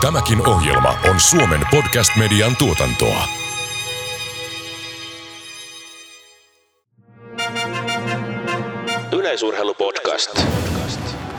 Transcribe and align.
Tämäkin 0.00 0.48
ohjelma 0.48 0.98
on 1.10 1.20
Suomen 1.20 1.60
podcast-median 1.70 2.56
tuotantoa. 2.56 3.24
Yleisurheilupodcast. 9.12 10.46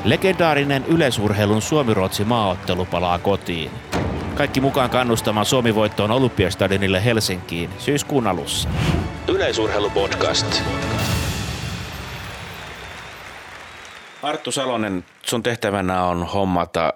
Legendaarinen 0.03 0.85
yleisurheilun 0.85 1.61
Suomi-Ruotsi 1.61 2.23
maaottelu 2.23 2.85
palaa 2.85 3.19
kotiin. 3.19 3.71
Kaikki 4.35 4.61
mukaan 4.61 4.89
kannustamaan 4.89 5.45
Suomi-voittoon 5.45 6.11
Olympiastadionille 6.11 7.05
Helsinkiin 7.05 7.69
syyskuun 7.77 8.27
alussa. 8.27 8.69
Yleisurheilupodcast. 9.27 10.61
Arttu 14.23 14.51
Salonen, 14.51 15.05
sun 15.25 15.43
tehtävänä 15.43 16.03
on 16.03 16.23
hommata 16.27 16.93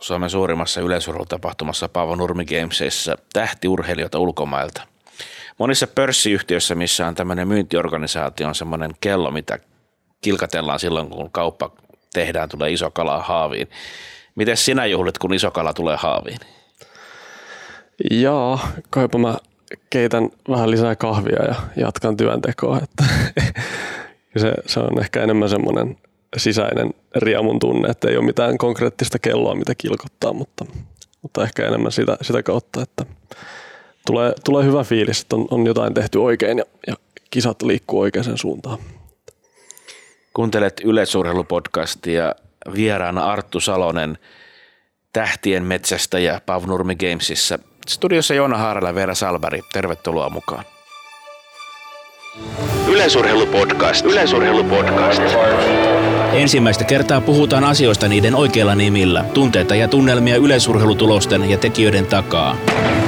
Suomen 0.00 0.30
suurimmassa 0.30 0.80
yleisurheilutapahtumassa 0.80 1.88
Paavo 1.88 2.16
Nurmi 2.16 2.44
Gamesissa 2.44 3.18
tähtiurheilijoita 3.32 4.18
ulkomailta. 4.18 4.82
Monissa 5.58 5.86
pörssiyhtiöissä, 5.86 6.74
missä 6.74 7.06
on 7.06 7.14
tämmöinen 7.14 7.48
myyntiorganisaatio, 7.48 8.48
on 8.48 8.54
semmoinen 8.54 8.90
kello, 9.00 9.30
mitä 9.30 9.58
kilkatellaan 10.20 10.78
silloin, 10.78 11.10
kun 11.10 11.30
kauppa 11.30 11.70
tehdään, 12.12 12.48
tulee 12.48 12.70
iso 12.70 12.90
kala 12.90 13.22
haaviin. 13.22 13.68
Miten 14.34 14.56
sinä 14.56 14.86
juhlit, 14.86 15.18
kun 15.18 15.34
iso 15.34 15.50
kala 15.50 15.72
tulee 15.72 15.96
haaviin? 15.96 16.38
Joo, 18.10 18.60
kaipa 18.90 19.18
mä 19.18 19.36
keitän 19.90 20.28
vähän 20.48 20.70
lisää 20.70 20.96
kahvia 20.96 21.44
ja 21.44 21.54
jatkan 21.76 22.16
työntekoa. 22.16 22.80
Että 22.82 23.04
se, 24.40 24.52
se 24.66 24.80
on 24.80 25.00
ehkä 25.00 25.22
enemmän 25.22 25.48
semmoinen 25.48 25.96
sisäinen 26.36 26.94
riemun 27.16 27.58
tunne, 27.58 27.88
että 27.88 28.08
ei 28.08 28.16
ole 28.16 28.24
mitään 28.24 28.58
konkreettista 28.58 29.18
kelloa, 29.18 29.54
mitä 29.54 29.74
kilkottaa, 29.74 30.32
mutta, 30.32 30.64
mutta 31.22 31.42
ehkä 31.42 31.66
enemmän 31.66 31.92
sitä, 31.92 32.16
sitä 32.22 32.42
kautta, 32.42 32.82
että 32.82 33.04
tulee, 34.06 34.32
tulee 34.44 34.64
hyvä 34.64 34.84
fiilis, 34.84 35.20
että 35.20 35.36
on, 35.36 35.46
on 35.50 35.66
jotain 35.66 35.94
tehty 35.94 36.18
oikein 36.18 36.58
ja, 36.58 36.64
ja 36.86 36.94
kisat 37.30 37.62
liikkuu 37.62 38.00
oikeaan 38.00 38.38
suuntaan. 38.38 38.78
Kuuntelet 40.34 40.80
yleisurheilupodcastia 40.84 42.34
vieraana 42.74 43.24
Arttu 43.24 43.60
Salonen 43.60 44.18
Tähtien 45.12 45.64
metsästä 45.64 46.18
ja 46.18 46.40
Pavnurmi 46.46 46.96
Gamesissa. 46.96 47.58
Studiossa 47.88 48.34
Joona 48.34 48.58
Haarala 48.58 48.88
ja 48.88 48.94
Veera 48.94 49.14
Salberi. 49.14 49.60
Tervetuloa 49.72 50.30
mukaan. 50.30 50.64
Yleisurheilupodcast. 52.88 54.04
Yleisurheilupodcast. 54.04 55.22
Ensimmäistä 56.38 56.84
kertaa 56.84 57.20
puhutaan 57.20 57.64
asioista 57.64 58.08
niiden 58.08 58.34
oikeilla 58.34 58.74
nimillä. 58.74 59.24
Tunteita 59.34 59.74
ja 59.74 59.88
tunnelmia 59.88 60.36
yleisurheilutulosten 60.36 61.50
ja 61.50 61.58
tekijöiden 61.58 62.06
takaa. 62.06 62.56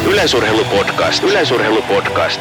Yleisurheilupodcast. 0.07 1.23
Yleisurheilupodcast. 1.25 2.41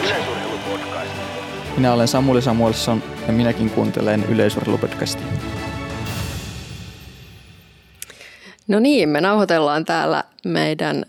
Minä 1.78 1.94
olen 1.94 2.08
Samuli 2.08 2.42
Samuelson 2.42 3.04
ja 3.28 3.34
minäkin 3.34 3.70
kuuntelen 3.70 4.26
yleisurheilupodcastia. 4.30 5.26
No 8.68 8.80
niin, 8.80 9.10
me 9.10 9.22
nauhoitellaan 9.22 9.86
täällä 9.86 10.24
meidän 10.46 11.06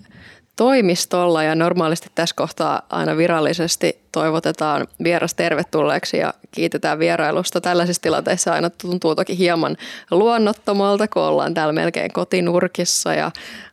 toimistolla 0.60 1.42
ja 1.42 1.54
normaalisti 1.54 2.08
tässä 2.14 2.36
kohtaa 2.36 2.82
aina 2.90 3.16
virallisesti 3.16 4.00
toivotetaan 4.12 4.86
vieras 5.04 5.34
tervetulleeksi 5.34 6.16
ja 6.16 6.34
kiitetään 6.50 6.98
vierailusta. 6.98 7.60
Tällaisissa 7.60 8.02
tilanteissa 8.02 8.52
aina 8.52 8.70
tuntuu 8.70 9.14
toki 9.14 9.38
hieman 9.38 9.76
luonnottomalta, 10.10 11.08
kun 11.08 11.22
ollaan 11.22 11.54
täällä 11.54 11.72
melkein 11.72 12.12
kotinurkissa 12.12 13.14
ja 13.14 13.30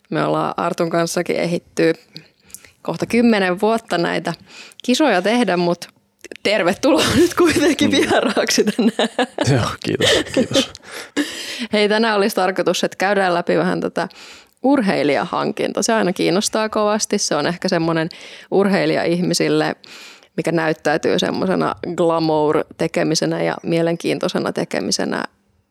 me 0.09 0.23
ollaan 0.23 0.53
Artun 0.57 0.89
kanssakin 0.89 1.35
ehitty 1.35 1.93
kohta 2.81 3.05
kymmenen 3.05 3.61
vuotta 3.61 3.97
näitä 3.97 4.33
kisoja 4.83 5.21
tehdä, 5.21 5.57
mutta 5.57 5.89
tervetuloa 6.43 7.15
nyt 7.15 7.33
kuitenkin 7.33 7.91
vieraaksi 7.91 8.63
tänään. 8.63 9.29
Joo, 9.51 9.69
kiitos, 9.85 10.33
kiitos. 10.33 10.71
Hei, 11.73 11.89
tänään 11.89 12.17
olisi 12.17 12.35
tarkoitus, 12.35 12.83
että 12.83 12.97
käydään 12.97 13.33
läpi 13.33 13.57
vähän 13.57 13.81
tätä 13.81 14.07
urheilijahankinta. 14.63 15.83
Se 15.83 15.93
aina 15.93 16.13
kiinnostaa 16.13 16.69
kovasti. 16.69 17.17
Se 17.17 17.35
on 17.35 17.47
ehkä 17.47 17.69
semmoinen 17.69 18.09
urheilija-ihmisille, 18.51 19.75
mikä 20.37 20.51
näyttäytyy 20.51 21.19
semmoisena 21.19 21.75
glamour-tekemisenä 21.95 23.43
ja 23.43 23.55
mielenkiintoisena 23.63 24.53
tekemisenä, 24.53 25.23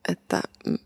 että 0.08 0.40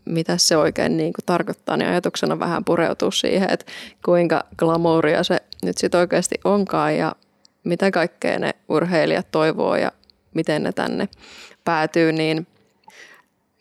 mitä 0.05 0.37
se 0.37 0.57
oikein 0.57 0.97
niin 0.97 1.13
kuin 1.13 1.25
tarkoittaa, 1.25 1.77
niin 1.77 1.89
ajatuksena 1.89 2.39
vähän 2.39 2.65
pureutuu 2.65 3.11
siihen, 3.11 3.49
että 3.49 3.65
kuinka 4.05 4.43
glamouria 4.57 5.23
se 5.23 5.37
nyt 5.63 5.77
sitten 5.77 5.99
oikeasti 5.99 6.35
onkaan 6.43 6.97
ja 6.97 7.15
mitä 7.63 7.91
kaikkea 7.91 8.39
ne 8.39 8.51
urheilijat 8.69 9.31
toivoo 9.31 9.75
ja 9.75 9.91
miten 10.33 10.63
ne 10.63 10.71
tänne 10.71 11.09
päätyy, 11.63 12.11
niin 12.11 12.47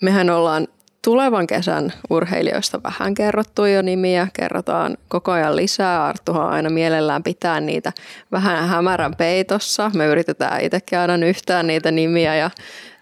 mehän 0.02 0.30
ollaan 0.30 0.68
tulevan 1.04 1.46
kesän 1.46 1.92
urheilijoista 2.10 2.82
vähän 2.82 3.14
kerrottu 3.14 3.64
jo 3.64 3.82
nimiä, 3.82 4.28
kerrotaan 4.32 4.96
koko 5.08 5.32
ajan 5.32 5.56
lisää. 5.56 6.06
Arttuhan 6.06 6.50
aina 6.50 6.70
mielellään 6.70 7.22
pitää 7.22 7.60
niitä 7.60 7.92
vähän 8.32 8.68
hämärän 8.68 9.16
peitossa. 9.16 9.90
Me 9.94 10.06
yritetään 10.06 10.60
itsekin 10.60 10.98
aina 10.98 11.26
yhtään 11.26 11.66
niitä 11.66 11.90
nimiä 11.90 12.36
ja 12.36 12.50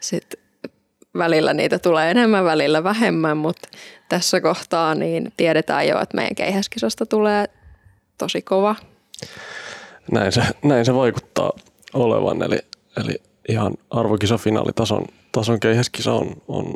sitten 0.01 0.41
välillä 1.19 1.55
niitä 1.55 1.79
tulee 1.79 2.11
enemmän, 2.11 2.45
välillä 2.45 2.85
vähemmän, 2.85 3.37
mutta 3.37 3.69
tässä 4.09 4.41
kohtaa 4.41 4.95
niin 4.95 5.33
tiedetään 5.37 5.89
jo, 5.89 6.01
että 6.01 6.17
meidän 6.17 6.35
keihäskisasta 6.35 7.07
tulee 7.07 7.45
tosi 8.19 8.43
kova. 8.43 8.77
Näin 10.13 10.33
se, 10.33 10.43
näin 10.65 10.85
se 10.85 10.95
vaikuttaa 10.95 11.53
olevan, 11.95 12.43
eli, 12.43 12.59
eli 13.05 13.23
ihan 13.49 13.75
arvokisafinaali 13.91 14.73
tason 15.33 15.61
keihäskisa 15.61 16.13
on, 16.13 16.33
on 16.49 16.75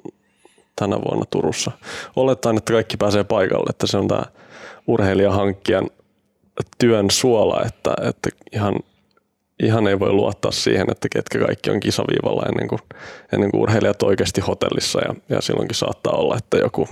tänä 0.77 0.97
vuonna 0.97 1.25
Turussa. 1.31 1.71
Olettaen, 2.17 2.57
että 2.57 2.73
kaikki 2.73 2.97
pääsee 2.97 3.25
paikalle, 3.25 3.71
että 3.71 3.87
se 3.87 3.97
on 3.97 4.09
tämä 4.09 4.23
urheilijahankkijan 4.87 5.91
työn 6.79 7.11
suola, 7.11 7.63
että, 7.67 7.95
että 8.09 8.31
ihan, 8.53 8.75
ihan 9.63 9.87
ei 9.87 10.01
voi 10.01 10.13
luottaa 10.13 10.51
siihen, 10.53 10.87
että 10.91 11.09
ketkä 11.09 11.39
kaikki 11.39 11.71
on 11.71 11.81
kisaviivalla 11.81 12.47
ennen 12.49 12.69
kuin, 12.69 12.81
ennen 13.33 13.51
kuin 13.51 13.61
urheilijat 13.61 14.03
oikeasti 14.03 14.41
hotellissa 14.41 15.01
ja, 15.01 15.15
ja 15.29 15.41
silloinkin 15.41 15.77
saattaa 15.77 16.13
olla, 16.13 16.37
että 16.37 16.57
joku, 16.57 16.89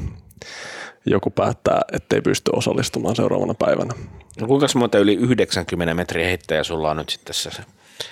joku 1.07 1.31
päättää, 1.31 1.81
ettei 1.93 2.21
pysty 2.21 2.51
osallistumaan 2.55 3.17
seuraavana 3.17 3.55
päivänä. 3.55 3.95
No 4.41 4.47
kuinka 4.47 4.67
monta 4.75 4.99
yli 4.99 5.15
90 5.15 5.95
metriä 5.95 6.27
heittäjä 6.27 6.65
sulla 6.65 6.91
on 6.91 6.97
nyt 6.97 7.09
sitten 7.09 7.35
tässä 7.35 7.63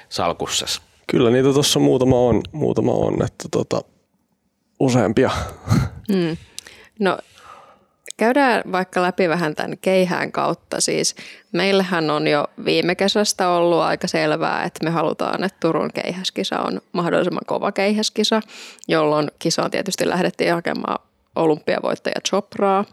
salkussas? 0.08 0.82
Kyllä 1.06 1.30
niitä 1.30 1.52
tuossa 1.52 1.78
muutama 1.80 2.16
on, 2.20 2.42
muutama 2.52 2.92
on 2.92 3.14
että 3.14 3.48
tota, 3.50 3.80
useampia. 4.80 5.30
Hmm. 6.12 6.36
No 6.98 7.18
käydään 8.16 8.62
vaikka 8.72 9.02
läpi 9.02 9.28
vähän 9.28 9.54
tämän 9.54 9.78
keihään 9.78 10.32
kautta. 10.32 10.80
Siis 10.80 11.14
meillähän 11.52 12.10
on 12.10 12.28
jo 12.28 12.44
viime 12.64 12.94
kesästä 12.94 13.48
ollut 13.48 13.80
aika 13.80 14.06
selvää, 14.06 14.64
että 14.64 14.84
me 14.84 14.90
halutaan, 14.90 15.44
että 15.44 15.56
Turun 15.60 15.90
keihäskisa 15.94 16.58
on 16.58 16.80
mahdollisimman 16.92 17.46
kova 17.46 17.72
keihäskisa, 17.72 18.40
jolloin 18.88 19.30
kisaan 19.38 19.70
tietysti 19.70 20.08
lähdettiin 20.08 20.52
hakemaan 20.52 20.98
olympiavoittaja 21.36 22.20
Chopraa, 22.28 22.84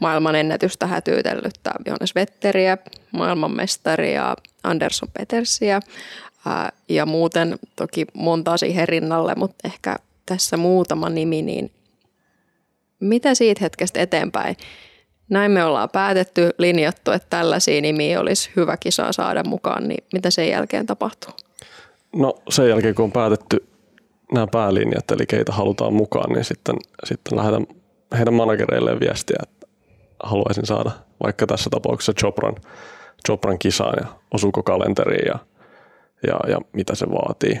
maailman 0.00 0.34
ennätystä 0.34 0.86
hätyytellyttä 0.86 1.70
Johannes 1.86 2.14
Vetteriä, 2.14 2.78
maailmanmestaria 3.12 4.36
Anderson 4.62 5.08
Petersiä 5.18 5.80
ja 6.88 7.06
muuten 7.06 7.58
toki 7.76 8.06
montaa 8.14 8.56
siihen 8.56 8.88
rinnalle, 8.88 9.34
mutta 9.36 9.68
ehkä 9.68 9.96
tässä 10.26 10.56
muutama 10.56 11.08
nimi, 11.08 11.42
niin 11.42 11.70
mitä 13.00 13.34
siitä 13.34 13.60
hetkestä 13.60 14.00
eteenpäin? 14.00 14.56
Näin 15.28 15.50
me 15.50 15.64
ollaan 15.64 15.88
päätetty, 15.92 16.50
linjattu, 16.58 17.10
että 17.10 17.26
tällaisia 17.30 17.80
nimiä 17.80 18.20
olisi 18.20 18.50
hyvä 18.56 18.76
kisaa 18.76 19.12
saada 19.12 19.44
mukaan, 19.44 19.88
niin 19.88 20.04
mitä 20.12 20.30
sen 20.30 20.48
jälkeen 20.48 20.86
tapahtuu? 20.86 21.32
No 22.16 22.34
sen 22.48 22.68
jälkeen, 22.68 22.94
kun 22.94 23.04
on 23.04 23.12
päätetty 23.12 23.66
nämä 24.32 24.46
päälinjat, 24.46 25.10
eli 25.10 25.26
keitä 25.26 25.52
halutaan 25.52 25.94
mukaan, 25.94 26.32
niin 26.32 26.44
sitten, 26.44 26.76
sitten 27.04 27.38
lähdetään 27.38 27.66
heidän 28.18 28.34
managereilleen 28.34 29.00
viestiä, 29.00 29.36
että 29.42 29.66
haluaisin 30.22 30.66
saada 30.66 30.90
vaikka 31.22 31.46
tässä 31.46 31.70
tapauksessa 31.70 32.12
Chopran, 32.12 32.54
Chopran 33.26 33.58
kisaan 33.58 33.94
ja 34.00 34.06
osuuko 34.34 34.62
kalenteriin 34.62 35.26
ja, 35.26 35.38
ja, 36.26 36.50
ja 36.50 36.58
mitä 36.72 36.94
se 36.94 37.06
vaatii. 37.06 37.52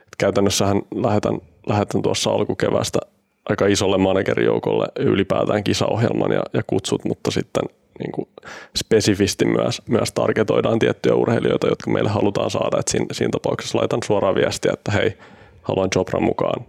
Et 0.00 0.16
käytännössähän 0.18 0.82
lähetän 0.94 1.40
lähetän 1.68 2.02
tuossa 2.02 2.30
alkukevästä 2.30 2.98
aika 3.48 3.66
isolle 3.66 3.98
managerijoukolle 3.98 4.86
ylipäätään 4.98 5.64
kisaohjelman 5.64 6.32
ja, 6.32 6.42
ja 6.52 6.62
kutsut, 6.66 7.04
mutta 7.04 7.30
sitten 7.30 7.62
niin 7.98 8.12
kuin 8.12 8.28
spesifisti 8.76 9.44
myös, 9.44 9.82
myös 9.88 10.12
targetoidaan 10.12 10.78
tiettyjä 10.78 11.14
urheilijoita, 11.14 11.68
jotka 11.68 11.90
meille 11.90 12.10
halutaan 12.10 12.50
saada. 12.50 12.78
Et 12.80 12.88
siinä, 12.88 13.06
siinä 13.12 13.30
tapauksessa 13.30 13.78
laitan 13.78 14.00
suoraan 14.04 14.34
viestiä, 14.34 14.72
että 14.72 14.92
hei, 14.92 15.18
haluan 15.62 15.88
Jopran 15.94 16.22
mukaan, 16.22 16.66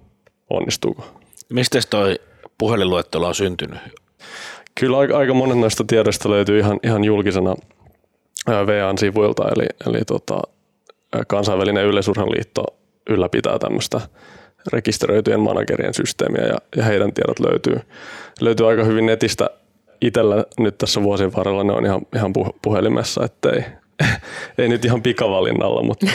onnistuuko? 0.49 1.05
Mistä 1.49 1.79
toi 1.89 2.15
puhelinluettelo 2.57 3.27
on 3.27 3.35
syntynyt? 3.35 3.79
Kyllä 4.79 4.97
aika, 4.97 5.17
aika 5.17 5.33
monet 5.33 5.59
noista 5.59 5.83
tiedoista 5.87 6.29
löytyy 6.29 6.59
ihan, 6.59 6.79
ihan 6.83 7.03
julkisena 7.03 7.55
VAn 8.47 8.97
sivuilta, 8.97 9.43
eli, 9.55 9.65
eli 9.87 10.05
tota, 10.07 10.41
kansainvälinen 11.27 11.85
yleisurheiluliitto 11.85 12.63
ylläpitää 13.09 13.59
tämmöistä 13.59 14.01
rekisteröityjen 14.73 15.39
managerien 15.39 15.93
systeemiä 15.93 16.45
ja, 16.45 16.57
ja 16.75 16.83
heidän 16.83 17.13
tiedot 17.13 17.39
löytyy, 17.39 17.79
löytyy 18.41 18.69
aika 18.69 18.83
hyvin 18.83 19.05
netistä. 19.05 19.49
Itellä 20.01 20.45
nyt 20.59 20.77
tässä 20.77 21.03
vuosien 21.03 21.35
varrella 21.35 21.63
ne 21.63 21.73
on 21.73 21.85
ihan, 21.85 22.01
ihan 22.15 22.33
puhelimessa, 22.61 23.25
ettei 23.25 23.63
ei 24.57 24.69
nyt 24.69 24.85
ihan 24.85 25.01
pikavalinnalla, 25.01 25.83
mutta, 25.83 26.05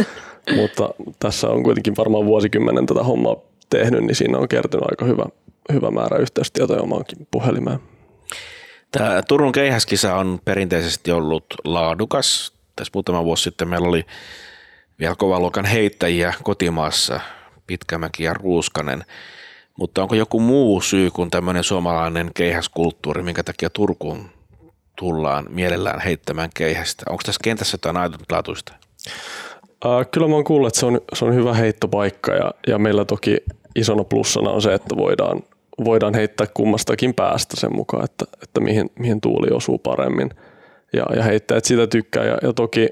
mutta 0.56 0.94
tässä 1.18 1.48
on 1.48 1.62
kuitenkin 1.62 1.96
varmaan 1.96 2.26
vuosikymmenen 2.26 2.86
tätä 2.86 3.02
hommaa 3.02 3.36
tehnyt, 3.70 4.04
niin 4.04 4.14
siinä 4.14 4.38
on 4.38 4.48
kertynyt 4.48 4.86
aika 4.90 5.04
hyvä, 5.04 5.24
hyvä 5.72 5.90
määrä 5.90 6.18
yhteystietoja 6.18 6.82
omaankin 6.82 7.26
puhelimeen. 7.30 7.78
Tämä 8.92 9.22
Turun 9.28 9.52
keihäskisa 9.52 10.14
on 10.16 10.40
perinteisesti 10.44 11.12
ollut 11.12 11.44
laadukas. 11.64 12.52
Tässä 12.76 12.90
muutama 12.94 13.24
vuosi 13.24 13.42
sitten 13.42 13.68
meillä 13.68 13.88
oli 13.88 14.06
vielä 14.98 15.14
kovan 15.14 15.42
luokan 15.42 15.64
heittäjiä 15.64 16.34
kotimaassa, 16.42 17.20
Pitkämäki 17.70 18.24
ja 18.24 18.34
Ruuskanen. 18.34 19.04
Mutta 19.78 20.02
onko 20.02 20.14
joku 20.14 20.40
muu 20.40 20.80
syy 20.80 21.10
kuin 21.10 21.30
tämmöinen 21.30 21.64
suomalainen 21.64 22.30
keihäskulttuuri, 22.34 23.22
minkä 23.22 23.42
takia 23.42 23.70
Turkuun 23.70 24.30
tullaan 24.98 25.46
mielellään 25.48 26.00
heittämään 26.00 26.50
keihästä? 26.54 27.04
Onko 27.10 27.22
tässä 27.26 27.40
kentässä 27.44 27.74
jotain 27.74 27.96
ainutlaatuista? 27.96 28.72
Äh, 29.86 30.06
kyllä 30.10 30.28
mä 30.28 30.34
oon 30.34 30.44
kuullut, 30.44 30.68
että 30.68 30.80
se 30.80 30.86
on, 30.86 31.00
se 31.14 31.24
on 31.24 31.34
hyvä 31.34 31.54
heittopaikka 31.54 32.32
ja, 32.32 32.54
ja 32.66 32.78
meillä 32.78 33.04
toki 33.04 33.36
isona 33.76 34.04
plussana 34.04 34.50
on 34.50 34.62
se, 34.62 34.74
että 34.74 34.96
voidaan, 34.96 35.42
voidaan 35.84 36.14
heittää 36.14 36.46
kummastakin 36.54 37.14
päästä 37.14 37.60
sen 37.60 37.76
mukaan, 37.76 38.04
että, 38.04 38.24
että 38.42 38.60
mihin, 38.60 38.90
mihin 38.98 39.20
tuuli 39.20 39.48
osuu 39.50 39.78
paremmin 39.78 40.30
ja, 40.92 41.06
ja 41.16 41.22
heittäjät 41.22 41.64
sitä 41.64 41.86
tykkää 41.86 42.24
ja, 42.24 42.38
ja 42.42 42.52
toki 42.52 42.88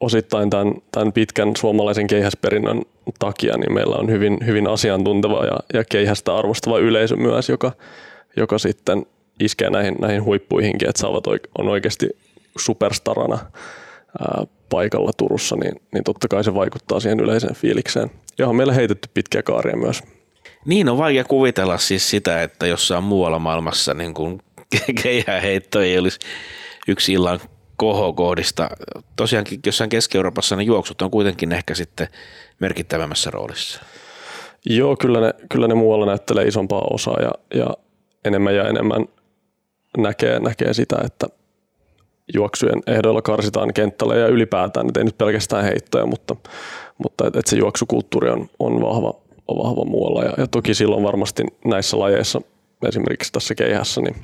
osittain 0.00 0.50
tämän, 0.50 0.74
tämän 0.92 1.12
pitkän 1.12 1.56
suomalaisen 1.56 2.06
keihäsperinnön 2.06 2.82
takia 3.18 3.56
niin 3.56 3.74
meillä 3.74 3.96
on 3.96 4.10
hyvin, 4.10 4.38
hyvin 4.46 4.68
asiantunteva 4.68 5.44
ja, 5.44 5.56
ja 5.74 5.84
keihästä 5.84 6.36
arvostava 6.36 6.78
yleisö 6.78 7.16
myös, 7.16 7.48
joka, 7.48 7.72
joka 8.36 8.58
sitten 8.58 9.06
iskee 9.40 9.70
näihin, 9.70 9.96
näihin 10.00 10.24
huippuihinkin, 10.24 10.88
että 10.88 11.00
saavat 11.00 11.24
on 11.58 11.68
oikeasti 11.68 12.08
superstarana 12.58 13.38
ää, 14.20 14.46
paikalla 14.68 15.10
Turussa, 15.16 15.56
niin, 15.56 15.80
niin 15.92 16.04
totta 16.04 16.28
kai 16.28 16.44
se 16.44 16.54
vaikuttaa 16.54 17.00
siihen 17.00 17.20
yleiseen 17.20 17.54
fiilikseen. 17.54 18.10
Ja 18.38 18.48
on 18.48 18.56
meillä 18.56 18.72
heitetty 18.72 19.08
pitkiä 19.14 19.42
kaaria 19.42 19.76
myös. 19.76 20.02
Niin 20.64 20.88
on 20.88 20.98
vaikea 20.98 21.24
kuvitella 21.24 21.78
siis 21.78 22.10
sitä, 22.10 22.42
että 22.42 22.66
jossain 22.66 23.04
muualla 23.04 23.38
maailmassa 23.38 23.94
niin 23.94 24.14
kuin 24.14 24.42
keihäheitto 25.02 25.80
ei 25.80 25.98
olisi 25.98 26.18
yksi 26.88 27.12
illan 27.12 27.40
kohokohdista. 27.76 28.68
Tosiaankin 29.16 29.60
jossain 29.66 29.90
Keski-Euroopassa 29.90 30.56
ne 30.56 30.62
juoksut 30.62 31.02
on 31.02 31.10
kuitenkin 31.10 31.52
ehkä 31.52 31.74
sitten 31.74 32.08
merkittävämmässä 32.60 33.30
roolissa. 33.30 33.80
Joo, 34.66 34.96
kyllä 34.96 35.20
ne, 35.20 35.34
kyllä 35.48 35.68
ne 35.68 35.74
muualla 35.74 36.06
näyttelee 36.06 36.44
isompaa 36.44 36.86
osaa 36.90 37.16
ja, 37.22 37.32
ja 37.54 37.66
enemmän 38.24 38.54
ja 38.54 38.68
enemmän 38.68 39.06
näkee, 39.98 40.40
näkee 40.40 40.74
sitä, 40.74 40.96
että 41.04 41.26
juoksujen 42.34 42.82
ehdoilla 42.86 43.22
karsitaan 43.22 43.74
kenttällä 43.74 44.16
ja 44.16 44.28
ylipäätään, 44.28 44.88
että 44.88 45.00
ei 45.00 45.04
nyt 45.04 45.18
pelkästään 45.18 45.64
heittoja, 45.64 46.06
mutta, 46.06 46.36
mutta 47.02 47.26
että 47.26 47.38
et 47.38 47.46
se 47.46 47.56
juoksukulttuuri 47.56 48.30
on, 48.30 48.50
on, 48.58 48.82
vahva, 48.82 49.14
on 49.48 49.64
vahva 49.64 49.84
muualla. 49.84 50.24
Ja, 50.24 50.32
ja 50.38 50.46
toki 50.46 50.74
silloin 50.74 51.02
varmasti 51.02 51.42
näissä 51.64 51.98
lajeissa, 51.98 52.40
esimerkiksi 52.88 53.32
tässä 53.32 53.54
keihässä, 53.54 54.00
niin 54.00 54.16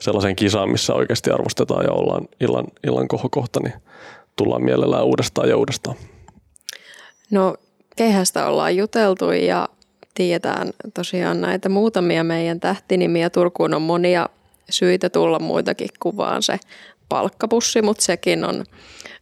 sellaisen 0.00 0.36
kisaan, 0.36 0.70
missä 0.70 0.94
oikeasti 0.94 1.30
arvostetaan 1.30 1.84
ja 1.84 1.92
ollaan 1.92 2.28
illan, 2.40 2.64
illan 2.86 3.08
kohokohta, 3.08 3.60
niin 3.60 3.74
tullaan 4.36 4.62
mielellään 4.62 5.04
uudestaan 5.04 5.48
ja 5.48 5.56
uudestaan. 5.56 5.96
No 7.30 7.54
keihästä 7.96 8.46
ollaan 8.46 8.76
juteltu 8.76 9.30
ja 9.30 9.68
tiedetään 10.14 10.70
tosiaan 10.94 11.40
näitä 11.40 11.68
muutamia 11.68 12.24
meidän 12.24 12.60
tähtinimiä. 12.60 13.30
Turkuun 13.30 13.74
on 13.74 13.82
monia 13.82 14.28
syitä 14.70 15.10
tulla 15.10 15.38
muitakin 15.38 15.88
kuvaan 16.00 16.42
se 16.42 16.58
palkkapussi, 17.08 17.82
mutta 17.82 18.04
sekin 18.04 18.44
on 18.44 18.64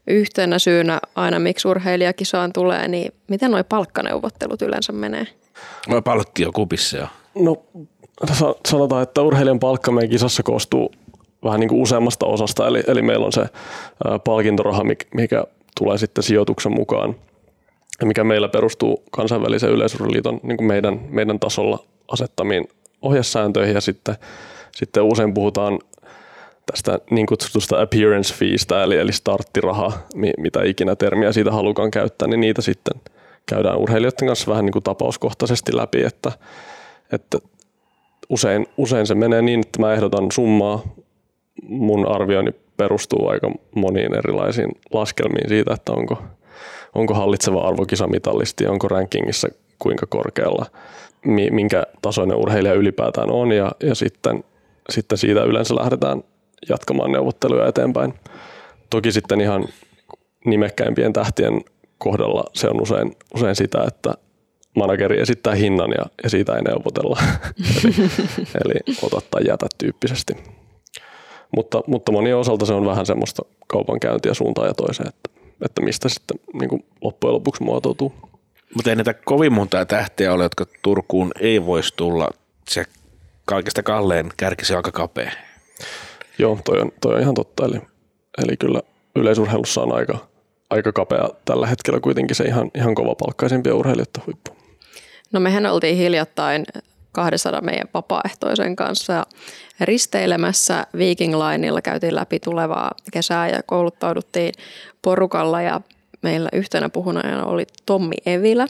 yhtenä 0.07 0.59
syynä 0.59 1.01
aina, 1.15 1.39
miksi 1.39 1.69
urheilijakisaan 1.69 2.53
tulee, 2.53 2.89
niin 2.89 3.13
miten 3.29 3.51
nuo 3.51 3.65
palkkaneuvottelut 3.65 4.63
yleensä 4.63 4.93
menee? 4.93 5.27
No 5.89 6.03
palkkio 6.03 6.53
kupissa 6.53 6.97
jo. 6.97 7.07
No 7.35 7.63
sanotaan, 8.69 9.03
että 9.03 9.23
urheilijan 9.23 9.59
palkka 9.59 9.93
meidän 9.93 10.11
kisassa 10.11 10.43
koostuu 10.43 10.93
vähän 11.45 11.61
niin 11.61 11.69
kuin 11.69 11.83
useammasta 11.83 12.27
osasta, 12.27 12.67
eli, 12.67 12.83
eli 12.87 13.03
meillä 13.03 13.27
on 13.27 13.33
se 13.33 13.47
palkintoraha, 14.25 14.83
mikä 15.15 15.45
tulee 15.79 15.99
sitten 15.99 16.25
sijoituksen 16.25 16.73
mukaan, 16.73 17.17
mikä 18.05 18.25
meillä 18.25 18.49
perustuu 18.49 19.03
kansainvälisen 19.11 19.71
yleisurheiluliiton 19.71 20.41
niin 20.43 20.65
meidän, 20.65 21.01
meidän 21.09 21.41
tasolla 21.41 21.85
asettamiin 22.09 22.69
ohjesääntöihin. 23.03 23.75
Ja 23.75 23.81
sitten, 23.81 24.17
sitten 24.73 25.03
usein 25.03 25.35
puhutaan 25.35 25.79
tästä 26.71 26.99
niin 27.11 27.27
kutsutusta 27.27 27.81
appearance 27.81 28.35
feestä, 28.35 28.83
eli, 28.83 28.97
eli 28.97 29.13
starttiraha, 29.13 29.93
mitä 30.39 30.63
ikinä 30.65 30.97
termiä 30.97 31.33
siitä 31.33 31.53
halukaan 31.53 31.91
käyttää, 31.91 32.29
niin 32.29 32.41
niitä 32.41 32.63
sitten 32.63 33.01
käydään 33.47 33.79
urheilijoiden 33.79 34.29
kanssa 34.29 34.51
vähän 34.51 34.65
niin 34.65 34.73
kuin 34.73 34.83
tapauskohtaisesti 34.83 35.77
läpi, 35.77 36.03
että, 36.03 36.33
että 37.13 37.39
usein, 38.29 38.67
usein 38.77 39.07
se 39.07 39.15
menee 39.15 39.43
niin, 39.43 39.61
että 39.61 39.81
mä 39.81 39.93
ehdotan 39.93 40.33
summaa, 40.33 40.83
mun 41.63 42.09
arvioni 42.09 42.51
perustuu 42.77 43.29
aika 43.29 43.51
moniin 43.75 44.15
erilaisiin 44.15 44.73
laskelmiin 44.93 45.49
siitä, 45.49 45.75
että 45.75 45.93
onko, 45.93 46.23
onko 46.95 47.15
hallitseva 47.15 47.69
arvo 47.69 47.85
kisamitalisti, 47.85 48.67
onko 48.67 48.89
rankingissa 48.89 49.49
kuinka 49.79 50.07
korkealla, 50.07 50.67
minkä 51.51 51.83
tasoinen 52.03 52.37
urheilija 52.37 52.75
ylipäätään 52.75 53.31
on 53.31 53.53
ja, 53.53 53.73
ja 53.83 53.95
sitten, 53.95 54.45
sitten 54.91 55.19
siitä 55.19 55.45
yleensä 55.45 55.77
lähdetään 55.77 56.23
jatkamaan 56.69 57.13
neuvotteluja 57.13 57.67
eteenpäin. 57.67 58.15
Toki 58.91 59.13
sitten 59.13 59.41
ihan 59.41 59.65
nimekkäimpien 60.45 61.13
tähtien 61.13 61.61
kohdalla 61.99 62.45
se 62.53 62.69
on 62.69 62.83
usein, 62.83 63.17
usein 63.35 63.57
sitä, 63.57 63.85
että 63.89 64.15
manageri 64.79 65.21
esittää 65.21 65.55
hinnan 65.55 65.91
ja, 65.91 66.05
ja 66.23 66.31
siitä 66.31 66.57
ei 66.57 66.63
neuvotella. 66.63 67.19
eli, 67.85 67.95
eli 68.65 68.97
ota 69.03 69.21
tai 69.31 69.43
jätä 69.49 69.67
tyyppisesti. 69.79 70.37
Mutta, 71.57 71.83
mutta 71.87 72.13
monien 72.13 72.37
osalta 72.37 72.67
se 72.67 72.73
on 72.73 72.87
vähän 72.87 73.07
semmoista 73.07 73.43
kaupankäyntiä 73.67 74.35
suuntaan 74.35 74.69
ja 74.69 74.75
toiseen, 74.75 75.09
että, 75.09 75.31
että 75.65 75.83
mistä 75.83 76.09
sitten 76.09 76.39
niin 76.53 76.69
kuin 76.69 76.85
loppujen 77.01 77.35
lopuksi 77.35 77.63
muotoutuu. 77.63 78.13
Mutta 78.75 78.91
ei 78.91 78.97
näitä 78.97 79.15
kovin 79.15 79.53
monta 79.53 79.85
tähteä 79.85 80.33
ole, 80.33 80.43
jotka 80.43 80.67
Turkuun 80.83 81.33
ei 81.41 81.67
voisi 81.67 81.95
tulla. 81.97 82.29
Se 82.71 82.85
kaikista 83.45 83.83
kalleen 83.83 84.29
kärkisi 84.37 84.75
aika 84.75 84.93
kapea. 84.93 85.31
Joo, 86.39 86.59
toi 86.65 86.81
on, 86.81 86.93
toi 87.01 87.15
on 87.15 87.21
ihan 87.21 87.35
totta. 87.35 87.65
Eli, 87.65 87.81
eli 88.39 88.57
kyllä 88.57 88.81
yleisurheilussa 89.17 89.81
on 89.83 89.93
aika, 89.93 90.19
aika 90.71 90.93
kapea 90.93 91.29
tällä 91.45 91.67
hetkellä 91.67 92.01
kuitenkin 92.01 92.37
se 92.37 92.45
ihan, 92.45 92.71
ihan 92.75 92.95
kova 92.95 93.15
palkkaisimpia 93.15 93.75
urheilijoita 93.75 94.21
huippu. 94.27 94.58
No 95.33 95.41
mehän 95.41 95.67
oltiin 95.67 95.97
hiljattain 95.97 96.65
200 97.13 97.61
meidän 97.61 97.89
vapaaehtoisen 97.95 98.77
kanssa 98.77 99.27
risteilemässä 99.81 100.87
Viking 100.99 101.35
Lineilla, 101.35 101.83
käytiin 101.83 102.15
läpi 102.15 102.41
tulevaa 102.41 102.93
kesää 103.13 103.49
ja 103.49 103.63
kouluttauduttiin 103.67 104.53
porukalla. 105.03 105.63
Ja 105.63 105.81
meillä 106.23 106.49
yhtenä 106.53 106.89
puhunajana 106.89 107.45
oli 107.45 107.67
Tommi 107.87 108.17
Evilä, 108.27 108.67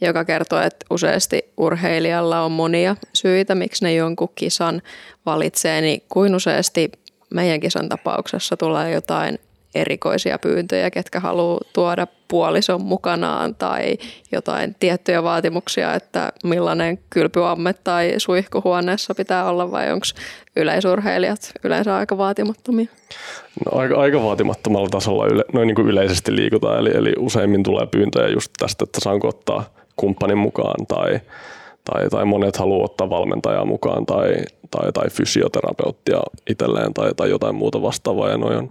joka 0.00 0.24
kertoo, 0.24 0.60
että 0.60 0.86
useasti 0.90 1.52
urheilijalla 1.56 2.40
on 2.40 2.52
monia 2.52 2.96
syitä, 3.12 3.54
miksi 3.54 3.84
ne 3.84 3.94
jonkun 3.94 4.32
kisan 4.34 4.82
valitsee, 5.26 5.80
niin 5.80 6.02
kuin 6.08 6.34
useasti 6.34 6.92
meidän 7.30 7.60
kisan 7.60 7.88
tapauksessa 7.88 8.56
tulee 8.56 8.90
jotain 8.90 9.38
erikoisia 9.74 10.38
pyyntöjä, 10.38 10.90
ketkä 10.90 11.20
haluaa 11.20 11.60
tuoda 11.72 12.06
puolison 12.28 12.82
mukanaan 12.82 13.54
tai 13.54 13.98
jotain 14.32 14.76
tiettyjä 14.80 15.22
vaatimuksia, 15.22 15.94
että 15.94 16.32
millainen 16.44 16.98
kylpyamme 17.10 17.72
tai 17.72 18.14
suihkuhuoneessa 18.18 19.14
pitää 19.14 19.44
olla 19.44 19.70
vai 19.70 19.92
onko 19.92 20.06
yleisurheilijat 20.56 21.52
yleensä 21.64 21.96
aika 21.96 22.18
vaatimattomia? 22.18 22.86
No, 23.64 23.78
aika, 23.78 24.00
aika 24.00 24.22
vaatimattomalla 24.22 24.88
tasolla 24.88 25.26
yle, 25.26 25.44
noin 25.52 25.66
niin 25.66 25.74
kuin 25.74 25.88
yleisesti 25.88 26.36
liikutaan, 26.36 26.78
eli, 26.78 26.90
eli 26.94 27.12
useimmin 27.18 27.62
tulee 27.62 27.86
pyyntöjä 27.86 28.28
just 28.28 28.50
tästä, 28.58 28.84
että 28.84 29.00
saanko 29.00 29.28
ottaa 29.28 29.64
kumppanin 29.96 30.38
mukaan 30.38 30.86
tai, 30.86 31.20
tai, 31.84 32.08
tai 32.08 32.24
monet 32.24 32.56
haluaa 32.56 32.84
ottaa 32.84 33.10
valmentajaa 33.10 33.64
mukaan 33.64 34.06
tai, 34.06 34.34
tai, 34.70 34.92
tai 34.92 35.10
fysioterapeuttia 35.10 36.20
itselleen 36.50 36.94
tai, 36.94 37.14
tai 37.16 37.30
jotain 37.30 37.54
muuta 37.54 37.82
vastaavaa 37.82 38.28
ja 38.28 38.36
noin 38.36 38.58
on 38.58 38.68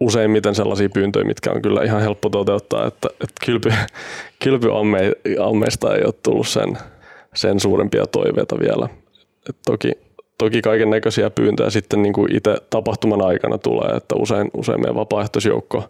useimmiten 0.00 0.54
sellaisia 0.54 0.88
pyyntöjä, 0.88 1.24
mitkä 1.24 1.52
on 1.52 1.62
kyllä 1.62 1.82
ihan 1.82 2.00
helppo 2.02 2.28
toteuttaa, 2.28 2.86
että, 2.86 3.08
että 3.12 3.44
kylpy, 3.46 3.72
kylpyammeista 4.44 5.96
ei 5.96 6.04
ole 6.04 6.14
tullut 6.22 6.48
sen, 6.48 6.78
sen 7.34 7.60
suurempia 7.60 8.06
toiveita 8.06 8.58
vielä. 8.58 8.88
Et 9.48 9.56
toki, 9.66 9.92
toki 10.38 10.62
kaiken 10.62 10.90
näköisiä 10.90 11.30
pyyntöjä 11.30 11.70
sitten 11.70 12.02
niin 12.02 12.12
kuin 12.12 12.36
itse 12.36 12.56
tapahtuman 12.70 13.22
aikana 13.22 13.58
tulee, 13.58 13.96
että 13.96 14.14
usein, 14.16 14.50
usein 14.54 14.80
meidän 14.80 14.94
vapaaehtoisjoukko 14.94 15.84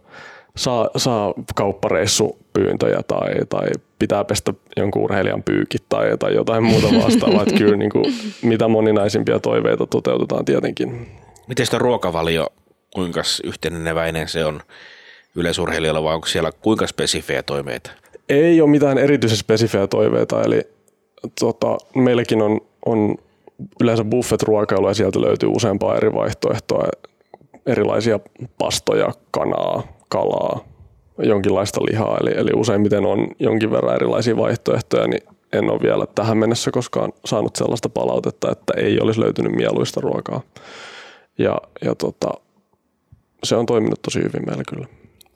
saa, 0.57 0.90
saa 0.97 1.35
kauppareissupyyntöjä 1.55 3.02
tai, 3.09 3.35
tai 3.49 3.69
pitää 3.99 4.25
pestä 4.25 4.55
jonkun 4.76 5.02
urheilijan 5.02 5.43
pyykit 5.43 5.83
tai, 5.88 6.19
tai 6.19 6.35
jotain 6.35 6.62
muuta 6.62 6.87
vastaavaa. 7.05 7.43
että 7.43 7.59
kyllä 7.59 7.76
niin 7.76 7.90
kuin, 7.90 8.05
mitä 8.43 8.69
moninaisimpia 8.69 9.40
toiveita 9.40 9.87
toteutetaan 9.87 10.45
tietenkin. 10.45 11.07
Miten 11.49 11.67
sitä 11.67 11.79
ruokavalio, 11.79 12.47
kuinka 12.94 13.23
yhteneväinen 13.44 14.28
se 14.28 14.44
on 14.44 14.61
yleisurheilijalla 15.37 16.02
vai 16.02 16.14
onko 16.14 16.26
siellä 16.26 16.52
kuinka 16.52 16.87
spesifejä 16.87 17.42
toiveita? 17.42 17.90
Ei 18.28 18.61
ole 18.61 18.70
mitään 18.70 18.99
erityisen 18.99 19.38
spesifejä 19.38 19.87
toiveita, 19.87 20.42
eli 20.42 20.62
tota, 21.40 21.78
meilläkin 21.94 22.42
on, 22.42 22.61
on 22.87 23.16
yleensä 23.80 24.04
buffet-ruokailu 24.04 24.88
ja 24.88 24.94
sieltä 24.94 25.20
löytyy 25.20 25.49
useampaa 25.49 25.97
eri 25.97 26.12
vaihtoehtoa, 26.12 26.88
erilaisia 27.66 28.20
pastoja, 28.59 29.12
kanaa, 29.30 29.82
kalaa, 30.09 30.64
jonkinlaista 31.18 31.80
lihaa, 31.90 32.18
eli, 32.20 32.30
eli 32.37 32.50
useimmiten 32.56 33.06
on 33.06 33.28
jonkin 33.38 33.70
verran 33.70 33.94
erilaisia 33.94 34.37
vaihtoehtoja, 34.37 35.06
niin 35.06 35.23
en 35.52 35.70
ole 35.70 35.82
vielä 35.82 36.06
tähän 36.14 36.38
mennessä 36.38 36.70
koskaan 36.70 37.12
saanut 37.25 37.56
sellaista 37.56 37.88
palautetta, 37.88 38.50
että 38.52 38.73
ei 38.76 39.00
olisi 39.00 39.20
löytynyt 39.20 39.52
mieluista 39.52 40.00
ruokaa. 40.00 40.40
Ja, 41.38 41.61
ja 41.85 41.94
tota, 41.94 42.30
se 43.44 43.56
on 43.56 43.66
toiminut 43.66 44.02
tosi 44.02 44.18
hyvin 44.18 44.42
meillä 44.47 44.62
kyllä. 44.68 44.87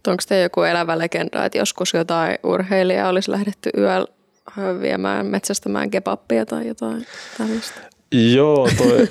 Onko 0.08 0.23
te 0.28 0.42
joku 0.42 0.62
elävä 0.62 0.99
legenda, 0.99 1.44
että 1.44 1.58
joskus 1.58 1.94
jotain 1.94 2.38
urheilijaa 2.42 3.08
olisi 3.08 3.30
lähdetty 3.30 3.70
yöllä 3.78 4.06
viemään 4.80 5.26
metsästämään 5.26 5.90
kebappia 5.90 6.46
tai 6.46 6.68
jotain 6.68 7.06
tällaista? 7.38 7.80
Joo, 8.12 8.68
toi, 8.78 9.08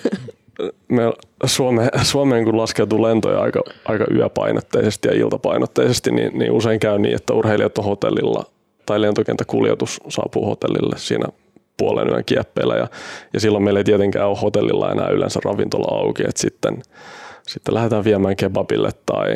me 0.98 1.02
Suome, 1.46 1.90
Suomeen 2.04 2.46
kun 2.46 2.58
laskeutuu 2.58 3.02
lentoja 3.02 3.42
aika, 3.42 3.62
aika 3.86 4.06
yöpainotteisesti 4.16 5.08
ja 5.08 5.14
iltapainotteisesti, 5.14 6.12
niin, 6.12 6.40
niin 6.40 6.52
usein 6.52 6.80
käy 6.80 7.00
niin, 7.00 7.16
että 7.16 7.34
urheilijat 7.34 7.78
on 7.78 7.86
hotellilla 7.86 8.46
tai 8.86 9.02
lentokenttäkuljetus 9.02 10.00
saapuu 10.10 10.46
hotellille 10.46 10.96
siinä 10.98 11.26
puolen 11.78 12.10
yön 12.10 12.26
kieppeillä 12.26 12.76
ja, 12.76 12.88
ja 13.34 13.40
silloin 13.40 13.64
meillä 13.64 13.80
ei 13.80 13.84
tietenkään 13.84 14.28
ole 14.28 14.38
hotellilla 14.42 14.92
enää 14.92 15.08
yleensä 15.10 15.40
ravintola 15.46 15.98
auki, 15.98 16.24
että 16.24 16.42
sitten, 16.42 16.82
sitten 17.48 17.74
lähdetään 17.74 18.04
viemään 18.04 18.36
kebabille 18.36 18.90
tai, 19.06 19.36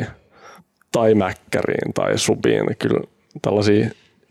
tai 0.92 1.14
mäkkäriin 1.14 1.94
tai 1.94 2.18
subiin. 2.18 2.64
Kyllä 2.78 3.00
tällaisia 3.42 3.90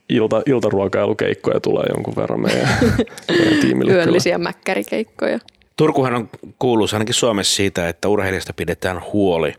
ilta, 0.10 0.42
iltaruokailukeikkoja 0.46 1.60
tulee 1.60 1.86
jonkun 1.96 2.16
verran 2.16 2.42
meidän, 2.42 2.70
meidän 3.38 3.60
tiimille. 3.62 3.94
Yöllisiä 3.94 4.36
kyllä. 4.36 4.50
mäkkärikeikkoja. 4.50 5.40
Turkuhan 5.76 6.16
on 6.16 6.30
kuuluisa 6.60 6.96
ainakin 6.96 7.14
Suomessa 7.14 7.56
siitä, 7.56 7.90
että 7.90 8.08
urheilijasta 8.08 8.54
pidetään 8.54 9.02
huoli. 9.14 9.54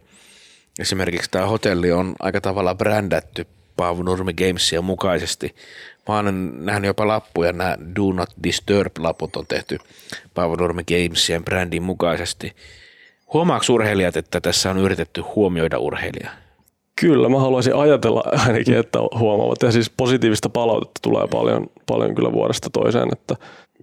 Esimerkiksi 0.79 1.31
tämä 1.31 1.47
hotelli 1.47 1.93
on 1.93 2.15
aika 2.21 2.41
tavalla 2.41 2.75
brändätty 2.75 3.47
Paavo 3.77 4.03
Nurmi 4.03 4.35
Gamesia 4.35 4.83
mukaisesti. 4.83 5.55
Mä 6.09 6.15
oon 6.15 6.53
nähnyt 6.65 6.87
jopa 6.87 7.09
lappuja, 7.09 7.53
nämä 7.53 7.77
Do 7.97 8.13
Not 8.13 8.31
Disturb-laput 8.45 9.37
on 9.37 9.47
tehty 9.47 9.79
Paavo 10.35 10.57
Nurmi 10.57 10.83
Gamesien 10.85 11.45
brändin 11.45 11.83
mukaisesti. 11.83 12.53
Huomaako 13.33 13.65
urheilijat, 13.73 14.17
että 14.17 14.41
tässä 14.41 14.71
on 14.71 14.79
yritetty 14.79 15.21
huomioida 15.21 15.79
urheilijaa? 15.79 16.33
Kyllä, 17.01 17.29
mä 17.29 17.41
haluaisin 17.41 17.75
ajatella 17.75 18.23
ainakin, 18.47 18.77
että 18.77 18.99
huomaavat. 19.19 19.63
Ja 19.63 19.73
siis 19.73 19.91
positiivista 19.91 20.49
palautetta 20.49 21.01
tulee 21.03 21.27
paljon, 21.27 21.67
paljon 21.87 22.15
kyllä 22.15 22.33
vuodesta 22.33 22.71
toiseen, 22.71 23.09
että 23.13 23.37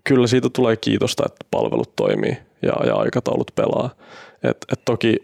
kyllä 0.04 0.28
siitä 0.28 0.50
tulee 0.50 0.76
kiitosta, 0.76 1.24
että 1.26 1.46
palvelut 1.52 1.96
toimii 1.96 2.38
ja, 2.62 2.74
ja 2.86 2.96
aikataulut 2.96 3.52
pelaa. 3.56 3.90
Et, 4.44 4.58
et 4.72 4.82
toki 4.86 5.18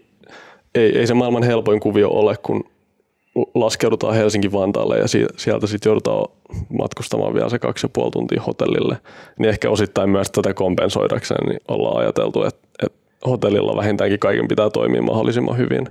ei, 0.74 0.98
ei 0.98 1.06
se 1.06 1.14
maailman 1.14 1.42
helpoin 1.42 1.80
kuvio 1.80 2.08
ole, 2.10 2.36
kun 2.36 2.64
laskeudutaan 3.54 4.14
Helsinki-Vantaalle 4.14 4.98
ja 4.98 5.08
sieltä 5.36 5.66
sitten 5.66 5.90
joudutaan 5.90 6.28
matkustamaan 6.78 7.34
vielä 7.34 7.48
se 7.48 7.58
kaksi 7.58 7.84
ja 7.84 7.90
puoli 7.92 8.10
tuntia 8.10 8.42
hotellille, 8.42 8.96
niin 9.38 9.48
ehkä 9.48 9.70
osittain 9.70 10.10
myös 10.10 10.30
tätä 10.30 10.54
kompensoidakseen 10.54 11.48
niin 11.48 11.60
ollaan 11.68 11.96
ajateltu, 11.96 12.44
että, 12.44 12.68
että 12.82 13.01
hotellilla 13.26 13.76
vähintäänkin 13.76 14.18
kaiken 14.18 14.48
pitää 14.48 14.70
toimia 14.70 15.02
mahdollisimman 15.02 15.58
hyvin. 15.58 15.86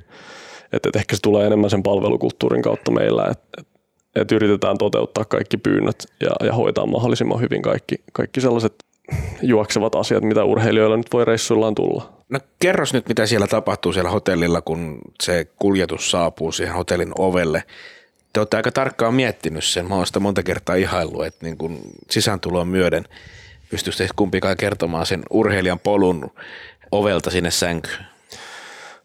Että, 0.73 0.89
että 0.89 0.99
ehkä 0.99 1.15
se 1.15 1.21
tulee 1.21 1.47
enemmän 1.47 1.69
sen 1.69 1.83
palvelukulttuurin 1.83 2.61
kautta 2.61 2.91
meillä, 2.91 3.27
että, 3.31 3.47
että, 3.57 3.79
että 4.15 4.35
yritetään 4.35 4.77
toteuttaa 4.77 5.25
kaikki 5.25 5.57
pyynnöt 5.57 6.07
ja, 6.19 6.45
ja 6.45 6.53
hoitaa 6.53 6.85
mahdollisimman 6.85 7.41
hyvin 7.41 7.61
kaikki, 7.61 7.95
kaikki 8.13 8.41
sellaiset 8.41 8.73
juoksevat 9.41 9.95
asiat, 9.95 10.23
mitä 10.23 10.43
urheilijoilla 10.43 10.97
nyt 10.97 11.13
voi 11.13 11.25
reissuillaan 11.25 11.75
tulla. 11.75 12.13
No 12.29 12.39
kerros 12.59 12.93
nyt, 12.93 13.07
mitä 13.07 13.25
siellä 13.25 13.47
tapahtuu 13.47 13.93
siellä 13.93 14.09
hotellilla, 14.09 14.61
kun 14.61 14.97
se 15.23 15.47
kuljetus 15.59 16.11
saapuu 16.11 16.51
siihen 16.51 16.75
hotellin 16.75 17.11
ovelle. 17.17 17.63
Te 18.33 18.39
olette 18.39 18.57
aika 18.57 18.71
tarkkaan 18.71 19.13
miettinyt 19.13 19.63
sen. 19.63 19.89
Mä 19.89 19.95
oon 19.95 20.07
sitä 20.07 20.19
monta 20.19 20.43
kertaa 20.43 20.75
ihaillut, 20.75 21.25
että 21.25 21.45
niin 21.45 21.57
kun 21.57 21.79
sisääntuloon 22.09 22.67
myöden 22.67 23.05
pystyisi 23.69 24.07
kumpikaan 24.15 24.57
kertomaan 24.57 25.05
sen 25.05 25.23
urheilijan 25.29 25.79
polun 25.79 26.31
ovelta 26.91 27.29
sinne 27.29 27.51
sänkyyn. 27.51 28.05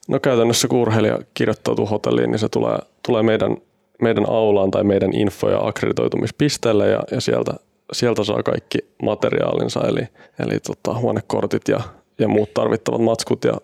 No 0.09 0.21
käytännössä 0.21 0.69
kun 0.69 0.79
urheilija 0.79 1.19
kirjoittautuu 1.35 1.87
hotelliin, 1.87 2.31
niin 2.31 2.39
se 2.39 2.49
tulee, 2.49 2.79
tulee 3.07 3.23
meidän, 3.23 3.57
meidän 4.03 4.29
aulaan 4.29 4.71
tai 4.71 4.85
meidän 4.85 5.11
info- 5.13 5.51
ja 5.51 5.67
akkreditoitumispisteelle 5.67 6.89
ja, 6.89 7.03
ja 7.11 7.21
sieltä, 7.21 7.55
sieltä 7.93 8.25
saa 8.25 8.43
kaikki 8.43 8.79
materiaalinsa, 9.03 9.81
eli, 9.89 10.09
eli 10.39 10.61
tota, 10.61 10.99
huonekortit 10.99 11.69
ja 11.69 11.81
ja 12.19 12.29
muut 12.29 12.55
tarvittavat 12.55 13.01
matskut 13.01 13.45
ja 13.45 13.55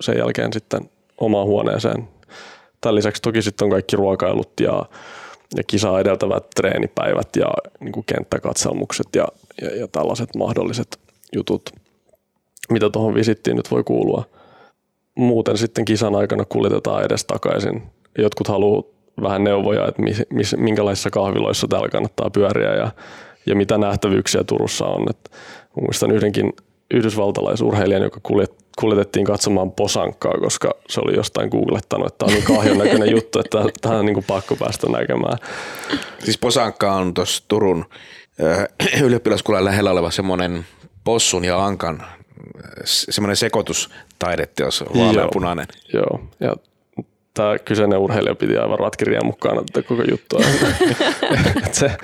sen 0.00 0.18
jälkeen 0.18 0.52
sitten 0.52 0.90
omaan 1.18 1.46
huoneeseen. 1.46 2.08
Tämän 2.80 2.94
lisäksi 2.94 3.22
toki 3.22 3.42
sitten 3.42 3.66
on 3.66 3.70
kaikki 3.70 3.96
ruokailut 3.96 4.52
ja, 4.60 4.84
ja 5.56 5.62
kisaa 5.66 6.00
edeltävät 6.00 6.50
treenipäivät 6.50 7.28
ja 7.36 7.46
niin 7.80 7.92
kuin 7.92 8.06
kenttäkatselmukset 8.06 9.06
ja, 9.16 9.28
ja, 9.62 9.76
ja 9.76 9.88
tällaiset 9.88 10.28
mahdolliset 10.36 11.00
jutut, 11.34 11.70
mitä 12.72 12.90
tuohon 12.90 13.14
visittiin 13.14 13.56
nyt 13.56 13.70
voi 13.70 13.84
kuulua. 13.84 14.24
Muuten 15.14 15.58
sitten 15.58 15.84
kisan 15.84 16.14
aikana 16.14 16.44
kuljetetaan 16.44 17.04
edes 17.04 17.24
takaisin. 17.24 17.82
Jotkut 18.18 18.48
haluaa 18.48 18.82
vähän 19.22 19.44
neuvoja, 19.44 19.88
että 19.88 20.02
mis, 20.02 20.22
mis, 20.30 20.56
minkälaisissa 20.58 21.10
kahviloissa 21.10 21.68
täällä 21.68 21.88
kannattaa 21.88 22.30
pyöriä 22.30 22.74
ja, 22.74 22.90
ja 23.46 23.56
mitä 23.56 23.78
nähtävyyksiä 23.78 24.44
Turussa 24.44 24.86
on. 24.86 25.06
Et 25.10 25.30
muistan 25.80 26.10
yhdenkin 26.10 26.52
yhdysvaltalaisurheilijan, 26.94 28.02
joka 28.02 28.20
kuljet, 28.22 28.54
kuljetettiin 28.78 29.26
katsomaan 29.26 29.72
posankkaa, 29.72 30.34
koska 30.40 30.74
se 30.88 31.00
oli 31.00 31.16
jostain 31.16 31.48
googlettanut, 31.48 32.06
että 32.06 32.18
tämä 32.18 32.26
on 32.28 32.34
niin 32.34 32.56
kahjon 32.56 32.78
näköinen 32.78 33.10
juttu, 33.16 33.40
että 33.40 33.64
tähän 33.80 33.98
on 33.98 34.06
niin 34.06 34.14
kuin 34.14 34.26
pakko 34.26 34.56
päästä 34.56 34.86
näkemään. 34.86 35.38
Siis 36.18 36.38
posankka 36.38 36.92
on 36.92 37.14
tuossa 37.14 37.44
Turun 37.48 37.84
ylioppilaskulan 39.04 39.64
lähellä 39.64 39.90
oleva 39.90 40.10
semmoinen 40.10 40.66
possun 41.04 41.44
ja 41.44 41.64
ankan 41.64 42.02
semmoinen 42.84 43.36
sekoitustaideteos, 43.36 44.84
vaaleanpunainen. 44.98 45.66
Joo, 45.92 46.02
joo. 46.02 46.20
ja 46.40 46.56
tämä 47.34 47.58
kyseinen 47.58 47.98
urheilija 47.98 48.34
piti 48.34 48.56
aivan 48.56 48.78
ratkirjan 48.78 49.26
mukaan 49.26 49.64
tätä 49.66 49.88
koko 49.88 50.02
juttua. 50.10 50.40
se, 51.72 51.96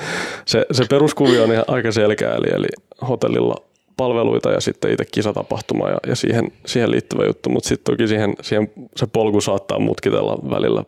se, 0.45 0.67
se, 0.73 0.85
peruskuvio 0.91 1.45
on 1.45 1.53
ihan 1.53 1.65
aika 1.69 1.93
selkeä, 1.93 2.35
eli, 2.35 2.47
eli 2.55 2.67
hotellilla 3.09 3.57
palveluita 3.97 4.51
ja 4.51 4.61
sitten 4.61 4.93
itse 4.93 5.05
kisatapahtuma 5.05 5.89
ja, 5.89 5.99
ja 6.07 6.17
siihen, 6.17 6.53
siihen 6.67 6.91
liittyvä 6.91 7.25
juttu, 7.27 7.51
mutta 7.51 7.69
sitten 7.69 7.93
toki 7.93 8.09
siihen, 8.09 8.35
siihen 8.41 8.71
se 8.97 9.07
polku 9.07 9.41
saattaa 9.41 9.79
mutkitella 9.79 10.39
välillä 10.51 10.85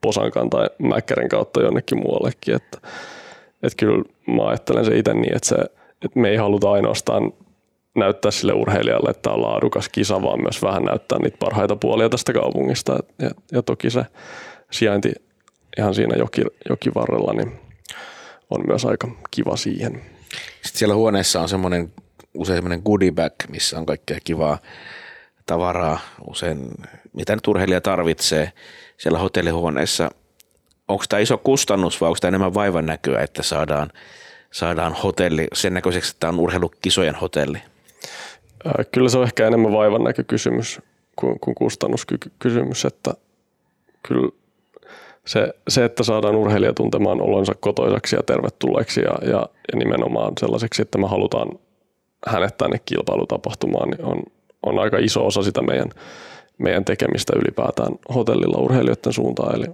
posankan 0.00 0.50
tai 0.50 0.70
mäkkärin 0.78 1.28
kautta 1.28 1.62
jonnekin 1.62 1.98
muuallekin, 1.98 2.54
että, 2.54 2.78
että 3.62 3.76
kyllä 3.76 4.04
mä 4.26 4.48
ajattelen 4.48 4.84
se 4.84 4.96
itse 4.98 5.14
niin, 5.14 5.36
että, 5.36 5.48
se, 5.48 5.56
että 6.04 6.20
me 6.20 6.28
ei 6.28 6.36
haluta 6.36 6.70
ainoastaan 6.70 7.32
näyttää 7.94 8.30
sille 8.30 8.52
urheilijalle, 8.52 9.10
että 9.10 9.30
on 9.30 9.42
laadukas 9.42 9.88
kisa, 9.88 10.22
vaan 10.22 10.42
myös 10.42 10.62
vähän 10.62 10.82
näyttää 10.82 11.18
niitä 11.18 11.36
parhaita 11.38 11.76
puolia 11.76 12.08
tästä 12.08 12.32
kaupungista. 12.32 12.98
Ja, 13.18 13.30
ja 13.52 13.62
toki 13.62 13.90
se 13.90 14.04
sijainti 14.70 15.12
ihan 15.78 15.94
siinä 15.94 16.16
joki, 16.16 16.42
jokivarrella 16.68 17.32
niin 17.32 17.52
on 18.50 18.64
myös 18.66 18.84
aika 18.84 19.08
kiva 19.30 19.56
siihen. 19.56 19.92
Sitten 20.62 20.78
siellä 20.78 20.94
huoneessa 20.94 21.40
on 21.40 21.48
semmoinen 21.48 21.92
usein 22.34 22.56
semmoinen 22.56 22.82
goodie 22.84 23.12
bag, 23.12 23.32
missä 23.48 23.78
on 23.78 23.86
kaikkea 23.86 24.18
kivaa 24.24 24.58
tavaraa, 25.46 26.00
usein 26.30 26.70
mitä 27.12 27.34
nyt 27.34 27.48
urheilija 27.48 27.80
tarvitsee 27.80 28.52
siellä 28.98 29.18
hotellihuoneessa. 29.18 30.10
Onko 30.88 31.04
tämä 31.08 31.20
iso 31.20 31.38
kustannus 31.38 32.00
vai 32.00 32.06
onko 32.06 32.18
tämä 32.20 32.28
enemmän 32.28 32.54
vaivan 32.54 32.86
näkyä, 32.86 33.20
että 33.20 33.42
saadaan, 33.42 33.90
saadaan 34.50 34.92
hotelli 34.92 35.46
sen 35.52 35.74
näköiseksi, 35.74 36.10
että 36.10 36.20
tämä 36.20 36.28
on 36.28 36.40
urheilukisojen 36.40 37.14
hotelli? 37.14 37.58
Kyllä 38.92 39.08
se 39.08 39.18
on 39.18 39.24
ehkä 39.24 39.46
enemmän 39.46 39.72
vaivan 39.72 40.04
näkökysymys 40.04 40.80
kuin, 41.16 41.40
kuin 41.40 41.54
kustannuskysymys, 41.54 42.84
että 42.84 43.14
kyllä 44.08 44.28
se, 45.26 45.54
se, 45.68 45.84
että 45.84 46.02
saadaan 46.02 46.36
urheilija 46.36 46.72
tuntemaan 46.72 47.20
olonsa 47.20 47.54
kotoisaksi 47.60 48.16
ja 48.16 48.22
tervetulleeksi 48.22 49.00
ja, 49.00 49.14
ja, 49.22 49.48
ja 49.72 49.78
nimenomaan 49.78 50.32
sellaiseksi, 50.40 50.82
että 50.82 50.98
me 50.98 51.08
halutaan 51.08 51.48
hänet 52.26 52.56
tänne 52.58 52.80
kilpailutapahtumaan, 52.84 53.90
niin 53.90 54.04
on, 54.04 54.22
on 54.62 54.78
aika 54.78 54.98
iso 54.98 55.26
osa 55.26 55.42
sitä 55.42 55.62
meidän, 55.62 55.90
meidän 56.58 56.84
tekemistä 56.84 57.32
ylipäätään 57.36 57.92
hotellilla 58.14 58.58
urheilijoiden 58.58 59.12
suuntaan. 59.12 59.56
Eli 59.56 59.66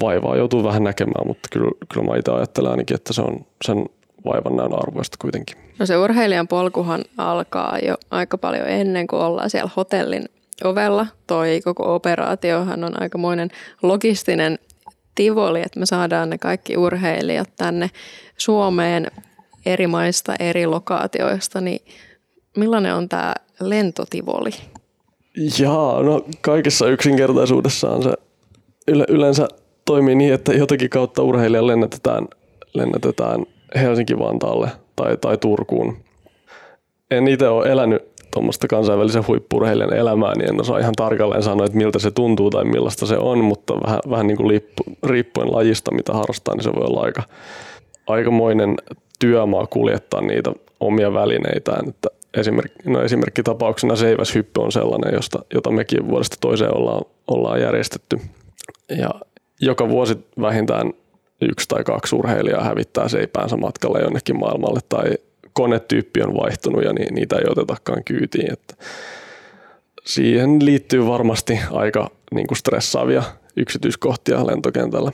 vaivaa 0.00 0.36
joutuu 0.36 0.64
vähän 0.64 0.84
näkemään, 0.84 1.26
mutta 1.26 1.48
kyllä, 1.52 1.70
kyllä 1.94 2.06
mä 2.06 2.16
itse 2.16 2.32
ajattelen 2.32 2.70
ainakin, 2.70 2.94
että 2.94 3.12
se 3.12 3.22
on 3.22 3.46
sen 3.64 3.86
vaivan 4.24 4.56
näön 4.56 4.74
arvoista 4.74 5.16
kuitenkin. 5.20 5.56
No 5.78 5.86
se 5.86 5.96
urheilijan 5.96 6.48
polkuhan 6.48 7.04
alkaa 7.18 7.78
jo 7.78 7.94
aika 8.10 8.38
paljon 8.38 8.68
ennen 8.68 9.06
kuin 9.06 9.22
ollaan 9.22 9.50
siellä 9.50 9.70
hotellin 9.76 10.24
ovella. 10.64 11.06
Toi 11.26 11.60
koko 11.64 11.94
operaatiohan 11.94 12.84
on 12.84 13.02
aikamoinen 13.02 13.50
logistinen 13.82 14.58
tivoli, 15.14 15.62
että 15.62 15.80
me 15.80 15.86
saadaan 15.86 16.30
ne 16.30 16.38
kaikki 16.38 16.76
urheilijat 16.76 17.50
tänne 17.56 17.90
Suomeen 18.36 19.10
eri 19.66 19.86
maista, 19.86 20.34
eri 20.38 20.66
lokaatioista, 20.66 21.60
niin 21.60 21.80
millainen 22.56 22.94
on 22.94 23.08
tämä 23.08 23.34
lentotivoli? 23.60 24.50
Jaa, 25.58 26.02
no 26.02 26.24
kaikessa 26.40 26.88
yksinkertaisuudessaan 26.88 28.02
se 28.02 28.12
yle, 28.88 29.04
yleensä 29.08 29.48
toimii 29.84 30.14
niin, 30.14 30.34
että 30.34 30.52
jotakin 30.52 30.90
kautta 30.90 31.22
urheilija 31.22 31.66
lennätetään, 31.66 32.28
lennätetään 32.74 33.46
Helsinki-Vantaalle 33.74 34.68
tai, 34.96 35.16
tai 35.16 35.38
Turkuun. 35.38 35.96
En 37.10 37.28
itse 37.28 37.48
ole 37.48 37.68
elänyt 37.68 38.02
tuommoista 38.34 38.68
kansainvälisen 38.68 39.26
huippurheilijan 39.26 39.94
elämää, 39.94 40.34
niin 40.34 40.48
en 40.48 40.60
osaa 40.60 40.78
ihan 40.78 40.94
tarkalleen 40.96 41.42
sanoa, 41.42 41.66
että 41.66 41.78
miltä 41.78 41.98
se 41.98 42.10
tuntuu 42.10 42.50
tai 42.50 42.64
millaista 42.64 43.06
se 43.06 43.18
on, 43.18 43.38
mutta 43.38 43.74
vähän, 43.86 44.00
vähän 44.10 44.26
niin 44.26 44.36
kuin 44.36 44.48
liippu, 44.48 44.82
riippuen 45.02 45.52
lajista, 45.52 45.94
mitä 45.94 46.12
harrastaa, 46.12 46.54
niin 46.54 46.64
se 46.64 46.72
voi 46.74 46.84
olla 46.84 47.00
aika, 47.00 47.22
aikamoinen 48.06 48.76
työmaa 49.18 49.66
kuljettaa 49.66 50.20
niitä 50.20 50.52
omia 50.80 51.12
välineitään. 51.12 51.88
Että 51.88 52.08
esimerkki, 52.36 52.90
no 52.90 53.02
esimerkkitapauksena 53.02 53.96
seiväshyppy 53.96 54.60
on 54.60 54.72
sellainen, 54.72 55.14
josta, 55.14 55.38
jota 55.54 55.70
mekin 55.70 56.08
vuodesta 56.08 56.36
toiseen 56.40 56.76
ollaan, 56.76 57.02
ollaan 57.26 57.60
järjestetty. 57.60 58.20
Ja 58.98 59.10
joka 59.60 59.88
vuosi 59.88 60.18
vähintään 60.40 60.92
yksi 61.50 61.68
tai 61.68 61.84
kaksi 61.84 62.16
urheilijaa 62.16 62.64
hävittää 62.64 63.08
seipäänsä 63.08 63.56
matkalla 63.56 63.98
jonnekin 63.98 64.38
maailmalle 64.38 64.80
tai 64.88 65.04
konetyyppi 65.52 66.22
on 66.22 66.34
vaihtunut 66.34 66.84
ja 66.84 66.92
niitä 66.92 67.36
ei 67.36 67.44
otetakaan 67.50 68.04
kyytiin. 68.04 68.52
Että 68.52 68.74
siihen 70.04 70.64
liittyy 70.64 71.06
varmasti 71.06 71.58
aika 71.70 72.10
niin 72.34 72.46
kuin 72.46 72.58
stressaavia 72.58 73.22
yksityiskohtia 73.56 74.46
lentokentällä. 74.46 75.12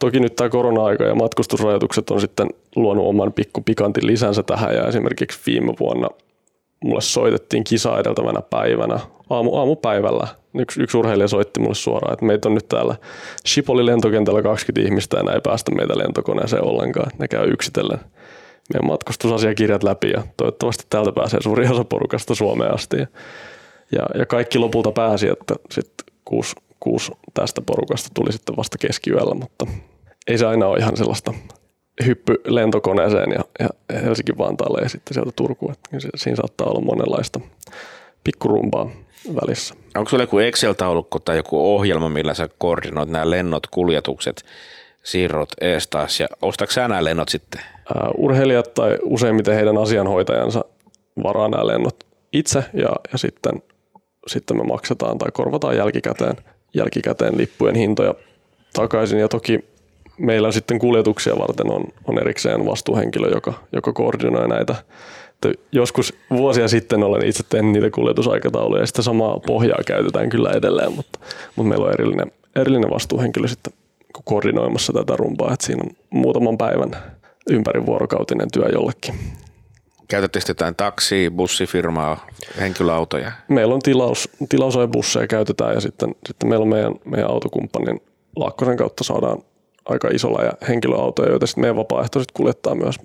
Toki 0.00 0.20
nyt 0.20 0.36
tämä 0.36 0.48
korona-aika 0.48 1.04
ja 1.04 1.14
matkustusrajoitukset 1.14 2.10
on 2.10 2.20
sitten 2.20 2.48
luonut 2.76 3.06
oman 3.06 3.32
pikku 3.32 3.60
pikantin 3.60 4.06
lisänsä 4.06 4.42
tähän 4.42 4.74
ja 4.74 4.86
esimerkiksi 4.86 5.40
viime 5.46 5.72
vuonna 5.80 6.08
mulle 6.84 7.00
soitettiin 7.00 7.64
kisa 7.64 7.98
edeltävänä 7.98 8.42
päivänä 8.42 9.00
aamu, 9.30 9.56
aamupäivällä. 9.56 10.26
Yksi, 10.58 10.82
yksi 10.82 10.96
urheilija 10.96 11.28
soitti 11.28 11.60
mulle 11.60 11.74
suoraan, 11.74 12.12
että 12.12 12.24
meitä 12.24 12.48
on 12.48 12.54
nyt 12.54 12.68
täällä 12.68 12.94
Shipoli 13.48 13.86
lentokentällä 13.86 14.42
20 14.42 14.88
ihmistä 14.88 15.16
ja 15.16 15.32
ei 15.32 15.40
päästä 15.40 15.74
meitä 15.74 15.98
lentokoneeseen 15.98 16.64
ollenkaan. 16.64 17.10
Ne 17.18 17.28
käy 17.28 17.50
yksitellen 17.50 17.98
meidän 18.74 18.86
matkustusasiakirjat 18.86 19.82
läpi 19.82 20.10
ja 20.10 20.22
toivottavasti 20.36 20.84
täältä 20.90 21.12
pääsee 21.12 21.42
suuri 21.42 21.68
osa 21.68 21.84
porukasta 21.84 22.34
Suomeen 22.34 22.74
asti. 22.74 22.96
Ja, 22.96 24.06
ja, 24.18 24.26
kaikki 24.26 24.58
lopulta 24.58 24.92
pääsi, 24.92 25.28
että 25.28 25.54
sitten 25.70 26.06
kuusi, 26.24 26.56
kuusi 26.80 27.12
tästä 27.34 27.60
porukasta 27.60 28.08
tuli 28.14 28.32
sitten 28.32 28.56
vasta 28.56 28.78
keskiyöllä, 28.78 29.34
mutta 29.34 29.66
ei 30.26 30.38
se 30.38 30.46
aina 30.46 30.66
ole 30.66 30.78
ihan 30.78 30.96
sellaista 30.96 31.34
hyppy 32.06 32.40
lentokoneeseen 32.46 33.32
ja, 33.32 33.44
ja 33.58 33.68
Helsinki 34.02 34.38
Vantaalle 34.38 34.80
ja 34.82 34.88
sitten 34.88 35.14
sieltä 35.14 35.30
Turkuun. 35.36 35.72
Että 35.72 36.08
siinä 36.16 36.36
saattaa 36.36 36.66
olla 36.66 36.80
monenlaista 36.80 37.40
pikkurumpaa 38.24 38.90
välissä. 39.34 39.74
Onko 39.96 40.08
sulla 40.10 40.22
joku 40.22 40.38
Excel-taulukko 40.38 41.18
tai 41.18 41.36
joku 41.36 41.74
ohjelma, 41.74 42.08
millä 42.08 42.34
sä 42.34 42.48
koordinoit 42.58 43.08
nämä 43.08 43.30
lennot, 43.30 43.66
kuljetukset, 43.66 44.44
siirrot 45.02 45.48
ees 45.60 45.88
taas 45.88 46.20
ja 46.20 46.26
ostatko 46.42 46.72
sä 46.72 46.88
nämä 46.88 47.04
lennot 47.04 47.28
sitten? 47.28 47.60
Uh, 47.94 48.24
urheilijat 48.24 48.74
tai 48.74 48.98
useimmiten 49.02 49.54
heidän 49.54 49.78
asianhoitajansa 49.78 50.64
varaa 51.22 51.48
nämä 51.48 51.66
lennot 51.66 52.06
itse 52.32 52.64
ja, 52.74 52.88
ja 53.12 53.18
sitten, 53.18 53.62
sitten 54.26 54.56
me 54.56 54.62
maksetaan 54.62 55.18
tai 55.18 55.28
korvataan 55.32 55.76
jälkikäteen, 55.76 56.36
jälkikäteen 56.74 57.38
lippujen 57.38 57.76
hintoja 57.76 58.14
takaisin 58.72 59.18
ja 59.18 59.28
toki 59.28 59.69
meillä 60.20 60.52
sitten 60.52 60.78
kuljetuksia 60.78 61.38
varten 61.38 61.72
on, 61.72 61.84
on 62.04 62.18
erikseen 62.18 62.66
vastuuhenkilö, 62.66 63.28
joka, 63.28 63.54
joka 63.72 63.92
koordinoi 63.92 64.48
näitä. 64.48 64.74
Että 65.30 65.52
joskus 65.72 66.14
vuosia 66.30 66.68
sitten 66.68 67.02
olen 67.02 67.26
itse 67.26 67.42
tehnyt 67.48 67.72
niitä 67.72 67.90
kuljetusaikatauluja 67.90 68.82
ja 68.82 68.86
sitä 68.86 69.02
samaa 69.02 69.40
pohjaa 69.46 69.78
käytetään 69.86 70.28
kyllä 70.28 70.50
edelleen, 70.50 70.92
mutta, 70.92 71.18
mutta 71.56 71.68
meillä 71.68 71.86
on 71.86 71.92
erillinen, 71.92 72.32
erillinen 72.56 72.90
vastuuhenkilö 72.90 73.48
sitten 73.48 73.72
koordinoimassa 74.24 74.92
tätä 74.92 75.16
rumpaa, 75.16 75.52
että 75.52 75.66
siinä 75.66 75.82
on 75.84 75.90
muutaman 76.10 76.58
päivän 76.58 76.90
ympärivuorokautinen 77.50 78.50
työ 78.52 78.68
jollekin. 78.72 79.14
Käytättekö 80.08 80.44
jotain 80.48 80.76
taksi, 80.76 81.30
bussifirmaa, 81.36 82.26
henkilöautoja? 82.60 83.32
Meillä 83.48 83.74
on 83.74 83.82
tilaus, 83.82 84.28
tilausajabusseja 84.48 85.26
käytetään 85.26 85.74
ja 85.74 85.80
sitten, 85.80 86.14
sitten 86.26 86.48
meillä 86.48 86.62
on 86.62 86.68
meidän, 86.68 86.94
meidän 87.04 87.30
autokumppanin 87.30 88.00
Laakkosen 88.36 88.76
kautta 88.76 89.04
saadaan 89.04 89.38
aika 89.90 90.08
isolla 90.08 90.42
ja 90.42 90.52
henkilöautoja, 90.68 91.30
joita 91.30 91.46
sitten 91.46 91.62
meidän 91.62 91.76
vapaaehtoiset 91.76 92.32
kuljettaa 92.32 92.74
myös. 92.74 92.96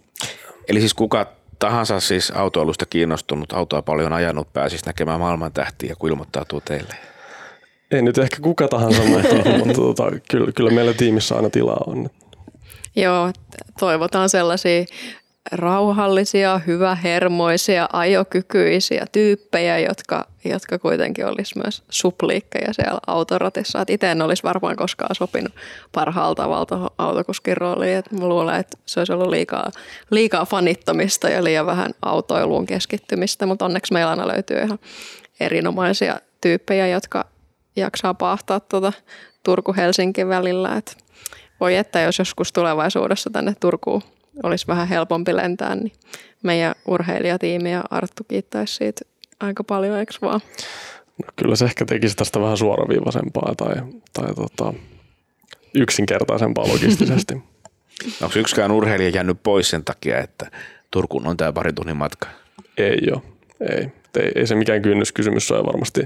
Eli 0.67 0.79
siis 0.79 0.93
kuka 0.93 1.33
tahansa 1.59 1.99
siis 1.99 2.31
autoilusta 2.31 2.85
kiinnostunut, 2.85 3.53
autoa 3.53 3.81
paljon 3.81 4.13
ajanut, 4.13 4.53
pääsisi 4.53 4.85
näkemään 4.85 5.19
maailman 5.19 5.53
tähtiä, 5.53 5.95
kun 5.99 6.09
ilmoittautuu 6.09 6.61
teille? 6.61 6.95
Ei 7.91 8.01
nyt 8.01 8.17
ehkä 8.17 8.37
kuka 8.41 8.67
tahansa, 8.67 9.01
mutta, 9.03 9.49
mutta 9.59 9.73
tota, 9.73 10.03
kyllä, 10.31 10.51
kyllä 10.51 10.71
meillä 10.71 10.93
tiimissä 10.93 11.35
aina 11.35 11.49
tilaa 11.49 11.83
on. 11.87 12.09
Joo, 12.95 13.31
toivotaan 13.79 14.29
sellaisia 14.29 14.85
rauhallisia, 15.51 16.62
hyvähermoisia, 16.67 17.89
ajokykyisiä 17.93 19.05
tyyppejä, 19.12 19.79
jotka, 19.79 20.27
jotka 20.45 20.79
kuitenkin 20.79 21.25
olisi 21.25 21.58
myös 21.63 21.84
supliikkeja 21.89 22.73
siellä 22.73 22.99
autoratissa. 23.08 23.81
Et 23.81 23.89
itse 23.89 24.12
en 24.12 24.21
olisi 24.21 24.43
varmaan 24.43 24.75
koskaan 24.75 25.15
sopinut 25.15 25.53
parhaalla 25.91 26.36
tavalla 26.36 26.91
autokuskin 26.97 27.58
rooliin. 27.58 27.97
Et 27.97 28.12
mä 28.12 28.27
luulen, 28.27 28.60
että 28.60 28.77
se 28.86 28.99
olisi 28.99 29.13
ollut 29.13 29.29
liikaa, 29.29 29.71
liikaa 30.10 30.45
fanittamista 30.45 31.29
ja 31.29 31.43
liian 31.43 31.65
vähän 31.65 31.91
autoiluun 32.01 32.65
keskittymistä, 32.65 33.45
mutta 33.45 33.65
onneksi 33.65 33.93
meillä 33.93 34.10
aina 34.10 34.27
löytyy 34.27 34.58
ihan 34.58 34.79
erinomaisia 35.39 36.19
tyyppejä, 36.41 36.88
jotka 36.88 37.25
jaksaa 37.75 38.13
pahtaa 38.13 38.60
tuota 38.60 38.93
Turku-Helsinki 39.43 40.27
välillä. 40.27 40.75
Et 40.75 40.97
voi 41.60 41.75
että 41.75 42.01
jos 42.01 42.19
joskus 42.19 42.53
tulevaisuudessa 42.53 43.29
tänne 43.29 43.55
Turkuun 43.60 44.01
olisi 44.43 44.67
vähän 44.67 44.87
helpompi 44.87 45.35
lentää, 45.35 45.75
niin 45.75 45.91
meidän 46.43 46.75
urheilijatiimi 46.87 47.71
ja 47.71 47.83
Arttu 47.89 48.23
kiittäisi 48.23 48.75
siitä 48.75 49.01
aika 49.39 49.63
paljon, 49.63 49.97
eikö 49.97 50.13
vaan? 50.21 50.41
No, 51.23 51.31
kyllä 51.35 51.55
se 51.55 51.65
ehkä 51.65 51.85
tekisi 51.85 52.15
tästä 52.15 52.41
vähän 52.41 52.57
suoraviivaisempaa 52.57 53.53
tai, 53.57 53.75
tai 54.13 54.33
tota, 54.35 54.73
yksinkertaisempaa 55.73 56.67
logistisesti. 56.67 57.33
Onko 58.23 58.39
yksikään 58.39 58.71
urheilija 58.71 59.09
jäänyt 59.09 59.43
pois 59.43 59.69
sen 59.69 59.83
takia, 59.83 60.19
että 60.19 60.51
Turkuun 60.91 61.27
on 61.27 61.37
tämä 61.37 61.53
pari 61.53 61.73
tunnin 61.73 61.97
matka? 61.97 62.27
Ei 62.77 62.99
ole, 63.11 63.21
ei. 63.69 63.91
Ei, 64.19 64.31
ei 64.35 64.47
se 64.47 64.55
mikään 64.55 64.81
kynnyskysymys 64.81 65.51
ole 65.51 65.65
varmasti 65.65 66.01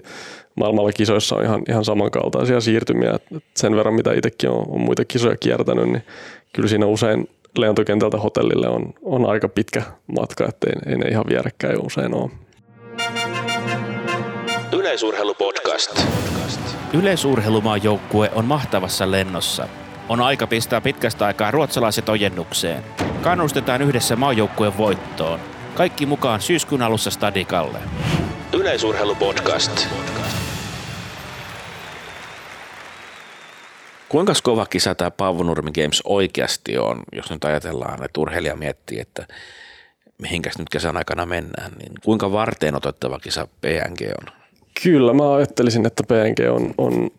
maailmalla 0.55 0.91
kisoissa 0.91 1.35
on 1.35 1.43
ihan, 1.43 1.61
ihan 1.69 1.85
samankaltaisia 1.85 2.61
siirtymiä. 2.61 3.11
Et 3.35 3.43
sen 3.55 3.75
verran, 3.75 3.93
mitä 3.93 4.13
itsekin 4.13 4.49
on, 4.49 4.65
on 4.69 4.81
muita 4.81 5.05
kisoja 5.05 5.37
kiertänyt, 5.37 5.85
niin 5.85 6.03
kyllä 6.53 6.69
siinä 6.69 6.85
usein 6.85 7.29
lentokentältä 7.57 8.17
hotellille 8.17 8.67
on, 8.67 8.93
on 9.01 9.29
aika 9.29 9.49
pitkä 9.49 9.83
matka, 10.19 10.45
ettei 10.49 10.73
ei 10.85 10.97
ne 10.97 11.09
ihan 11.09 11.25
vierekkäin 11.29 11.85
usein 11.85 12.13
ole. 12.15 12.29
Yleisurheilupodcast. 14.71 16.01
Yleisurheilumaajoukue 16.93 18.31
on 18.35 18.45
mahtavassa 18.45 19.12
lennossa. 19.12 19.67
On 20.09 20.21
aika 20.21 20.47
pistää 20.47 20.81
pitkästä 20.81 21.25
aikaa 21.25 21.51
ruotsalaiset 21.51 22.09
ojennukseen. 22.09 22.83
Kannustetaan 23.21 23.81
yhdessä 23.81 24.15
maajoukkueen 24.15 24.77
voittoon. 24.77 25.39
Kaikki 25.75 26.05
mukaan 26.05 26.41
syyskuun 26.41 26.81
alussa 26.81 27.12
Stadikalle. 27.12 27.79
Yleisurheilupodcast. 28.53 29.88
Kuinka 34.10 34.34
kova 34.43 34.65
kisa 34.65 34.95
tämä 34.95 35.12
Paavo 35.12 35.43
Nurmi 35.43 35.72
Games 35.72 36.02
oikeasti 36.06 36.78
on, 36.78 37.04
jos 37.12 37.30
nyt 37.30 37.45
ajatellaan, 37.45 38.04
että 38.04 38.22
urheilija 38.22 38.56
miettii, 38.56 39.00
että 39.00 39.28
mihinkäs 40.22 40.58
nyt 40.58 40.69
kesän 40.69 40.98
aikana 40.98 41.26
mennään, 41.26 41.72
niin 41.72 41.91
kuinka 42.04 42.32
varteen 42.32 42.76
otettava 42.76 43.19
kisa 43.19 43.48
PNG 43.62 44.02
on? 44.22 44.34
Kyllä, 44.84 45.13
mä 45.13 45.34
ajattelisin, 45.34 45.86
että 45.86 46.04
PNG 46.04 46.54
on, 46.54 46.74
on 46.78 47.10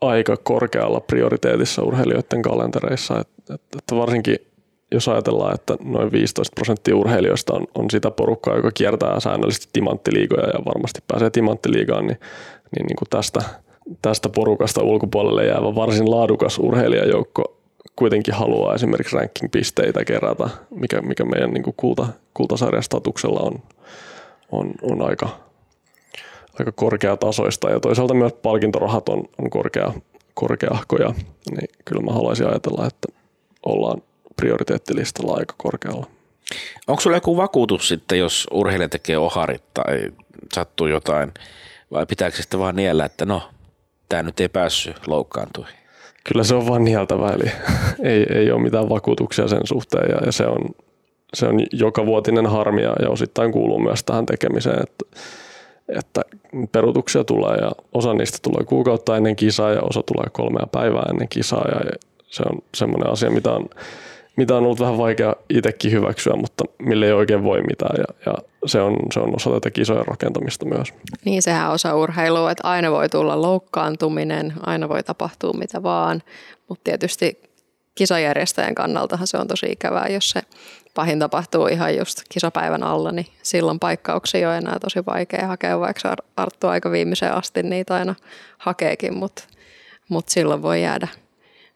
aika 0.00 0.36
korkealla 0.36 1.00
prioriteetissa 1.00 1.82
urheilijoiden 1.82 2.42
kalentereissa, 2.42 3.20
että, 3.20 3.54
että 3.54 3.96
varsinkin 3.96 4.36
jos 4.92 5.08
ajatellaan, 5.08 5.54
että 5.54 5.76
noin 5.84 6.12
15 6.12 6.54
prosenttia 6.54 6.96
urheilijoista 6.96 7.54
on, 7.54 7.66
on 7.74 7.90
sitä 7.90 8.10
porukkaa, 8.10 8.56
joka 8.56 8.70
kiertää 8.74 9.20
säännöllisesti 9.20 9.68
timanttiliigoja 9.72 10.46
ja 10.46 10.64
varmasti 10.64 11.00
pääsee 11.08 11.30
timanttiliigaan, 11.30 12.06
niin, 12.06 12.18
niin, 12.76 12.86
niin 12.86 12.96
kuin 12.96 13.08
tästä, 13.10 13.40
tästä 14.02 14.28
porukasta 14.28 14.82
ulkopuolelle 14.82 15.46
jäävä 15.46 15.74
varsin 15.74 16.10
laadukas 16.10 16.58
urheilijajoukko 16.58 17.60
kuitenkin 17.96 18.34
haluaa 18.34 18.74
esimerkiksi 18.74 19.16
ranking-pisteitä 19.16 20.04
kerätä, 20.04 20.48
mikä, 20.70 21.02
mikä 21.02 21.24
meidän 21.24 21.50
niin 21.50 21.74
kulta, 21.76 22.06
kultasarjan 22.34 22.82
statuksella 22.82 23.40
on, 23.40 23.62
on, 24.52 24.72
on 24.82 25.02
aika, 25.02 25.28
aika 26.58 26.72
korkeatasoista 26.72 27.70
ja 27.70 27.80
toisaalta 27.80 28.14
myös 28.14 28.32
palkintorahat 28.32 29.08
on, 29.08 29.24
on 29.38 29.50
korkea, 29.50 29.92
korkeahkoja, 30.34 31.14
niin 31.50 31.68
kyllä 31.84 32.02
mä 32.02 32.12
haluaisin 32.12 32.46
ajatella, 32.46 32.86
että 32.86 33.08
ollaan 33.66 34.02
prioriteettilistalla 34.36 35.36
aika 35.36 35.54
korkealla. 35.56 36.06
Onko 36.86 37.00
sulla 37.00 37.16
joku 37.16 37.36
vakuutus 37.36 37.88
sitten, 37.88 38.18
jos 38.18 38.46
urheilija 38.50 38.88
tekee 38.88 39.18
oharit 39.18 39.62
tai 39.74 40.00
sattuu 40.54 40.86
jotain, 40.86 41.32
vai 41.92 42.06
pitääkö 42.06 42.36
sitten 42.36 42.60
vaan 42.60 42.76
niellä, 42.76 43.04
että 43.04 43.24
no, 43.24 43.42
tämä 44.10 44.22
nyt 44.22 44.40
ei 44.40 44.48
päässyt 44.48 45.06
loukkaantua? 45.06 45.66
Kyllä 46.24 46.44
se 46.44 46.54
on 46.54 46.68
vaan 46.68 46.84
nieltävä, 46.84 47.30
eli 47.30 47.52
ei, 48.12 48.26
ei 48.34 48.50
ole 48.52 48.62
mitään 48.62 48.88
vakuutuksia 48.88 49.48
sen 49.48 49.60
suhteen 49.64 50.10
ja, 50.10 50.26
ja 50.26 50.32
se, 50.32 50.46
on, 50.46 50.58
se 51.34 51.46
on 51.46 51.60
joka 51.72 52.06
vuotinen 52.06 52.46
harmi 52.46 52.82
ja, 52.82 52.92
ja 53.02 53.10
osittain 53.10 53.52
kuuluu 53.52 53.78
myös 53.78 54.04
tähän 54.04 54.26
tekemiseen, 54.26 54.82
että, 54.82 55.20
että 55.88 56.22
perutuksia 56.72 57.24
tulee 57.24 57.56
ja 57.56 57.70
osa 57.92 58.14
niistä 58.14 58.38
tulee 58.42 58.64
kuukautta 58.64 59.16
ennen 59.16 59.36
kisaa 59.36 59.70
ja 59.70 59.82
osa 59.82 60.02
tulee 60.02 60.26
kolmea 60.32 60.66
päivää 60.72 61.06
ennen 61.10 61.28
kisaa 61.28 61.64
ja 61.68 61.80
se 62.26 62.42
on 62.50 62.58
semmoinen 62.74 63.12
asia, 63.12 63.30
mitä 63.30 63.52
on 63.52 63.68
mitä 64.36 64.56
on 64.56 64.64
ollut 64.64 64.80
vähän 64.80 64.98
vaikea 64.98 65.36
itsekin 65.48 65.92
hyväksyä, 65.92 66.36
mutta 66.36 66.64
mille 66.78 67.06
ei 67.06 67.12
oikein 67.12 67.44
voi 67.44 67.62
mitään 67.62 67.96
ja, 67.98 68.32
ja 68.32 68.49
se, 68.66 68.80
on, 68.80 68.96
se 69.12 69.20
on 69.20 69.36
osa 69.36 69.50
tätä 69.50 69.70
kisojen 69.70 70.06
rakentamista 70.06 70.66
myös. 70.66 70.94
Niin 71.24 71.42
sehän 71.42 71.68
on 71.68 71.74
osa 71.74 71.94
urheilua, 71.94 72.50
että 72.50 72.68
aina 72.68 72.90
voi 72.90 73.08
tulla 73.08 73.42
loukkaantuminen, 73.42 74.52
aina 74.66 74.88
voi 74.88 75.02
tapahtua 75.02 75.52
mitä 75.52 75.82
vaan, 75.82 76.22
mutta 76.68 76.84
tietysti 76.84 77.42
kisajärjestäjän 77.94 78.74
kannaltahan 78.74 79.26
se 79.26 79.38
on 79.38 79.48
tosi 79.48 79.66
ikävää, 79.66 80.06
jos 80.08 80.30
se 80.30 80.42
pahin 80.94 81.18
tapahtuu 81.18 81.66
ihan 81.66 81.96
just 81.96 82.22
kisapäivän 82.28 82.82
alla, 82.82 83.12
niin 83.12 83.26
silloin 83.42 83.78
paikkauksia 83.78 84.50
on 84.50 84.56
enää 84.56 84.78
tosi 84.78 85.06
vaikea 85.06 85.46
hakea, 85.46 85.80
vaikka 85.80 86.16
Arttu 86.36 86.66
aika 86.66 86.90
viimeiseen 86.90 87.34
asti 87.34 87.62
niitä 87.62 87.94
aina 87.94 88.14
hakeekin, 88.58 89.14
mutta 89.14 89.42
mut 90.08 90.28
silloin 90.28 90.62
voi 90.62 90.82
jäädä, 90.82 91.08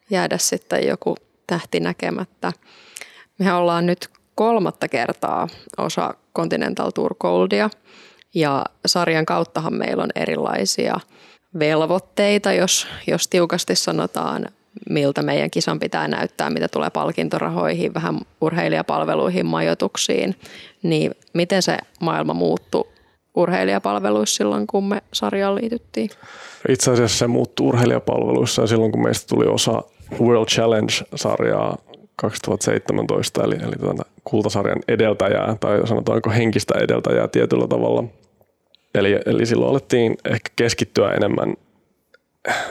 jäädä 0.09 0.37
sitten 0.37 0.87
joku 0.87 1.15
tähti 1.47 1.79
näkemättä. 1.79 2.51
Mehän 3.39 3.55
ollaan 3.55 3.85
nyt 3.85 4.09
kolmatta 4.35 4.87
kertaa 4.87 5.47
osa 5.77 6.13
Continental 6.35 6.91
Tour 6.91 7.15
Goldia 7.19 7.69
ja 8.33 8.65
sarjan 8.85 9.25
kauttahan 9.25 9.73
meillä 9.73 10.03
on 10.03 10.09
erilaisia 10.15 10.95
velvoitteita, 11.59 12.53
jos, 12.53 12.87
jos 13.07 13.27
tiukasti 13.27 13.75
sanotaan, 13.75 14.45
miltä 14.89 15.21
meidän 15.21 15.51
kisan 15.51 15.79
pitää 15.79 16.07
näyttää, 16.07 16.49
mitä 16.49 16.67
tulee 16.67 16.89
palkintorahoihin, 16.89 17.93
vähän 17.93 18.19
urheilijapalveluihin, 18.41 19.45
majoituksiin, 19.45 20.35
niin 20.83 21.11
miten 21.33 21.61
se 21.61 21.77
maailma 22.01 22.33
muuttui 22.33 22.87
urheilijapalveluissa 23.35 24.37
silloin, 24.37 24.67
kun 24.67 24.83
me 24.83 25.01
sarjaan 25.13 25.55
liityttiin? 25.55 26.09
Itse 26.69 26.91
asiassa 26.91 27.17
se 27.17 27.27
muuttui 27.27 27.67
urheilijapalveluissa 27.67 28.67
silloin, 28.67 28.91
kun 28.91 29.03
meistä 29.03 29.27
tuli 29.27 29.45
osa 29.45 29.83
World 30.21 30.47
Challenge-sarjaa 30.47 31.77
2017, 32.15 33.43
eli, 33.43 33.55
eli 33.55 33.75
tuota 33.79 34.05
kultasarjan 34.23 34.79
edeltäjää, 34.87 35.55
tai 35.59 35.87
sanotaanko 35.87 36.29
henkistä 36.29 36.73
edeltäjää 36.79 37.27
tietyllä 37.27 37.67
tavalla. 37.67 38.03
Eli, 38.95 39.19
eli 39.25 39.45
silloin 39.45 39.71
alettiin 39.71 40.17
ehkä 40.25 40.49
keskittyä 40.55 41.13
enemmän 41.13 41.53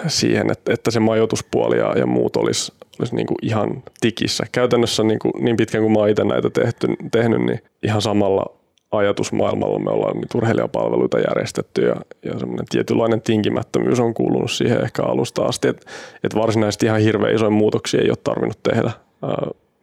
siihen, 0.07 0.51
että, 0.51 0.73
että 0.73 0.91
se 0.91 1.01
majoituspuoli 1.01 1.79
ja, 1.79 1.99
ja 1.99 2.07
muut 2.07 2.37
olisi, 2.37 2.73
olisi 2.99 3.17
niin 3.17 3.27
kuin 3.27 3.39
ihan 3.43 3.83
tikissä. 4.01 4.45
Käytännössä 4.53 5.03
niin, 5.03 5.19
kuin, 5.19 5.33
niin 5.45 5.57
pitkään 5.57 5.85
kuin 5.85 5.93
mä 5.93 5.99
oon 5.99 6.09
itse 6.09 6.25
näitä 6.25 6.51
tehty, 6.51 6.87
tehnyt, 7.13 7.43
niin 7.43 7.61
ihan 7.83 8.03
samalla 8.03 8.45
ajatusmaailmalla 8.91 9.79
me 9.79 9.91
ollaan 9.91 10.17
nyt 10.17 10.35
urheilijapalveluita 10.35 11.19
järjestetty 11.19 11.87
ja, 11.87 11.97
ja 12.25 12.39
semmoinen 12.39 12.67
tietynlainen 12.71 13.23
tinkimättömyys 13.23 14.01
on 14.01 14.15
kuulunut 14.15 14.51
siihen 14.51 14.83
ehkä 14.83 15.03
alusta 15.03 15.45
asti, 15.45 15.69
että 15.69 15.87
et 16.25 16.35
varsinaisesti 16.35 16.87
ihan 16.87 17.01
hirveän 17.01 17.35
isoja 17.35 17.51
muutoksia 17.51 18.01
ei 18.01 18.11
ole 18.11 18.19
tarvinnut 18.25 18.63
tehdä. 18.63 18.91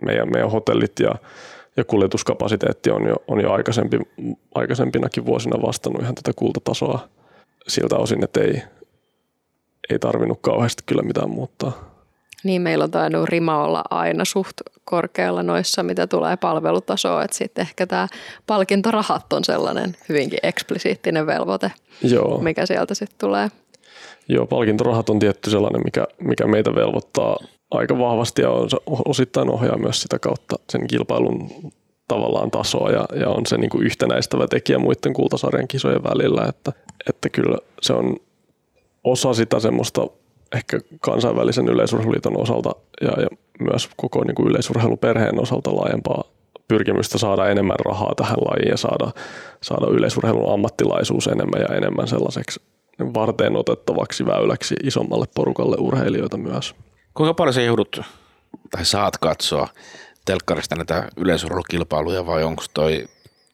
Meidän, 0.01 0.31
meidän 0.31 0.51
hotellit 0.51 0.99
ja, 0.99 1.11
ja 1.77 1.83
kuljetuskapasiteetti 1.83 2.91
on 2.91 3.07
jo, 3.07 3.15
on 3.27 3.41
jo 3.41 3.51
aikaisempi, 3.51 3.99
aikaisempinakin 4.55 5.25
vuosina 5.25 5.61
vastannut 5.61 6.01
ihan 6.01 6.15
tätä 6.15 6.31
kultatasoa 6.35 6.99
siltä 7.67 7.95
osin, 7.95 8.23
että 8.23 8.41
ei, 8.41 8.63
ei 9.89 9.99
tarvinnut 9.99 10.39
kauheasti 10.41 10.83
kyllä 10.85 11.01
mitään 11.01 11.29
muuttaa. 11.29 11.91
Niin, 12.43 12.61
meillä 12.61 12.83
on 12.83 12.91
tainnut 12.91 13.29
rima 13.29 13.63
olla 13.63 13.83
aina 13.89 14.25
suht 14.25 14.53
korkealla 14.85 15.43
noissa, 15.43 15.83
mitä 15.83 16.07
tulee 16.07 16.37
palvelutasoa, 16.37 17.23
että 17.23 17.37
sitten 17.37 17.61
ehkä 17.61 17.87
tämä 17.87 18.07
palkintorahat 18.47 19.33
on 19.33 19.43
sellainen 19.43 19.95
hyvinkin 20.09 20.39
eksplisiittinen 20.43 21.27
velvoite, 21.27 21.71
Joo. 22.01 22.37
mikä 22.37 22.65
sieltä 22.65 22.93
sitten 22.93 23.17
tulee. 23.19 23.49
Joo, 24.27 24.45
palkintorahat 24.45 25.09
on 25.09 25.19
tietty 25.19 25.49
sellainen, 25.49 25.81
mikä, 25.85 26.07
mikä 26.23 26.47
meitä 26.47 26.75
velvoittaa 26.75 27.37
aika 27.71 27.99
vahvasti 27.99 28.41
ja 28.41 28.49
on, 28.49 28.69
osittain 29.05 29.49
ohjaa 29.49 29.77
myös 29.77 30.01
sitä 30.01 30.19
kautta 30.19 30.55
sen 30.69 30.87
kilpailun 30.87 31.49
tavallaan 32.07 32.51
tasoa 32.51 32.89
ja, 32.89 33.05
ja 33.19 33.29
on 33.29 33.45
se 33.45 33.57
niin 33.57 33.69
kuin 33.69 33.85
yhtenäistävä 33.85 34.47
tekijä 34.47 34.79
muiden 34.79 35.13
kultasarjan 35.13 35.67
kisojen 35.67 36.03
välillä, 36.03 36.45
että, 36.49 36.71
että 37.09 37.29
kyllä 37.29 37.57
se 37.81 37.93
on 37.93 38.15
osa 39.03 39.33
sitä 39.33 39.59
semmoista 39.59 40.07
ehkä 40.55 40.79
kansainvälisen 41.01 41.67
yleisurheiluliiton 41.67 42.41
osalta 42.41 42.71
ja, 43.01 43.21
ja 43.21 43.27
myös 43.59 43.89
koko 43.97 44.23
niin 44.23 44.35
kuin 44.35 44.47
yleisurheiluperheen 44.47 45.41
osalta 45.41 45.75
laajempaa 45.75 46.23
pyrkimystä 46.67 47.17
saada 47.17 47.49
enemmän 47.49 47.79
rahaa 47.85 48.15
tähän 48.15 48.37
lajiin 48.37 48.69
ja 48.69 48.77
saada, 48.77 49.11
saada 49.61 49.87
yleisurheilun 49.91 50.53
ammattilaisuus 50.53 51.27
enemmän 51.27 51.61
ja 51.61 51.75
enemmän 51.75 52.07
sellaiseksi 52.07 52.61
varteen 53.13 53.55
otettavaksi 53.55 54.25
väyläksi 54.25 54.75
isommalle 54.83 55.25
porukalle 55.35 55.75
urheilijoita 55.79 56.37
myös. 56.37 56.75
Kuinka 57.13 57.33
paljon 57.33 57.53
se 57.53 57.63
joudut 57.63 58.01
tai 58.71 58.85
saat 58.85 59.17
katsoa 59.17 59.67
telkkarista 60.25 60.75
näitä 60.75 61.09
yleisurheilukilpailuja 61.17 62.25
vai 62.25 62.43
onko 62.43 62.63
toi 62.73 63.07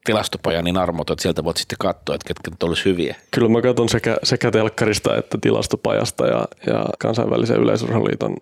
tilastopaja 0.06 0.62
niin 0.62 0.78
armoton, 0.78 1.14
että 1.14 1.22
sieltä 1.22 1.44
voit 1.44 1.58
sitten 1.58 1.78
katsoa, 1.80 2.16
että 2.16 2.28
ketkä 2.28 2.52
nyt 2.52 2.64
olisi 2.64 2.86
hyviä. 2.86 3.16
Kyllä 3.32 3.50
mä 3.50 3.62
katson 3.62 3.90
sekä, 3.90 4.18
sekä 4.24 4.52
telkkarista 4.52 5.18
että 5.18 5.38
tilastopajasta 5.42 6.28
ja, 6.28 6.48
ja 6.68 6.86
kansainvälisen 7.00 7.58
yleisurheiluliiton 7.58 8.38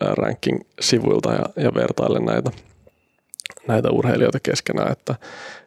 ranking-sivuilta 0.00 1.32
ja, 1.32 1.62
ja 1.64 1.74
vertailen 1.74 2.24
näitä, 2.24 2.50
näitä 3.68 3.90
urheilijoita 3.90 4.40
keskenään, 4.40 4.92
että 4.92 5.14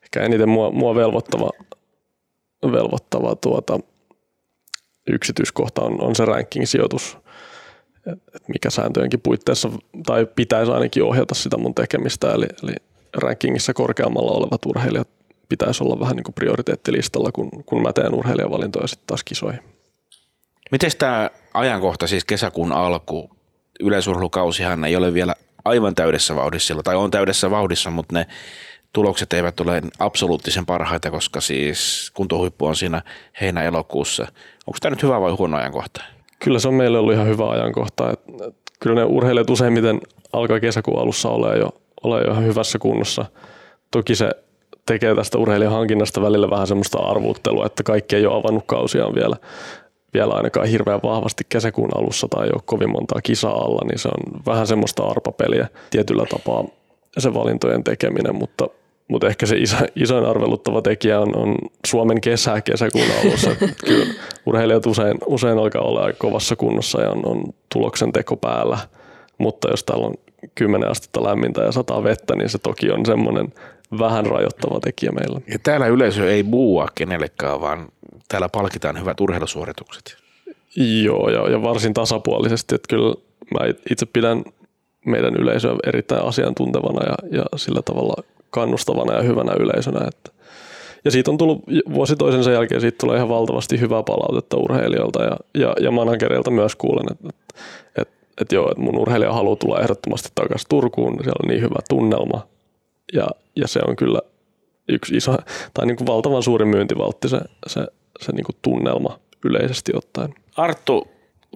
ehkä 0.04 0.21
eniten 0.21 0.50
mua, 0.50 0.71
mua 0.71 0.95
velvoittava, 0.95 1.50
velvoittava 2.71 3.36
tuota, 3.36 3.80
yksityiskohta 5.08 5.82
on, 5.82 6.02
on 6.02 6.15
se 6.15 6.26
ranking-sijoitus, 6.26 7.17
mikä 8.48 8.70
sääntöjenkin 8.70 9.22
puitteissa, 9.22 9.70
tai 10.06 10.28
pitäisi 10.36 10.72
ainakin 10.72 11.04
ohjata 11.04 11.36
sitä 11.36 11.58
mun 11.58 11.76
tekemistä, 11.76 12.32
eli, 12.32 12.46
eli 12.63 12.76
rankingissa 13.18 13.74
korkeammalla 13.74 14.32
olevat 14.32 14.65
urheilijat 14.65 15.08
pitäisi 15.50 15.84
olla 15.84 16.00
vähän 16.00 16.15
niin 16.15 16.24
kuin 16.24 16.34
prioriteettilistalla, 16.34 17.32
kun, 17.32 17.50
kun 17.65 17.82
mä 17.82 17.94
teen 17.94 18.13
urheilijavalintoja 18.13 18.88
sitten 18.88 19.08
taas 19.08 19.24
kisoihin. 19.24 19.60
Miten 20.72 20.91
tämä 20.98 21.30
ajankohta, 21.54 22.08
siis 22.08 22.26
kesäkuun 22.26 22.72
alku, 22.72 23.30
yleisurheilukausihan 23.80 24.84
ei 24.84 24.96
ole 24.96 25.13
vielä 25.13 25.36
aivan 25.65 25.96
täydessä 25.96 26.36
vauhdissa, 26.36 26.84
tai 26.84 26.96
on 26.96 27.12
täydessä 27.12 27.52
vauhdissa, 27.52 27.89
mutta 27.89 28.13
ne 28.13 28.28
tulokset 28.94 29.34
eivät 29.34 29.60
ole 29.60 29.82
absoluuttisen 30.00 30.65
parhaita, 30.65 31.12
koska 31.12 31.41
siis 31.41 32.12
kuntohuippu 32.13 32.65
on 32.65 32.76
siinä 32.76 33.02
heinä-elokuussa. 33.41 34.24
Onko 34.68 34.78
tämä 34.82 34.89
nyt 34.89 35.04
hyvä 35.04 35.22
vai 35.22 35.32
huono 35.32 35.58
ajankohta? 35.58 36.14
Kyllä 36.39 36.60
se 36.60 36.67
on 36.67 36.74
meille 36.74 37.00
ollut 37.00 37.13
ihan 37.13 37.28
hyvä 37.28 37.50
ajankohta. 37.50 38.13
kyllä 38.80 38.95
ne 38.95 39.04
urheilijat 39.04 39.50
useimmiten 39.50 40.00
alkaa 40.34 40.60
kesäkuun 40.60 41.02
alussa 41.02 41.30
olla 41.30 41.56
jo, 41.56 41.69
ole 42.04 42.21
jo 42.21 42.32
ihan 42.32 42.45
hyvässä 42.45 42.80
kunnossa. 42.80 43.26
Toki 43.91 44.15
se 44.15 44.30
tekee 44.86 45.15
tästä 45.15 45.38
urheilijahankinnasta 45.38 46.21
välillä 46.21 46.50
vähän 46.50 46.67
semmoista 46.67 46.98
arvuuttelua, 46.98 47.65
että 47.65 47.84
kaikki 47.84 48.15
ei 48.15 48.26
ole 48.26 48.39
avannut 48.39 48.63
kausiaan 48.67 49.15
vielä, 49.15 49.36
vielä 50.13 50.34
ainakaan 50.34 50.67
hirveän 50.67 51.00
vahvasti 51.04 51.43
kesäkuun 51.50 51.98
alussa 51.98 52.28
tai 52.28 52.45
ei 52.45 52.52
ole 52.54 52.62
kovin 52.65 52.91
montaa 52.91 53.21
kisaa 53.21 53.65
alla, 53.65 53.82
niin 53.88 54.00
se 54.00 54.08
on 54.08 54.41
vähän 54.45 54.67
semmoista 54.67 55.04
arpapeliä 55.04 55.67
tietyllä 55.89 56.26
tapaa 56.30 56.63
se 57.17 57.34
valintojen 57.34 57.84
tekeminen, 57.84 58.36
mutta, 58.36 58.67
mutta 59.08 59.28
ehkä 59.28 59.46
se 59.46 59.58
iso, 59.58 59.76
isoin 59.96 60.26
arveluttava 60.26 60.82
tekijä 60.82 61.20
on, 61.20 61.36
on 61.36 61.56
Suomen 61.88 62.22
kesä 62.22 62.62
kesäkuun 62.62 63.06
alussa. 63.24 63.50
Kyllä 63.86 64.13
urheilijat 64.46 64.86
usein, 64.86 65.18
usein 65.26 65.58
alkaa 65.58 65.82
olla 65.82 66.13
kovassa 66.18 66.56
kunnossa 66.56 67.02
ja 67.02 67.12
on, 67.12 67.26
on 67.26 67.44
tuloksen 67.74 68.12
teko 68.12 68.38
päällä, 68.38 68.78
mutta 69.38 69.70
jos 69.70 69.84
täällä 69.84 70.08
on 70.08 70.13
10 70.56 70.89
astetta 70.89 71.24
lämmintä 71.24 71.62
ja 71.62 71.72
sataa 71.72 72.04
vettä, 72.04 72.36
niin 72.36 72.50
se 72.50 72.58
toki 72.58 72.91
on 72.91 73.06
semmoinen 73.06 73.54
vähän 74.00 74.26
rajoittava 74.26 74.80
tekijä 74.80 75.12
meillä. 75.12 75.41
Ja 75.48 75.60
täällä 75.63 75.88
yleisö 75.88 76.32
ei 76.32 76.44
buua 76.44 76.88
kenellekään, 76.96 77.62
vaan 77.62 77.88
täällä 78.28 78.50
palkitaan 78.50 79.00
hyvät 79.00 79.22
urheilusuoritukset. 79.22 80.18
Joo, 81.04 81.30
ja, 81.30 81.52
ja 81.52 81.62
varsin 81.62 81.94
tasapuolisesti, 81.94 82.76
että 82.76 82.88
kyllä 82.89 83.15
mä 83.54 83.74
itse 83.91 84.06
pidän 84.06 84.44
meidän 85.06 85.36
yleisöä 85.36 85.76
erittäin 85.88 86.26
asiantuntevana 86.26 87.06
ja, 87.06 87.38
ja 87.38 87.46
sillä 87.56 87.82
tavalla 87.82 88.24
kannustavana 88.50 89.14
ja 89.14 89.22
hyvänä 89.22 89.54
yleisönä. 89.60 90.08
Että. 90.08 90.32
Ja 91.06 91.12
siitä 91.12 91.32
on 91.32 91.38
tullut 91.38 91.64
vuosi 91.94 92.16
toisensa 92.16 92.52
jälkeen, 92.52 92.82
siitä 92.82 92.98
tulee 93.02 93.18
ihan 93.18 93.30
valtavasti 93.30 93.80
hyvää 93.80 94.04
palautetta 94.04 94.58
urheilijoilta 94.58 95.24
ja, 95.24 95.38
ja, 95.54 95.74
ja 95.82 95.92
managerilta 95.92 96.52
myös 96.52 96.76
kuulen, 96.76 97.06
että, 97.12 97.30
että, 97.98 98.14
että, 98.42 98.56
joo, 98.56 98.72
että 98.72 98.84
mun 98.84 98.98
urheilija 98.98 99.34
haluaa 99.34 99.56
tulla 99.56 99.80
ehdottomasti 99.80 100.30
takaisin 100.36 100.70
Turkuun, 100.70 101.14
siellä 101.14 101.40
on 101.44 101.50
niin 101.50 101.62
hyvä 101.62 101.80
tunnelma 101.90 102.48
ja, 103.14 103.28
ja 103.56 103.68
se 103.68 103.80
on 103.88 103.96
kyllä 103.96 104.20
yksi 104.90 105.16
iso, 105.16 105.38
tai 105.74 105.86
niin 105.86 105.98
kuin 105.98 106.08
valtavan 106.08 106.44
suuri 106.44 106.66
myyntivaltti 106.66 107.30
se, 107.30 107.40
se, 107.68 107.88
se 108.20 108.32
niin 108.32 108.46
kuin 108.46 108.56
tunnelma 108.62 109.20
yleisesti 109.46 109.92
ottaen. 109.96 110.36
Arttu, 110.58 111.08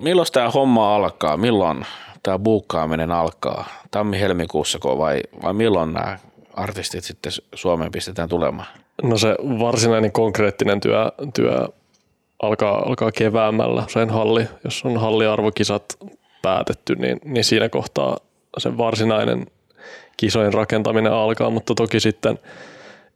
milloin 0.01 0.27
tämä 0.33 0.49
homma 0.49 0.95
alkaa? 0.95 1.37
Milloin 1.37 1.85
tämä 2.23 2.39
buukkaaminen 2.39 3.11
alkaa? 3.11 3.65
Tammi-helmikuussa 3.91 4.79
vai, 4.83 5.21
vai 5.43 5.53
milloin 5.53 5.93
nämä 5.93 6.17
artistit 6.53 7.03
sitten 7.03 7.31
Suomeen 7.55 7.91
pistetään 7.91 8.29
tulemaan? 8.29 8.67
No 9.03 9.17
se 9.17 9.35
varsinainen 9.41 10.11
konkreettinen 10.11 10.79
työ, 10.79 11.11
työ 11.33 11.67
alkaa, 12.41 12.83
alkaa 12.87 13.11
keväämällä. 13.11 13.83
Sen 13.87 14.09
halli, 14.09 14.47
jos 14.63 14.85
on 14.85 14.97
halliarvokisat 14.97 15.83
päätetty, 16.41 16.95
niin, 16.95 17.19
niin 17.25 17.43
siinä 17.43 17.69
kohtaa 17.69 18.17
se 18.57 18.77
varsinainen 18.77 19.45
kisojen 20.17 20.53
rakentaminen 20.53 21.13
alkaa, 21.13 21.49
mutta 21.49 21.75
toki 21.75 21.99
sitten 21.99 22.39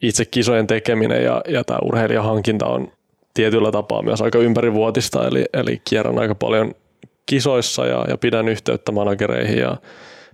itse 0.01 0.25
kisojen 0.25 0.67
tekeminen 0.67 1.23
ja, 1.23 1.41
ja 1.47 1.63
tämä 1.63 1.79
urheilijahankinta 1.81 2.65
on 2.65 2.91
tietyllä 3.33 3.71
tapaa 3.71 4.01
myös 4.01 4.21
aika 4.21 4.39
ympärivuotista, 4.39 5.27
eli, 5.27 5.45
eli 5.53 5.81
kierrän 5.89 6.19
aika 6.19 6.35
paljon 6.35 6.75
kisoissa 7.25 7.85
ja, 7.85 8.05
ja 8.09 8.17
pidän 8.17 8.49
yhteyttä 8.49 8.91
managereihin 8.91 9.57
ja, 9.57 9.77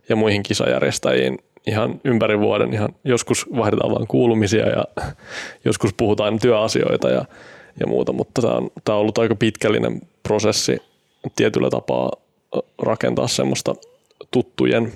ja 0.09 0.15
muihin 0.15 0.43
kisajärjestäjiin 0.43 1.37
ihan 1.69 2.01
ympäri 2.03 2.39
vuoden. 2.39 2.73
Ihan, 2.73 2.89
joskus 3.03 3.45
vaihdetaan 3.57 3.91
vain 3.91 4.07
kuulumisia 4.07 4.69
ja 4.69 4.85
joskus 5.65 5.93
puhutaan 5.93 6.39
työasioita 6.39 7.09
ja, 7.09 7.25
ja 7.79 7.87
muuta, 7.87 8.13
mutta 8.13 8.41
tämä 8.41 8.53
on, 8.53 8.69
tämä 8.85 8.95
on 8.95 9.01
ollut 9.01 9.17
aika 9.17 9.35
pitkällinen 9.35 10.01
prosessi 10.23 10.81
tietyllä 11.35 11.69
tapaa 11.69 12.11
rakentaa 12.81 13.27
semmoista 13.27 13.75
tuttujen, 14.31 14.93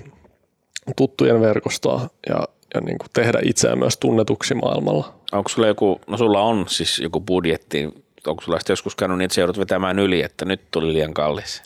tuttujen 0.96 1.40
verkostoa 1.40 2.08
ja, 2.28 2.48
ja 2.74 2.80
niin 2.80 2.98
kuin 2.98 3.08
tehdä 3.12 3.38
itseään 3.42 3.78
myös 3.78 3.96
tunnetuksi 3.96 4.54
maailmalla. 4.54 5.14
Onko 5.32 5.48
sulla 5.48 5.68
joku, 5.68 6.00
no 6.06 6.16
sulla 6.16 6.40
on 6.40 6.64
siis 6.68 6.98
joku 6.98 7.20
budjetti, 7.20 7.88
onko 8.26 8.42
sulla 8.42 8.58
sitten 8.58 8.72
joskus 8.72 8.96
käynyt 8.96 9.18
niin, 9.18 9.24
että 9.24 9.40
joudut 9.40 9.58
vetämään 9.58 9.98
yli, 9.98 10.22
että 10.22 10.44
nyt 10.44 10.60
tuli 10.70 10.92
liian 10.92 11.14
kallis? 11.14 11.62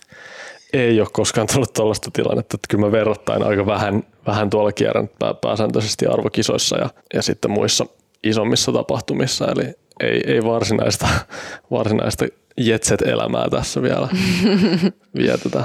Ei 0.73 1.01
ole 1.01 1.09
koskaan 1.13 1.47
tullut 1.53 1.73
tuollaista 1.73 2.11
tilannetta, 2.13 2.55
että 2.55 2.69
kyllä 2.69 2.87
mä 2.87 2.93
verrattain 2.93 3.43
aika 3.43 3.67
vähän, 3.67 4.03
vähän 4.29 4.51
tuolla 4.51 4.73
kierrän 4.73 5.11
pääsääntöisesti 5.41 6.07
arvokisoissa 6.07 6.79
ja, 6.79 6.91
ja 7.15 7.23
sitten 7.23 7.51
muissa 7.51 7.87
isommissa 8.23 8.73
tapahtumissa, 8.73 9.47
eli 9.53 9.75
ei, 10.01 10.21
ei 10.27 10.45
varsinaista, 10.45 11.09
varsinaista 11.71 12.27
jetset-elämää 12.57 13.49
tässä 13.51 13.83
vielä 13.83 14.09
vietetä. 15.19 15.65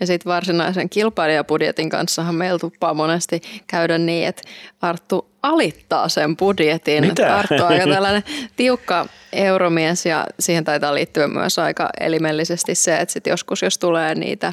Ja 0.00 0.06
sitten 0.06 0.30
varsinaisen 0.30 0.88
kilpailijabudjetin 0.88 1.90
kanssahan 1.90 2.34
meillä 2.34 2.58
tuppaa 2.58 2.94
monesti 2.94 3.42
käydä 3.66 3.98
niin, 3.98 4.28
että 4.28 4.42
Arttu 4.80 5.30
alittaa 5.42 6.08
sen 6.08 6.36
budjetin. 6.36 7.06
Mitä? 7.06 7.36
Arttu 7.36 7.54
on 7.54 7.66
aika 7.66 7.86
tällainen 7.94 8.22
tiukka 8.56 9.06
euromies 9.32 10.06
ja 10.06 10.26
siihen 10.40 10.64
taitaa 10.64 10.94
liittyä 10.94 11.28
myös 11.28 11.58
aika 11.58 11.90
elimellisesti 12.00 12.74
se, 12.74 12.96
että 12.96 13.12
sit 13.12 13.26
joskus 13.26 13.62
jos 13.62 13.78
tulee 13.78 14.14
niitä 14.14 14.52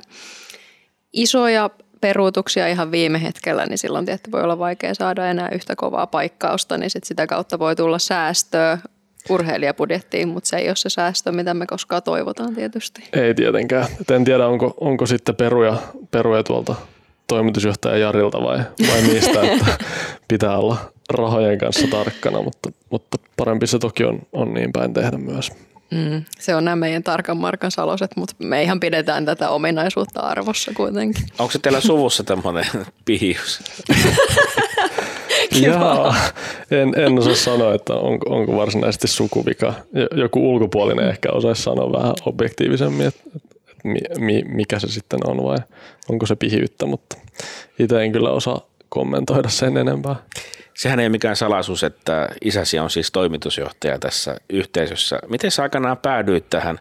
isoja 1.14 1.70
peruutuksia 2.02 2.68
ihan 2.68 2.92
viime 2.92 3.22
hetkellä, 3.22 3.66
niin 3.66 3.78
silloin 3.78 4.06
tietty 4.06 4.32
voi 4.32 4.42
olla 4.42 4.60
vaikea 4.60 4.94
saada 4.94 5.30
enää 5.30 5.50
yhtä 5.50 5.76
kovaa 5.76 6.08
paikkausta, 6.08 6.78
niin 6.78 6.90
sit 6.90 7.04
sitä 7.04 7.28
kautta 7.28 7.60
voi 7.60 7.76
tulla 7.76 8.00
säästöä 8.00 8.78
urheilijabudjettiin, 9.30 10.28
mutta 10.28 10.48
se 10.48 10.58
ei 10.58 10.68
ole 10.68 10.76
se 10.76 10.90
säästö, 10.90 11.32
mitä 11.32 11.54
me 11.54 11.66
koskaan 11.66 12.04
toivotaan 12.04 12.56
tietysti. 12.56 13.04
Ei 13.14 13.34
tietenkään. 13.34 13.88
Et 14.02 14.12
en 14.12 14.26
tiedä, 14.26 14.48
onko, 14.48 14.74
onko 14.80 15.06
sitten 15.06 15.36
peruja, 15.36 15.78
peruja 16.12 16.44
tuolta 16.44 16.76
toimitusjohtaja 17.28 17.98
Jarilta 17.98 18.42
vai, 18.42 18.60
vai 18.92 19.02
mistä, 19.02 19.42
että 19.42 19.66
pitää 20.28 20.58
olla 20.58 20.78
rahojen 21.10 21.58
kanssa 21.58 21.88
tarkkana, 21.88 22.42
mutta, 22.42 22.70
mutta 22.90 23.18
parempi 23.38 23.68
se 23.68 23.80
toki 23.80 24.04
on, 24.04 24.20
on 24.34 24.54
niin 24.54 24.72
päin 24.72 24.94
tehdä 24.94 25.18
myös. 25.18 25.52
Mm, 25.91 26.24
se 26.39 26.56
on 26.56 26.65
nämä 26.65 26.76
meidän 26.76 27.04
tarkan 27.04 27.38
markan 27.38 27.71
saloset, 27.71 28.12
mutta 28.15 28.36
me 28.39 28.63
ihan 28.63 28.80
pidetään 28.80 29.26
tätä 29.26 29.50
ominaisuutta 29.50 30.19
arvossa 30.19 30.71
kuitenkin. 30.74 31.24
Onko 31.39 31.52
se 31.52 31.60
teillä 31.60 31.82
suvussa 31.82 32.24
tämmöinen 32.24 32.65
pihius? 33.06 33.60
Jaa, 35.62 36.15
en, 36.71 36.93
en 37.00 37.19
osaa 37.19 37.36
sanoa, 37.36 37.74
että 37.74 37.93
onko, 37.93 38.36
onko 38.36 38.58
varsinaisesti 38.58 39.08
sukuvika. 39.08 39.74
Joku 40.15 40.54
ulkopuolinen 40.54 41.10
ehkä 41.10 41.30
osaisi 41.32 41.63
sanoa 41.63 41.91
vähän 41.91 42.13
objektiivisemmin, 42.26 43.08
että, 43.08 43.24
että 43.36 44.19
mi, 44.19 44.43
mikä 44.48 44.80
se 44.80 44.88
sitten 44.88 45.19
on 45.28 45.43
vai 45.43 45.58
onko 46.10 46.26
se 46.26 46.36
pihiyttä, 46.36 46.86
mutta 46.86 47.17
itse 47.80 48.04
en 48.04 48.12
kyllä 48.12 48.32
osaa 48.32 48.62
kommentoida 48.89 49.50
sen 49.50 49.78
enempää. 49.78 50.15
Sehän 50.76 51.00
ei 51.00 51.10
mikään 51.10 51.36
salaisuus, 51.36 51.84
että 51.84 52.30
isäsi 52.42 52.80
on 52.80 52.90
siis 52.90 53.12
toimitusjohtaja 53.12 54.00
tässä 54.00 54.36
yhteisössä. 54.50 55.20
Miten 55.28 55.52
sä 55.52 55.64
aikanaan 55.64 55.98
päädyit 55.98 56.50
tähän? 56.50 56.80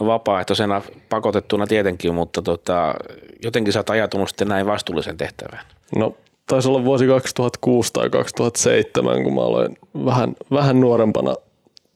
No 0.00 0.06
vapaaehtoisena 0.06 0.82
pakotettuna 1.08 1.66
tietenkin, 1.66 2.14
mutta 2.14 2.42
tota, 2.42 2.94
jotenkin 3.42 3.72
sä 3.72 3.78
oot 3.78 3.90
ajatunut 3.90 4.28
sitten 4.28 4.48
näin 4.48 4.66
vastuullisen 4.66 5.16
tehtävään. 5.16 5.64
No 5.96 6.16
taisi 6.46 6.68
olla 6.68 6.84
vuosi 6.84 7.06
2006 7.06 7.92
tai 7.92 8.10
2007, 8.10 9.22
kun 9.22 9.34
mä 9.34 9.40
aloin 9.40 9.78
vähän, 10.04 10.34
vähän 10.50 10.80
nuorempana 10.80 11.34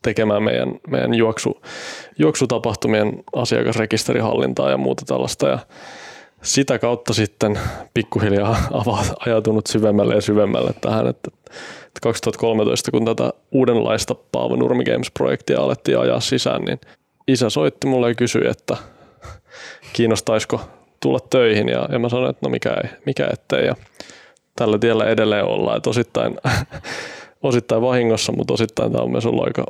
tekemään 0.02 0.42
meidän, 0.42 0.74
meidän 0.88 1.14
juoksu, 1.14 1.62
juoksutapahtumien 2.18 3.24
asiakasrekisterihallintaa 3.36 4.70
ja 4.70 4.76
muuta 4.76 5.04
tällaista. 5.06 5.48
Ja 5.48 5.58
sitä 6.42 6.78
kautta 6.78 7.14
sitten 7.14 7.58
pikkuhiljaa 7.94 8.56
ajatunut 9.26 9.66
syvemmälle 9.66 10.14
ja 10.14 10.20
syvemmälle 10.20 10.70
tähän, 10.80 11.06
että 11.06 11.30
2013 12.02 12.90
kun 12.90 13.04
tätä 13.04 13.32
uudenlaista 13.50 14.14
Paavo 14.32 14.56
Nurmi 14.56 14.84
Games-projektia 14.84 15.60
alettiin 15.60 15.98
ajaa 15.98 16.20
sisään, 16.20 16.62
niin 16.62 16.80
isä 17.28 17.50
soitti 17.50 17.86
mulle 17.86 18.08
ja 18.08 18.14
kysyi, 18.14 18.46
että 18.48 18.76
kiinnostaisiko 19.92 20.60
tulla 21.00 21.18
töihin 21.30 21.68
ja, 21.68 21.88
ja 21.92 21.98
mä 21.98 22.08
sanoin, 22.08 22.30
että 22.30 22.46
no 22.46 22.50
mikä 22.50 22.70
ei, 22.70 22.90
mikä 23.06 23.28
ettei 23.32 23.66
ja 23.66 23.76
tällä 24.56 24.78
tiellä 24.78 25.06
edelleen 25.06 25.44
ollaan, 25.44 25.76
että 25.76 25.90
osittain, 25.90 26.36
osittain 27.42 27.82
vahingossa, 27.82 28.32
mutta 28.32 28.54
osittain 28.54 28.92
tämä 28.92 29.04
on 29.04 29.10
myös 29.10 29.26
ollut 29.26 29.44
aika 29.44 29.64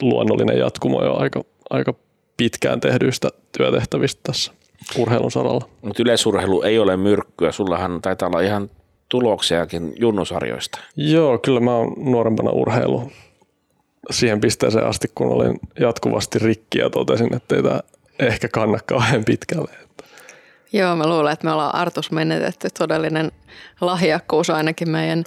luonnollinen 0.00 0.58
jatkumo 0.58 1.04
jo 1.04 1.14
aika, 1.16 1.44
aika 1.70 1.94
pitkään 2.36 2.80
tehdyistä 2.80 3.28
työtehtävistä 3.58 4.20
tässä 4.22 4.52
urheilun 4.98 5.30
saralla. 5.30 5.68
Mutta 5.82 6.02
yleisurheilu 6.02 6.62
ei 6.62 6.78
ole 6.78 6.96
myrkkyä. 6.96 7.52
Sullahan 7.52 8.02
taitaa 8.02 8.28
olla 8.28 8.40
ihan 8.40 8.70
tuloksiakin 9.08 9.92
junnusarjoista. 10.00 10.78
Joo, 10.96 11.38
kyllä 11.38 11.60
mä 11.60 11.76
oon 11.76 11.94
nuorempana 11.96 12.50
urheilu 12.50 13.12
siihen 14.10 14.40
pisteeseen 14.40 14.86
asti, 14.86 15.08
kun 15.14 15.26
olin 15.26 15.60
jatkuvasti 15.80 16.38
rikki 16.38 16.78
ja 16.78 16.90
totesin, 16.90 17.34
että 17.36 17.56
ei 17.56 17.62
tämä 17.62 17.80
ehkä 18.18 18.48
kanna 18.48 18.78
kauhean 18.86 19.24
pitkälle. 19.24 19.70
Joo, 20.72 20.96
mä 20.96 21.06
luulen, 21.06 21.32
että 21.32 21.46
me 21.46 21.52
ollaan 21.52 21.74
Artus 21.74 22.10
menetetty 22.10 22.68
todellinen 22.78 23.32
lahjakkuus 23.80 24.50
ainakin 24.50 24.90
meidän 24.90 25.24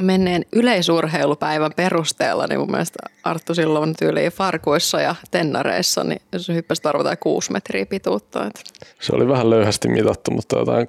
menneen 0.00 0.44
yleisurheilupäivän 0.52 1.72
perusteella, 1.76 2.46
niin 2.46 2.60
mun 2.60 2.70
mielestä 2.70 2.98
Arttu 3.24 3.54
silloin 3.54 3.94
tyyliin 3.98 4.32
farkuissa 4.32 5.00
ja 5.00 5.14
tennareissa, 5.30 6.04
niin 6.04 6.22
se 6.36 6.54
hyppäsi 6.54 6.82
tarvitaan 6.82 7.16
kuusi 7.20 7.52
metriä 7.52 7.86
pituutta. 7.86 8.46
Että. 8.46 8.60
Se 9.00 9.16
oli 9.16 9.28
vähän 9.28 9.50
löyhästi 9.50 9.88
mitattu, 9.88 10.30
mutta 10.30 10.58
jotain 10.58 10.86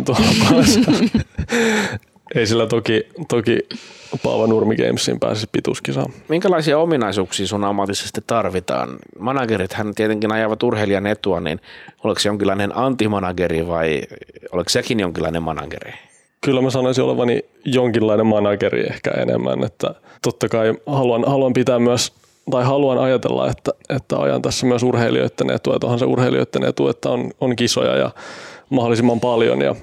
6-20 0.00 0.04
tuolla 0.04 0.64
Ei 2.34 2.46
sillä 2.46 2.66
toki, 2.66 3.06
toki 3.28 3.58
Paava 4.22 4.46
Nurmi 4.46 4.76
Gamesin 4.76 5.20
pääsisi 5.20 5.48
pituuskisaan. 5.52 6.12
Minkälaisia 6.28 6.78
ominaisuuksia 6.78 7.46
sun 7.46 7.64
ammatisesti 7.64 8.20
tarvitaan? 8.26 8.96
Managerithan 9.18 9.94
tietenkin 9.94 10.32
ajavat 10.32 10.62
urheilijan 10.62 11.06
etua, 11.06 11.40
niin 11.40 11.60
oliko 12.04 12.20
se 12.20 12.28
jonkinlainen 12.28 12.76
antimanageri 12.76 13.66
vai 13.66 14.02
oliko 14.52 14.68
sekin 14.68 15.00
jonkinlainen 15.00 15.42
manageri? 15.42 16.07
Kyllä 16.40 16.62
mä 16.62 16.70
sanoisin 16.70 17.04
olevani 17.04 17.42
jonkinlainen 17.64 18.26
manageri 18.26 18.86
ehkä 18.86 19.10
enemmän, 19.10 19.64
että 19.64 19.94
totta 20.22 20.48
kai 20.48 20.74
haluan, 20.86 21.24
haluan 21.26 21.52
pitää 21.52 21.78
myös 21.78 22.12
tai 22.50 22.64
haluan 22.64 22.98
ajatella, 22.98 23.50
että, 23.50 23.70
että 23.88 24.16
ajan 24.16 24.42
tässä 24.42 24.66
myös 24.66 24.82
urheilijoiden 24.82 25.50
etua, 25.50 25.74
että 25.74 25.86
onhan 25.86 25.98
se 25.98 26.04
urheilijoiden 26.04 26.64
etu, 26.64 26.88
että 26.88 27.10
on, 27.10 27.30
on 27.40 27.56
kisoja 27.56 27.96
ja 27.96 28.10
mahdollisimman 28.70 29.20
paljon 29.20 29.62
ja 29.62 29.74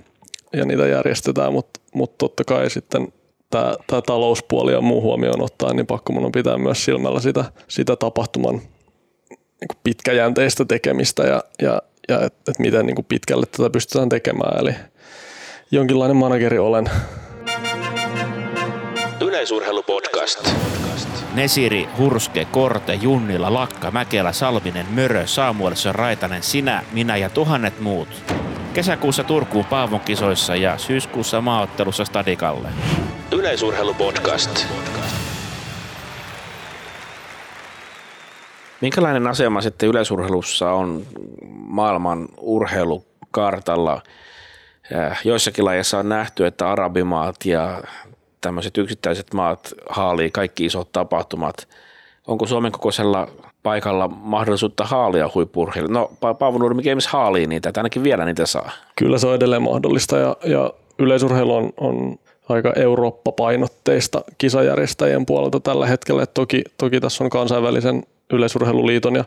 ja 0.53 0.65
niitä 0.65 0.87
järjestetään, 0.87 1.53
mutta 1.53 1.79
mut 1.93 2.17
totta 2.17 2.43
kai 2.43 2.69
sitten 2.69 3.13
tämä, 3.49 4.01
talouspuoli 4.05 4.71
ja 4.71 4.81
muu 4.81 5.01
huomioon 5.01 5.41
ottaa, 5.41 5.73
niin 5.73 5.87
pakko 5.87 6.13
mun 6.13 6.25
on 6.25 6.31
pitää 6.31 6.57
myös 6.57 6.85
silmällä 6.85 7.19
sitä, 7.19 7.45
sitä 7.67 7.95
tapahtuman 7.95 8.55
niin 9.61 9.79
pitkäjänteistä 9.83 10.65
tekemistä 10.65 11.23
ja, 11.23 11.43
ja, 11.61 11.81
ja 12.09 12.21
että 12.21 12.51
et 12.51 12.59
miten 12.59 12.85
niin 12.85 13.05
pitkälle 13.07 13.45
tätä 13.45 13.69
pystytään 13.69 14.09
tekemään. 14.09 14.59
Eli 14.59 14.75
jonkinlainen 15.75 16.17
manageri 16.17 16.59
olen. 16.59 16.85
Yleisurheilupodcast. 19.21 20.49
Nesiri, 21.33 21.89
Hurske, 21.97 22.47
Korte, 22.51 22.93
Junnila, 22.93 23.53
Lakka, 23.53 23.91
Mäkelä, 23.91 24.31
Salminen, 24.31 24.85
Mörö, 24.89 25.27
Saamuelson, 25.27 25.95
Raitanen, 25.95 26.43
sinä, 26.43 26.83
minä 26.91 27.17
ja 27.17 27.29
tuhannet 27.29 27.79
muut. 27.79 28.07
Kesäkuussa 28.73 29.23
Turkuun 29.23 29.65
Paavon 29.65 29.99
kisoissa 29.99 30.55
ja 30.55 30.77
syyskuussa 30.77 31.41
maaottelussa 31.41 32.05
Stadikalle. 32.05 32.67
Yleisurheilupodcast. 33.31 34.65
Minkälainen 38.81 39.27
asema 39.27 39.61
sitten 39.61 39.89
yleisurheilussa 39.89 40.71
on 40.71 41.05
maailman 41.51 42.27
urheilukartalla? 42.37 44.01
Äh, 44.93 45.21
Joissakin 45.23 45.65
lajeissa 45.65 45.99
on 45.99 46.09
nähty, 46.09 46.45
että 46.45 46.69
arabimaat 46.69 47.35
ja 47.45 47.83
tämmöiset 48.41 48.77
yksittäiset 48.77 49.33
maat 49.33 49.73
haalii 49.89 50.31
kaikki 50.31 50.65
isot 50.65 50.91
tapahtumat. 50.91 51.67
Onko 52.27 52.45
Suomen 52.45 52.71
kokoisella 52.71 53.27
paikalla 53.63 54.07
mahdollisuutta 54.07 54.85
haalia 54.85 55.29
huippurheilua? 55.35 55.93
No 55.93 56.11
Pa- 56.13 56.33
Paavo 56.33 56.57
Nurmi 56.57 56.83
Games 56.83 57.07
haalii 57.07 57.47
niitä, 57.47 57.69
että 57.69 57.79
ainakin 57.81 58.03
vielä 58.03 58.25
niitä 58.25 58.45
saa. 58.45 58.71
Kyllä 58.95 59.17
se 59.17 59.27
on 59.27 59.35
edelleen 59.35 59.61
mahdollista 59.61 60.17
ja, 60.17 60.35
ja 60.43 60.73
yleisurheilu 60.99 61.55
on, 61.55 61.73
on 61.77 62.19
aika 62.49 62.73
Eurooppa-painotteista 62.75 64.21
kisajärjestäjien 64.37 65.25
puolelta 65.25 65.59
tällä 65.59 65.87
hetkellä. 65.87 66.23
Et 66.23 66.33
toki, 66.33 66.63
toki 66.77 66.99
tässä 66.99 67.23
on 67.23 67.29
kansainvälisen 67.29 68.03
yleisurheiluliiton 68.33 69.15
ja, 69.15 69.25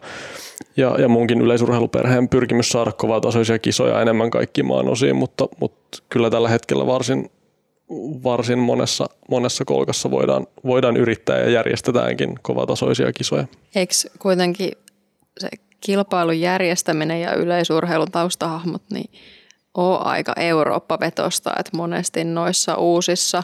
ja, 0.77 1.01
ja 1.01 1.09
munkin 1.09 1.41
yleisurheiluperheen 1.41 2.29
pyrkimys 2.29 2.69
saada 2.69 2.93
kovatasoisia 2.93 3.59
kisoja 3.59 4.03
enemmän 4.03 4.31
kaikkiin 4.31 4.67
maan 4.67 4.89
osiin, 4.89 5.17
mutta, 5.17 5.49
mutta 5.61 5.99
kyllä 6.09 6.31
tällä 6.31 6.49
hetkellä 6.49 6.87
varsin, 6.87 7.31
varsin 8.25 8.59
monessa, 8.59 9.07
monessa 9.31 9.65
kolkassa 9.65 10.11
voidaan, 10.11 10.47
voidaan 10.65 10.97
yrittää 10.97 11.39
ja 11.39 11.51
järjestetäänkin 11.51 12.35
kovatasoisia 12.43 13.13
kisoja. 13.13 13.47
Eikö 13.75 13.95
kuitenkin 14.19 14.73
se 15.39 15.49
kilpailun 15.81 16.41
järjestäminen 16.41 17.21
ja 17.21 17.35
yleisurheilun 17.35 18.11
taustahahmot 18.11 18.83
niin 18.93 19.11
ole 19.75 19.99
aika 19.99 20.33
Eurooppa-vetosta, 20.37 21.53
että 21.59 21.77
monesti 21.77 22.25
noissa 22.25 22.75
uusissa 22.75 23.43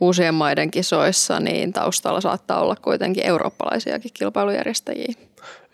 uusien 0.00 0.34
maiden 0.34 0.70
kisoissa 0.70 1.40
niin 1.40 1.72
taustalla 1.72 2.20
saattaa 2.20 2.60
olla 2.60 2.76
kuitenkin 2.76 3.26
eurooppalaisiakin 3.26 4.10
kilpailujärjestäjiä. 4.14 5.14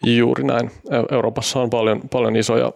Juuri 0.07 0.45
näin. 0.45 0.71
Eu- 0.91 1.15
Euroopassa 1.15 1.61
on 1.61 1.71
paljon, 1.71 2.01
paljon 2.09 2.37
isoja 2.37 2.73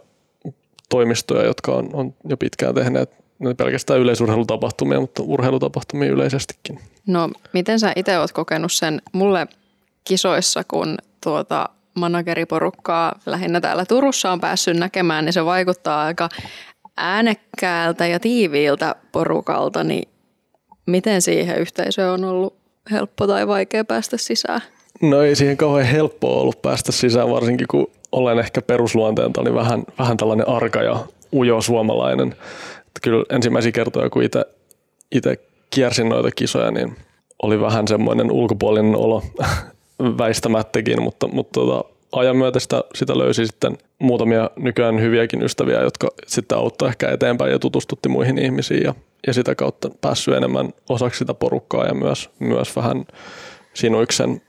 toimistoja, 0.88 1.46
jotka 1.46 1.72
on, 1.72 1.90
on 1.92 2.14
jo 2.28 2.36
pitkään 2.36 2.74
tehneet 2.74 3.10
ne 3.38 3.54
pelkästään 3.54 4.00
yleisurheilutapahtumia, 4.00 5.00
mutta 5.00 5.22
urheilutapahtumia 5.22 6.10
yleisestikin. 6.10 6.80
No, 7.06 7.30
miten 7.52 7.80
sä 7.80 7.92
itse 7.96 8.18
oot 8.18 8.32
kokenut 8.32 8.72
sen 8.72 9.02
mulle 9.12 9.46
kisoissa, 10.04 10.64
kun 10.68 10.98
tuota 11.24 11.68
manageriporukkaa 11.94 13.12
lähinnä 13.26 13.60
täällä 13.60 13.84
Turussa 13.84 14.32
on 14.32 14.40
päässyt 14.40 14.76
näkemään, 14.76 15.24
niin 15.24 15.32
se 15.32 15.44
vaikuttaa 15.44 16.04
aika 16.04 16.28
äänekkäältä 16.96 18.06
ja 18.06 18.20
tiiviiltä 18.20 18.94
porukalta, 19.12 19.84
niin 19.84 20.08
miten 20.86 21.22
siihen 21.22 21.58
yhteisöön 21.58 22.10
on 22.10 22.24
ollut 22.24 22.54
helppo 22.90 23.26
tai 23.26 23.46
vaikea 23.46 23.84
päästä 23.84 24.16
sisään? 24.16 24.60
No 25.02 25.22
ei 25.22 25.36
siihen 25.36 25.56
kauhean 25.56 25.86
helppoa 25.86 26.40
ollut 26.40 26.62
päästä 26.62 26.92
sisään, 26.92 27.30
varsinkin 27.30 27.66
kun 27.70 27.90
olen 28.12 28.38
ehkä 28.38 28.62
perusluonteelta 28.62 29.42
niin 29.42 29.54
vähän, 29.54 29.84
vähän 29.98 30.16
tällainen 30.16 30.48
arka 30.48 30.82
ja 30.82 30.98
ujo 31.32 31.60
suomalainen. 31.60 32.28
Että 32.78 33.00
kyllä 33.02 33.24
ensimmäisiä 33.30 33.72
kertoja, 33.72 34.10
kun 34.10 34.22
itse 35.12 35.36
kiersin 35.70 36.08
noita 36.08 36.30
kisoja, 36.30 36.70
niin 36.70 36.96
oli 37.42 37.60
vähän 37.60 37.88
semmoinen 37.88 38.30
ulkopuolinen 38.30 38.96
olo 38.96 39.22
väistämättäkin, 40.18 41.02
mutta, 41.02 41.28
mutta 41.28 41.60
tota, 41.60 41.95
ajan 42.12 42.36
myötä 42.36 42.60
sitä, 42.60 42.84
sitä 42.94 43.18
löysi 43.18 43.46
sitten 43.46 43.78
muutamia 43.98 44.50
nykyään 44.56 45.00
hyviäkin 45.00 45.42
ystäviä, 45.42 45.80
jotka 45.80 46.08
sitten 46.26 46.58
auttoi 46.58 46.88
ehkä 46.88 47.10
eteenpäin 47.10 47.52
ja 47.52 47.58
tutustutti 47.58 48.08
muihin 48.08 48.38
ihmisiin 48.38 48.82
ja, 48.82 48.94
ja 49.26 49.34
sitä 49.34 49.54
kautta 49.54 49.90
päässyt 50.00 50.34
enemmän 50.34 50.72
osaksi 50.88 51.18
sitä 51.18 51.34
porukkaa 51.34 51.86
ja 51.86 51.94
myös, 51.94 52.30
myös 52.38 52.76
vähän 52.76 53.04
sinuiksen 53.74 54.42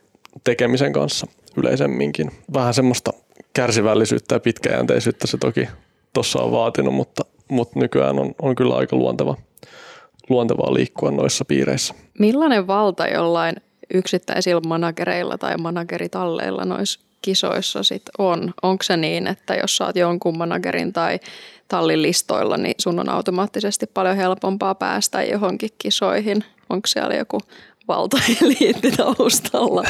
tekemisen 0.43 0.93
kanssa 0.93 1.27
yleisemminkin. 1.57 2.31
Vähän 2.53 2.73
semmoista 2.73 3.11
kärsivällisyyttä 3.53 4.35
ja 4.35 4.39
pitkäjänteisyyttä 4.39 5.27
se 5.27 5.37
toki 5.37 5.67
tuossa 6.13 6.39
on 6.39 6.51
vaatinut, 6.51 6.93
mutta, 6.93 7.25
mutta 7.51 7.79
nykyään 7.79 8.19
on, 8.19 8.31
on 8.41 8.55
kyllä 8.55 8.75
aika 8.75 8.95
luonteva, 8.95 9.35
luontevaa 10.29 10.73
liikkua 10.73 11.11
noissa 11.11 11.45
piireissä. 11.45 11.93
Millainen 12.19 12.67
valta 12.67 13.07
jollain 13.07 13.55
yksittäisillä 13.93 14.61
managereilla 14.67 15.37
tai 15.37 15.57
manageritalleilla 15.57 16.65
noissa 16.65 17.06
kisoissa 17.21 17.83
sit 17.83 18.03
on? 18.17 18.53
Onko 18.61 18.83
se 18.83 18.97
niin, 18.97 19.27
että 19.27 19.55
jos 19.55 19.77
saat 19.77 19.95
jonkun 19.95 20.37
managerin 20.37 20.93
tai 20.93 21.19
tallin 21.67 22.01
listoilla, 22.01 22.57
niin 22.57 22.75
sun 22.77 22.99
on 22.99 23.09
automaattisesti 23.09 23.85
paljon 23.93 24.15
helpompaa 24.15 24.75
päästä 24.75 25.23
johonkin 25.23 25.69
kisoihin? 25.77 26.43
Onko 26.69 26.87
siellä 26.87 27.15
joku 27.15 27.39
valtaeliitti 27.87 28.91
taustalla? 28.91 29.83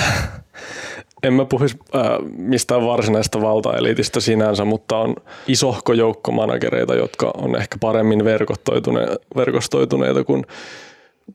En 1.24 1.34
mä 1.34 1.46
puhuisi 1.46 1.78
äh, 1.96 2.02
mistään 2.38 2.86
varsinaista 2.86 3.42
valtaeliitistä 3.42 4.20
sinänsä, 4.20 4.66
mutta 4.66 4.98
on 4.98 5.16
isohko 5.48 5.94
joukko 5.94 6.32
managereita, 6.32 6.96
jotka 6.96 7.32
on 7.38 7.56
ehkä 7.56 7.78
paremmin 7.82 8.24
verkostoitune, 8.24 9.08
verkostoituneita 9.36 10.24
kuin, 10.24 10.46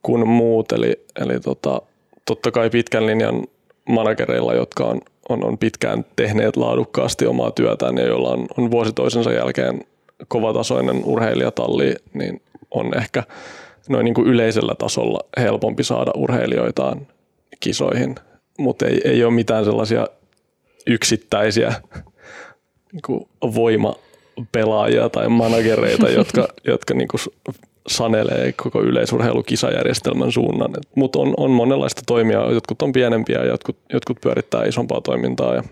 kuin 0.03 0.29
muut. 0.29 0.73
Eli, 0.73 1.05
eli 1.21 1.41
tota, 1.41 1.83
totta 2.25 2.51
kai 2.51 2.71
pitkän 2.71 3.07
linjan 3.07 3.45
managereilla, 3.89 4.55
jotka 4.55 4.85
on, 4.85 5.01
on, 5.29 5.45
on 5.45 5.59
pitkään 5.59 6.05
tehneet 6.17 6.57
laadukkaasti 6.57 7.27
omaa 7.27 7.51
työtään 7.51 7.99
ja 7.99 8.07
joilla 8.07 8.31
on, 8.31 8.47
on 8.59 8.71
vuosi 8.71 8.93
toisensa 8.93 9.33
jälkeen 9.33 9.85
kovatasoinen 10.29 11.05
urheilijatalli, 11.05 11.95
niin 12.15 12.43
on 12.71 12.99
ehkä 12.99 13.23
noin 13.89 14.05
niin 14.05 14.15
kuin 14.15 14.29
yleisellä 14.29 14.75
tasolla 14.75 15.21
helpompi 15.39 15.85
saada 15.85 16.11
urheilijoitaan 16.17 17.07
kisoihin, 17.61 18.15
mutta 18.59 18.87
ei, 18.87 19.01
ei 19.05 19.25
ole 19.25 19.33
mitään 19.35 19.65
sellaisia 19.65 20.07
yksittäisiä 20.87 21.73
niin 22.93 23.03
kuin 23.07 23.29
voimapelaajia 23.55 25.09
tai 25.09 25.29
managereita, 25.29 26.09
jotka, 26.09 26.49
jotka 26.65 26.95
niin 26.95 27.09
kuin 27.09 27.21
sanelee 27.89 28.53
koko 28.53 28.83
yleisurheilukisajärjestelmän 28.83 30.33
suunnan. 30.33 30.71
Mutta 30.95 31.19
on, 31.19 31.35
on 31.37 31.51
monenlaista 31.51 32.03
toimia, 32.07 32.53
jotkut 32.53 32.83
on 32.83 32.93
pienempiä 32.93 33.39
ja 33.39 33.47
jotkut, 33.47 33.77
jotkut 33.93 34.21
pyörittää 34.21 34.65
isompaa 34.65 35.01
toimintaa. 35.01 35.55
Ja 35.55 35.63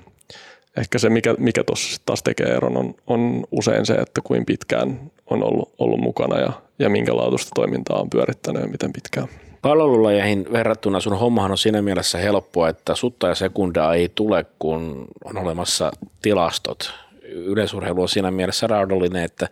ehkä 0.77 0.99
se, 0.99 1.11
mikä, 1.11 1.35
mikä 1.39 1.65
tuossa 1.65 2.03
taas 2.07 2.23
tekee 2.23 2.47
eron, 2.47 2.77
on, 2.77 2.95
on 3.07 3.45
usein 3.51 3.87
se, 3.87 3.95
että 3.95 4.21
kuin 4.25 4.47
pitkään 4.47 5.01
on 5.31 5.45
ollut, 5.45 5.73
ollut 5.79 6.01
mukana 6.01 6.39
ja, 6.39 6.53
ja 6.79 6.91
minkä 6.91 7.17
laatuista 7.17 7.51
toimintaa 7.55 8.01
on 8.01 8.11
pyörittänyt 8.11 8.63
ja 8.63 8.69
miten 8.69 8.93
pitkään. 8.93 9.29
Palvelulajeihin 9.63 10.47
verrattuna 10.53 11.01
sun 11.01 11.19
hommahan 11.19 11.51
on 11.51 11.59
siinä 11.59 11.83
mielessä 11.83 12.19
helppoa, 12.19 12.69
että 12.69 12.95
sutta 12.95 13.29
ja 13.29 13.35
sekundaa 13.35 13.95
ei 13.95 14.11
tule, 14.15 14.47
kun 14.59 15.09
on 15.25 15.39
olemassa 15.39 15.93
tilastot. 16.23 16.93
Yleisurheilu 17.23 18.03
on 18.03 18.09
siinä 18.09 18.31
mielessä 18.31 18.67
raudollinen, 18.67 19.25
että 19.25 19.49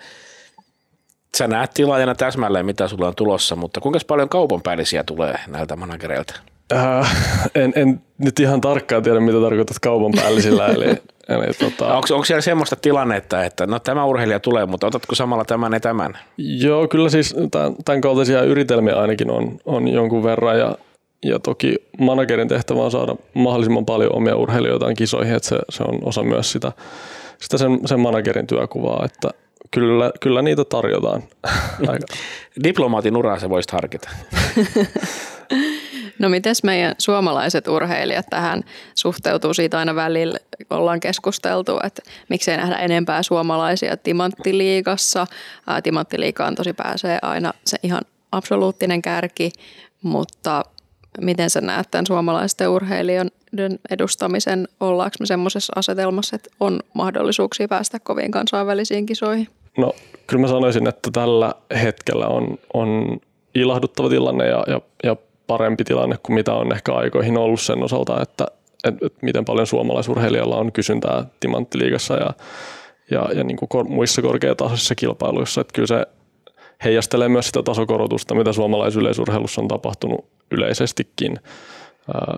sä 1.36 1.48
näet 1.48 1.70
tilaajana 1.74 2.14
täsmälleen, 2.14 2.66
mitä 2.66 2.88
sulla 2.88 3.08
on 3.08 3.14
tulossa, 3.14 3.56
mutta 3.56 3.80
kuinka 3.80 3.98
paljon 4.06 4.28
kaupan 4.28 4.62
päällisiä 4.62 5.04
tulee 5.04 5.34
näiltä 5.46 5.76
managereilta? 5.76 6.34
Äh, 6.72 7.16
en, 7.54 7.72
en 7.76 8.00
nyt 8.18 8.40
ihan 8.40 8.60
tarkkaan 8.60 9.02
tiedä, 9.02 9.20
mitä 9.20 9.40
tarkoitat 9.40 9.78
kaupan 9.78 10.12
päällisillä. 10.16 10.66
eli, 10.66 10.84
eli 11.28 11.46
tota, 11.58 11.94
Onko, 11.94 12.06
onko 12.10 12.24
siellä 12.24 12.40
semmoista 12.40 12.76
tilannetta, 12.76 13.44
että 13.44 13.66
no 13.66 13.78
tämä 13.78 14.04
urheilija 14.04 14.40
tulee, 14.40 14.66
mutta 14.66 14.86
otatko 14.86 15.14
samalla 15.14 15.44
tämän 15.44 15.72
ja 15.72 15.80
tämän? 15.80 16.18
Joo, 16.38 16.88
kyllä 16.88 17.08
siis 17.08 17.36
tämän, 17.50 17.74
tämän 17.84 18.00
kaltaisia 18.00 18.42
yritelmiä 18.42 18.96
ainakin 18.96 19.30
on, 19.30 19.58
on 19.64 19.88
jonkun 19.88 20.22
verran 20.22 20.58
ja, 20.58 20.78
ja 21.24 21.38
toki 21.38 21.74
managerin 21.98 22.48
tehtävä 22.48 22.80
on 22.80 22.90
saada 22.90 23.16
mahdollisimman 23.34 23.86
paljon 23.86 24.14
omia 24.16 24.36
urheilijoitaan 24.36 24.94
kisoihin, 24.94 25.34
että 25.34 25.48
se, 25.48 25.58
se 25.70 25.82
on 25.82 25.98
osa 26.02 26.22
myös 26.22 26.52
sitä, 26.52 26.72
sitä 27.38 27.58
sen, 27.58 27.80
sen 27.86 28.00
managerin 28.00 28.46
työkuvaa, 28.46 29.04
että 29.04 29.30
kyllä, 29.70 30.12
kyllä 30.20 30.42
niitä 30.42 30.64
tarjotaan. 30.64 31.22
Diplomaatin 32.64 33.16
uraa 33.16 33.38
se 33.38 33.48
voisit 33.48 33.70
harkita. 33.70 34.10
No 36.18 36.28
miten 36.28 36.54
meidän 36.62 36.94
suomalaiset 36.98 37.68
urheilijat 37.68 38.26
tähän 38.30 38.62
suhteutuu 38.94 39.54
siitä 39.54 39.78
aina 39.78 39.94
välillä? 39.94 40.38
Ollaan 40.70 41.00
keskusteltu, 41.00 41.78
että 41.84 42.02
miksei 42.28 42.56
nähdä 42.56 42.76
enempää 42.76 43.22
suomalaisia 43.22 43.96
timanttiliigassa. 43.96 45.26
Timanttiliigaan 45.82 46.54
tosi 46.54 46.72
pääsee 46.72 47.18
aina 47.22 47.52
se 47.64 47.76
ihan 47.82 48.02
absoluuttinen 48.32 49.02
kärki, 49.02 49.50
mutta 50.02 50.64
miten 51.20 51.50
sä 51.50 51.60
näet 51.60 51.90
tämän 51.90 52.06
suomalaisten 52.06 52.70
urheilijoiden 53.52 53.78
edustamisen? 53.90 54.68
Ollaanko 54.80 55.16
me 55.20 55.26
semmoisessa 55.26 55.72
asetelmassa, 55.76 56.36
että 56.36 56.50
on 56.60 56.80
mahdollisuuksia 56.94 57.68
päästä 57.68 57.98
koviin 57.98 58.30
kansainvälisiin 58.30 59.06
kisoihin? 59.06 59.48
No 59.78 59.92
kyllä 60.26 60.40
mä 60.40 60.48
sanoisin, 60.48 60.88
että 60.88 61.10
tällä 61.12 61.54
hetkellä 61.82 62.26
on, 62.26 62.58
on 62.74 63.20
ilahduttava 63.54 64.08
tilanne 64.08 64.46
ja, 64.46 64.64
ja, 64.66 64.80
ja 65.04 65.16
parempi 65.46 65.84
tilanne 65.84 66.16
kuin 66.22 66.34
mitä 66.34 66.54
on 66.54 66.72
ehkä 66.72 66.92
aikoihin 66.92 67.38
ollut 67.38 67.60
sen 67.60 67.82
osalta, 67.82 68.22
että, 68.22 68.46
että, 68.84 69.06
että 69.06 69.18
miten 69.22 69.44
paljon 69.44 69.66
suomalaisurheilijalla 69.66 70.56
on 70.56 70.72
kysyntää 70.72 71.24
timanttiliigassa 71.40 72.14
ja, 72.14 72.30
ja, 73.10 73.28
ja 73.34 73.44
niin 73.44 73.56
kuin 73.56 73.92
muissa 73.92 74.22
korkeatasoisissa 74.22 74.94
kilpailuissa. 74.94 75.60
Että 75.60 75.72
kyllä 75.72 75.86
se 75.86 76.06
heijastelee 76.84 77.28
myös 77.28 77.46
sitä 77.46 77.62
tasokorotusta, 77.62 78.34
mitä 78.34 78.52
suomalaisyleisurheilussa 78.52 79.60
on 79.60 79.68
tapahtunut 79.68 80.24
yleisestikin. 80.50 81.40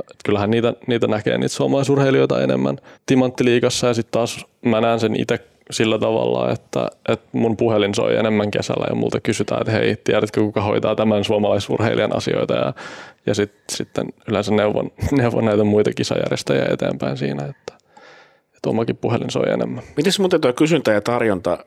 Että 0.01 0.23
kyllähän 0.25 0.51
niitä, 0.51 0.75
niitä 0.87 1.07
näkee 1.07 1.39
niitä 1.39 1.55
suomalaisurheilijoita 1.55 2.43
enemmän 2.43 2.79
timanttiliigassa 3.07 3.87
ja 3.87 3.95
sitten 3.95 4.13
taas 4.13 4.47
mä 4.63 4.81
näen 4.81 5.01
sen 5.01 5.21
itse 5.21 5.39
sillä 5.71 5.99
tavalla, 5.99 6.53
että, 6.53 6.89
että 7.09 7.29
mun 7.33 7.57
puhelin 7.57 7.95
soi 7.95 8.17
enemmän 8.17 8.51
kesällä 8.51 8.87
ja 8.89 8.95
multa 8.95 9.21
kysytään, 9.21 9.61
että 9.61 9.73
hei, 9.73 9.97
tiedätkö 10.05 10.41
kuka 10.41 10.63
hoitaa 10.63 10.97
tämän 10.97 11.25
suomalaisurheilijan 11.25 12.17
asioita? 12.17 12.55
Ja, 12.55 12.73
ja 13.27 13.35
sit, 13.35 13.53
sitten 13.71 14.07
yleensä 14.29 14.55
neuvon, 14.55 14.91
neuvon 15.19 15.45
näitä 15.45 15.65
muita 15.65 15.91
kisajärjestäjiä 15.97 16.67
eteenpäin 16.71 17.17
siinä, 17.17 17.45
että, 17.45 17.73
että 18.57 18.71
omakin 18.71 18.97
puhelin 18.97 19.31
soi 19.31 19.51
enemmän. 19.51 19.85
Miten 19.97 20.13
muuten 20.19 20.41
tuo 20.41 20.53
kysyntä 20.53 20.93
ja 20.93 21.01
tarjonta, 21.01 21.59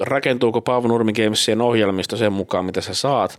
rakentuuko 0.00 0.60
Paavo 0.60 0.88
Nurmi 0.88 1.12
Gamesien 1.12 1.60
ohjelmisto 1.60 2.16
sen 2.16 2.32
mukaan, 2.32 2.64
mitä 2.64 2.80
sä 2.80 2.94
saat, 2.94 3.38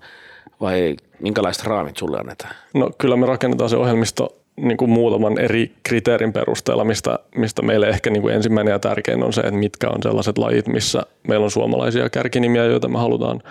vai 0.63 0.95
minkälaiset 1.19 1.63
raamit 1.63 1.97
sulle 1.97 2.17
annetaan? 2.19 2.55
No 2.73 2.91
kyllä 2.97 3.15
me 3.15 3.25
rakennetaan 3.25 3.69
se 3.69 3.77
ohjelmisto 3.77 4.35
niin 4.55 4.77
kuin 4.77 4.91
muutaman 4.91 5.39
eri 5.39 5.71
kriteerin 5.83 6.33
perusteella, 6.33 6.83
mistä, 6.83 7.19
mistä 7.35 7.61
meille 7.61 7.89
ehkä 7.89 8.09
niin 8.09 8.21
kuin 8.21 8.35
ensimmäinen 8.35 8.71
ja 8.71 8.79
tärkein 8.79 9.23
on 9.23 9.33
se, 9.33 9.41
että 9.41 9.53
mitkä 9.53 9.89
on 9.89 10.03
sellaiset 10.03 10.37
lajit, 10.37 10.67
missä 10.67 11.03
meillä 11.27 11.43
on 11.43 11.51
suomalaisia 11.51 12.09
kärkinimiä, 12.09 12.65
joita 12.65 12.87
me 12.87 12.99
halutaan, 12.99 13.41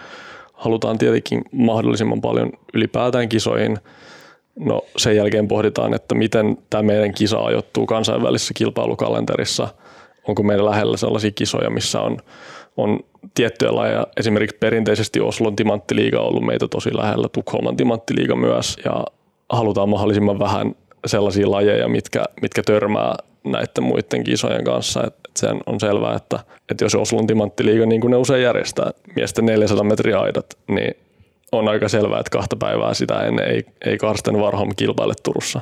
halutaan 0.53 0.99
tietenkin 0.99 1.43
mahdollisimman 1.53 2.21
paljon 2.21 2.53
ylipäätään 2.75 3.29
kisoihin. 3.29 3.79
No 4.59 4.83
sen 4.97 5.17
jälkeen 5.17 5.49
pohditaan, 5.49 5.95
että 5.95 6.15
miten 6.15 6.59
tämä 6.71 6.83
meidän 6.83 7.15
kisa 7.15 7.39
ajoittuu 7.39 7.87
kansainvälisessä 7.87 8.55
kilpailukalenterissa. 8.55 9.69
Onko 10.29 10.43
meillä 10.43 10.71
lähellä 10.71 10.97
sellaisia 10.97 11.31
kisoja, 11.31 11.71
missä 11.71 12.01
on, 12.01 12.19
on 12.77 13.01
tiettyjä 13.35 13.75
lajeja. 13.75 14.07
Esimerkiksi 14.16 14.57
perinteisesti 14.61 15.20
Oslon 15.20 15.57
timanttiliiga 15.57 16.20
on 16.20 16.27
ollut 16.27 16.47
meitä 16.47 16.68
tosi 16.68 16.97
lähellä, 16.97 17.29
Tukholman 17.29 17.77
timanttiliiga 17.77 18.37
myös 18.37 18.77
ja 18.85 19.05
halutaan 19.49 19.89
mahdollisimman 19.89 20.39
vähän 20.39 20.75
sellaisia 21.07 21.51
lajeja, 21.51 21.89
mitkä, 21.89 22.25
mitkä 22.43 22.62
törmää 22.62 23.16
näiden 23.45 23.85
muiden 23.85 24.25
kisojen 24.25 24.64
kanssa. 24.64 25.01
Et, 25.07 25.14
et 25.29 25.37
sen 25.37 25.61
on 25.66 25.81
selvää, 25.81 26.16
että, 26.16 26.39
että 26.70 26.85
jos 26.85 26.95
Oslon 26.95 27.27
timanttiliiga, 27.27 27.87
niin 27.87 28.01
kuin 28.01 28.11
ne 28.11 28.16
usein 28.16 28.43
järjestää, 28.43 28.91
miesten 29.16 29.47
400 29.47 29.85
metriä 29.85 30.18
aidat, 30.18 30.47
niin 30.68 30.95
on 31.53 31.68
aika 31.68 31.89
selvää, 31.89 32.20
että 32.20 32.31
kahta 32.31 32.57
päivää 32.57 32.95
sitä 32.95 33.20
ennen 33.20 33.49
ei, 33.49 33.64
ei 33.87 33.99
Karsten 33.99 34.37
Warholm 34.37 34.70
kilpaile 34.77 35.14
Turussa. 35.23 35.61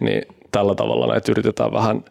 Niin 0.00 0.22
tällä 0.52 0.74
tavalla 0.74 1.06
näitä 1.06 1.32
yritetään 1.32 1.72
vähän, 1.72 2.04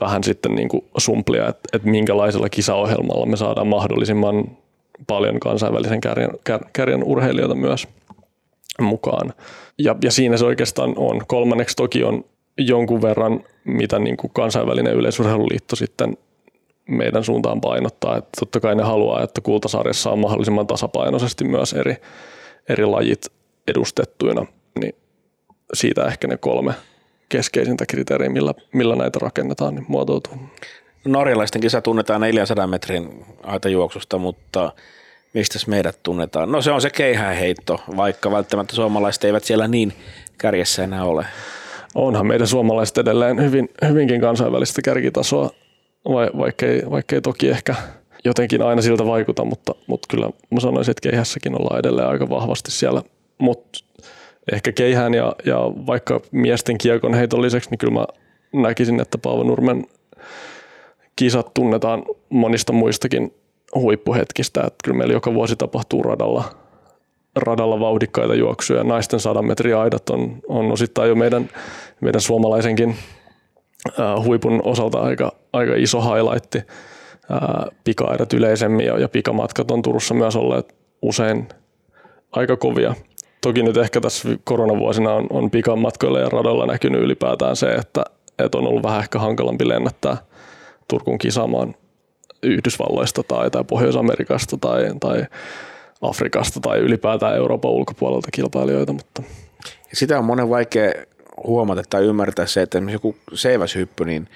vähän 0.00 0.24
sitten 0.24 0.54
niin 0.54 0.68
kuin 0.68 0.84
sumplia, 0.96 1.48
että, 1.48 1.68
että 1.72 1.88
minkälaisella 1.88 2.48
kisaohjelmalla 2.48 3.26
me 3.26 3.36
saadaan 3.36 3.66
mahdollisimman 3.66 4.56
paljon 5.06 5.40
kansainvälisen 5.40 6.00
kärjen, 6.00 6.30
kär, 6.44 6.64
kärjen 6.72 7.04
urheilijoita 7.04 7.54
myös 7.54 7.88
mukaan. 8.80 9.32
Ja, 9.78 9.96
ja 10.02 10.10
siinä 10.10 10.36
se 10.36 10.44
oikeastaan 10.44 10.92
on. 10.96 11.22
Kolmanneksi 11.26 11.76
toki 11.76 12.04
on 12.04 12.24
jonkun 12.58 13.02
verran, 13.02 13.44
mitä 13.64 13.98
niin 13.98 14.16
kuin 14.16 14.30
kansainvälinen 14.34 14.94
yleisurheiluliitto 14.94 15.76
sitten 15.76 16.16
meidän 16.88 17.24
suuntaan 17.24 17.60
painottaa. 17.60 18.16
Että 18.16 18.30
totta 18.40 18.60
kai 18.60 18.74
ne 18.74 18.82
haluaa, 18.82 19.22
että 19.22 19.40
kultasarjassa 19.40 20.10
on 20.10 20.18
mahdollisimman 20.18 20.66
tasapainoisesti 20.66 21.44
myös 21.44 21.72
eri, 21.72 21.96
eri 22.68 22.86
lajit 22.86 23.26
edustettuina. 23.68 24.46
Niin 24.80 24.94
siitä 25.74 26.04
ehkä 26.04 26.28
ne 26.28 26.36
kolme 26.36 26.74
keskeisintä 27.30 27.86
kriteeriä, 27.86 28.30
millä, 28.30 28.54
millä 28.72 28.96
näitä 28.96 29.18
rakennetaan, 29.22 29.74
niin 29.74 29.84
muotoutuu. 29.88 30.32
Norjalaisten 31.04 31.60
kisa 31.60 31.80
tunnetaan 31.80 32.20
400 32.20 32.66
metrin 32.66 33.24
aitajuoksusta, 33.42 34.18
mutta 34.18 34.72
mistä 35.34 35.58
meidät 35.66 35.98
tunnetaan? 36.02 36.52
No 36.52 36.62
se 36.62 36.70
on 36.70 36.80
se 36.80 36.90
keihäänheitto, 36.90 37.80
vaikka 37.96 38.30
välttämättä 38.30 38.74
suomalaiset 38.74 39.24
eivät 39.24 39.44
siellä 39.44 39.68
niin 39.68 39.92
kärjessä 40.38 40.84
enää 40.84 41.04
ole. 41.04 41.26
Onhan 41.94 42.26
meidän 42.26 42.46
suomalaiset 42.46 42.98
edelleen 42.98 43.42
hyvin, 43.42 43.68
hyvinkin 43.88 44.20
kansainvälistä 44.20 44.82
kärkitasoa, 44.82 45.50
vaikkei, 46.38 46.82
vaikkei 46.90 47.20
toki 47.20 47.48
ehkä 47.48 47.74
jotenkin 48.24 48.62
aina 48.62 48.82
siltä 48.82 49.06
vaikuta, 49.06 49.44
mutta, 49.44 49.74
mutta 49.86 50.06
kyllä 50.10 50.30
mä 50.50 50.60
sanoisin, 50.60 50.90
että 50.90 51.10
keihässäkin 51.10 51.60
ollaan 51.60 51.80
edelleen 51.80 52.08
aika 52.08 52.28
vahvasti 52.28 52.70
siellä. 52.70 53.02
Mutta 53.38 53.78
ehkä 54.52 54.72
keihään 54.72 55.14
ja, 55.14 55.32
ja 55.44 55.58
vaikka 55.86 56.20
miesten 56.32 56.78
kiekon 56.78 57.14
heiton 57.14 57.42
lisäksi, 57.42 57.70
niin 57.70 57.78
kyllä 57.78 57.92
mä 57.92 58.06
näkisin, 58.52 59.00
että 59.00 59.18
Paavo 59.18 59.42
Nurmen 59.42 59.86
kisat 61.16 61.54
tunnetaan 61.54 62.02
monista 62.28 62.72
muistakin 62.72 63.34
huippuhetkistä. 63.74 64.60
Että 64.60 64.76
kyllä 64.84 64.98
meillä 64.98 65.14
joka 65.14 65.34
vuosi 65.34 65.56
tapahtuu 65.56 66.02
radalla, 66.02 66.44
radalla 67.36 67.80
vauhdikkaita 67.80 68.34
juoksuja. 68.34 68.84
Naisten 68.84 69.20
100 69.20 69.42
metriä 69.42 69.80
aidat 69.80 70.10
on, 70.10 70.36
on 70.48 70.72
osittain 70.72 71.08
jo 71.08 71.14
meidän, 71.14 71.48
meidän 72.00 72.20
suomalaisenkin 72.20 72.96
äh, 74.00 74.24
huipun 74.24 74.60
osalta 74.64 75.00
aika, 75.00 75.32
aika 75.52 75.72
iso 75.76 76.00
highlight. 76.00 76.56
Äh, 76.56 76.62
pika-aidat 77.84 78.32
yleisemmin 78.32 78.86
ja, 78.86 78.98
ja 78.98 79.08
pikamatkat 79.08 79.70
on 79.70 79.82
Turussa 79.82 80.14
myös 80.14 80.36
olleet 80.36 80.74
usein 81.02 81.48
aika 82.32 82.56
kovia. 82.56 82.94
Toki 83.42 83.62
nyt 83.62 83.76
ehkä 83.76 84.00
tässä 84.00 84.28
koronavuosina 84.44 85.12
on, 85.12 85.26
on 85.30 85.50
pikamatkoilla 85.50 86.18
ja 86.18 86.28
radalla 86.28 86.66
näkynyt 86.66 87.02
ylipäätään 87.02 87.56
se, 87.56 87.66
että, 87.66 88.04
että 88.38 88.58
on 88.58 88.66
ollut 88.66 88.82
vähän 88.82 89.00
ehkä 89.00 89.18
hankalampi 89.18 89.68
lennättää 89.68 90.16
Turkuun 90.88 91.18
kisaamaan 91.18 91.74
Yhdysvalloista 92.42 93.22
tai, 93.22 93.50
tai 93.50 93.64
Pohjois-Amerikasta 93.64 94.56
tai, 94.56 94.90
tai 95.00 95.24
Afrikasta 96.02 96.60
tai 96.60 96.78
ylipäätään 96.78 97.36
Euroopan 97.36 97.70
ulkopuolelta 97.70 98.28
kilpailijoita. 98.32 98.92
Mutta. 98.92 99.22
Sitä 99.92 100.18
on 100.18 100.24
monen 100.24 100.50
vaikea 100.50 100.92
huomata 101.46 101.82
tai 101.90 102.04
ymmärtää 102.04 102.46
se, 102.46 102.62
että 102.62 102.78
joku 102.92 103.16
seiväshyppy, 103.34 104.04
niin 104.04 104.28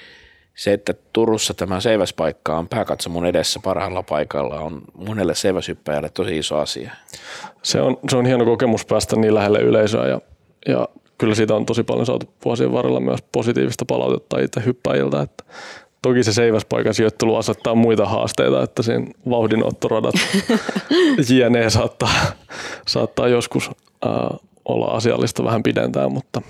se, 0.55 0.73
että 0.73 0.95
Turussa 1.13 1.55
tämä 1.55 1.81
seiväspaikka 1.81 2.59
on 2.59 2.69
pääkatsomon 2.69 3.27
edessä 3.27 3.61
parhaalla 3.65 4.03
paikalla, 4.03 4.61
on 4.61 4.83
monelle 4.95 5.35
seiväshyppäjälle 5.35 6.09
tosi 6.09 6.39
iso 6.39 6.59
asia. 6.59 6.91
Se 7.63 7.81
on, 7.81 7.97
se 8.11 8.17
on 8.17 8.27
hieno 8.27 8.45
kokemus 8.45 8.87
päästä 8.87 9.17
niin 9.17 9.35
lähelle 9.35 9.59
yleisöä 9.59 10.09
ja, 10.09 10.21
ja 10.69 10.89
kyllä 11.19 11.35
siitä 11.35 11.55
on 11.55 11.67
tosi 11.67 11.83
paljon 11.83 12.07
saatu 12.07 12.27
vuosien 12.45 12.73
varrella 12.73 13.01
myös 13.01 13.21
positiivista 13.33 13.85
palautetta 13.85 14.41
itse 14.41 14.63
hyppäjiltä, 14.65 15.21
että 15.21 15.45
Toki 16.05 16.25
se 16.25 16.33
seiväspaikan 16.33 16.95
sijoittelu 16.95 17.37
asettaa 17.37 17.75
muita 17.75 18.07
haasteita, 18.07 18.63
että 18.63 18.83
sen 18.83 19.07
vauhdinottoradat 19.31 20.15
jne. 21.29 21.71
saattaa, 21.71 22.11
saattaa 22.87 23.29
joskus 23.29 23.71
äh, 24.07 24.39
olla 24.65 24.87
asiallista 24.87 25.45
vähän 25.45 25.63
pidentää, 25.63 26.09
mutta, 26.09 26.43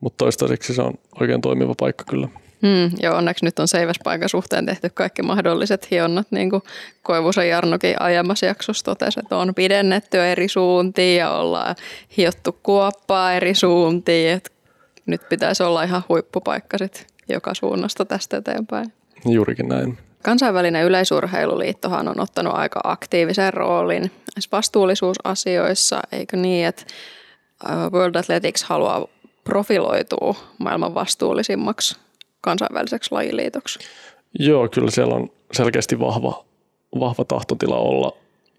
mutta 0.00 0.24
toistaiseksi 0.24 0.74
se 0.74 0.82
on 0.82 0.94
oikein 1.20 1.40
toimiva 1.40 1.74
paikka 1.78 2.04
kyllä. 2.04 2.28
Hmm, 2.62 2.90
joo, 3.02 3.16
onneksi 3.16 3.44
nyt 3.44 3.58
on 3.58 3.68
seiväspaikan 3.68 4.28
suhteen 4.28 4.66
tehty 4.66 4.90
kaikki 4.94 5.22
mahdolliset 5.22 5.90
hionnat, 5.90 6.26
niin 6.30 6.50
kuin 6.50 6.62
Koivusen 7.02 7.48
Jarnokin 7.48 8.02
aiemmassa 8.02 8.46
jaksossa 8.46 8.84
totesi, 8.84 9.20
että 9.20 9.36
on 9.36 9.54
pidennetty 9.54 10.18
eri 10.18 10.48
suuntiin 10.48 11.18
ja 11.18 11.30
ollaan 11.30 11.76
hiottu 12.16 12.58
kuoppaa 12.62 13.32
eri 13.32 13.54
suuntiin. 13.54 14.30
Et 14.30 14.52
nyt 15.06 15.28
pitäisi 15.28 15.62
olla 15.62 15.82
ihan 15.82 16.02
huippupaikka 16.08 16.78
sitten 16.78 17.06
joka 17.28 17.54
suunnasta 17.54 18.04
tästä 18.04 18.36
eteenpäin. 18.36 18.92
Juurikin 19.24 19.68
näin. 19.68 19.98
Kansainvälinen 20.22 20.84
yleisurheiluliittohan 20.84 22.08
on 22.08 22.20
ottanut 22.20 22.54
aika 22.54 22.80
aktiivisen 22.84 23.54
roolin 23.54 24.10
vastuullisuusasioissa, 24.52 26.00
eikö 26.12 26.36
niin, 26.36 26.66
että 26.66 26.84
World 27.92 28.14
Athletics 28.14 28.64
haluaa 28.64 29.06
profiloitua 29.44 30.34
maailman 30.58 30.94
vastuullisimmaksi 30.94 31.96
kansainväliseksi 32.40 33.12
lajiliitoksi? 33.12 33.78
Joo, 34.38 34.68
kyllä 34.68 34.90
siellä 34.90 35.14
on 35.14 35.30
selkeästi 35.52 36.00
vahva, 36.00 36.44
vahva 37.00 37.24
tahtotila 37.24 37.76
olla, 37.76 38.16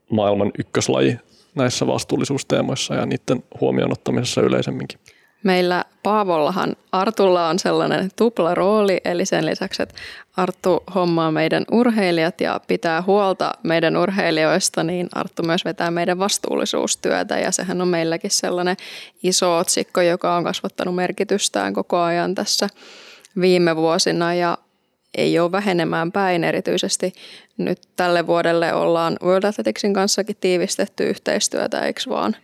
maailman 0.10 0.52
ykköslaji 0.60 1.18
näissä 1.56 1.88
vastuullisuusteemoissa 1.88 2.96
ja 2.96 3.06
niiden 3.06 3.44
huomioon 3.62 3.92
ottamisessa 3.92 4.42
yleisemminkin. 4.42 5.00
Meillä 5.44 5.86
Paavollahan 6.04 6.76
Artulla 6.92 7.48
on 7.48 7.60
sellainen 7.60 8.10
tupla 8.16 8.56
rooli, 8.56 9.02
eli 9.06 9.26
sen 9.26 9.46
lisäksi, 9.46 9.84
että 9.84 9.96
Arttu 10.38 10.84
hommaa 10.96 11.32
meidän 11.32 11.66
urheilijat 11.72 12.42
ja 12.42 12.60
pitää 12.68 13.02
huolta 13.02 13.52
meidän 13.64 13.98
urheilijoista, 13.98 14.84
niin 14.84 15.10
Arttu 15.16 15.44
myös 15.44 15.66
vetää 15.66 15.92
meidän 15.92 16.20
vastuullisuustyötä 16.20 17.40
ja 17.40 17.52
sehän 17.52 17.82
on 17.82 17.88
meilläkin 17.88 18.32
sellainen 18.32 18.78
iso 19.24 19.58
otsikko, 19.58 20.02
joka 20.02 20.36
on 20.36 20.44
kasvattanut 20.44 20.96
merkitystään 20.96 21.74
koko 21.74 21.98
ajan 21.98 22.36
tässä 22.36 22.68
viime 23.42 23.76
vuosina 23.76 24.34
ja 24.34 24.58
ei 25.18 25.40
ole 25.40 25.52
vähenemään 25.52 26.12
päin. 26.12 26.44
Erityisesti 26.44 27.14
nyt 27.58 27.80
tälle 27.96 28.28
vuodelle 28.28 28.74
ollaan 28.74 29.18
World 29.24 29.44
Athleticsin 29.44 29.94
kanssakin 29.94 30.36
tiivistetty 30.42 31.10
yhteistyötä, 31.10 31.86
eikö 31.86 32.02
vaan? 32.10 32.36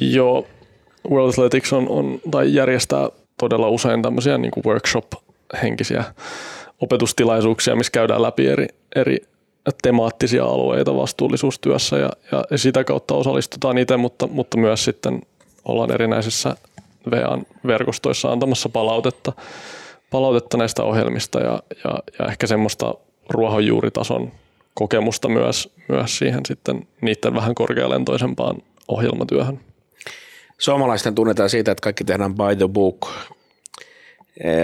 Joo, 0.00 0.46
World 1.10 1.28
Athletics 1.28 1.72
on, 1.72 1.88
on, 1.88 2.20
tai 2.30 2.54
järjestää 2.54 3.08
todella 3.38 3.68
usein 3.68 4.02
tämmöisiä 4.02 4.38
niin 4.38 4.52
workshop-henkisiä 4.66 6.04
opetustilaisuuksia, 6.80 7.76
missä 7.76 7.90
käydään 7.90 8.22
läpi 8.22 8.46
eri, 8.46 8.66
eri 8.96 9.16
temaattisia 9.82 10.44
alueita 10.44 10.96
vastuullisuustyössä 10.96 11.96
ja, 11.96 12.10
ja 12.50 12.58
sitä 12.58 12.84
kautta 12.84 13.14
osallistutaan 13.14 13.78
itse, 13.78 13.96
mutta, 13.96 14.26
mutta 14.26 14.58
myös 14.58 14.84
sitten 14.84 15.22
ollaan 15.64 15.90
erinäisissä 15.90 16.56
VAn 17.10 17.46
verkostoissa 17.66 18.32
antamassa 18.32 18.68
palautetta, 18.68 19.32
palautetta 20.14 20.56
näistä 20.56 20.82
ohjelmista 20.82 21.40
ja, 21.40 21.62
ja, 21.84 21.98
ja 22.18 22.26
ehkä 22.26 22.46
semmoista 22.46 22.94
ruohonjuuritason 23.30 24.32
kokemusta 24.74 25.28
myös, 25.28 25.74
myös 25.88 26.18
siihen 26.18 26.40
sitten 26.46 26.86
niiden 27.00 27.34
vähän 27.34 27.54
korkealentoisempaan 27.54 28.56
ohjelmatyöhön. 28.88 29.60
Suomalaisten 30.58 31.14
tunnetaan 31.14 31.50
siitä, 31.50 31.72
että 31.72 31.82
kaikki 31.82 32.04
tehdään 32.04 32.34
by 32.34 32.56
the 32.56 32.68
book. 32.68 33.08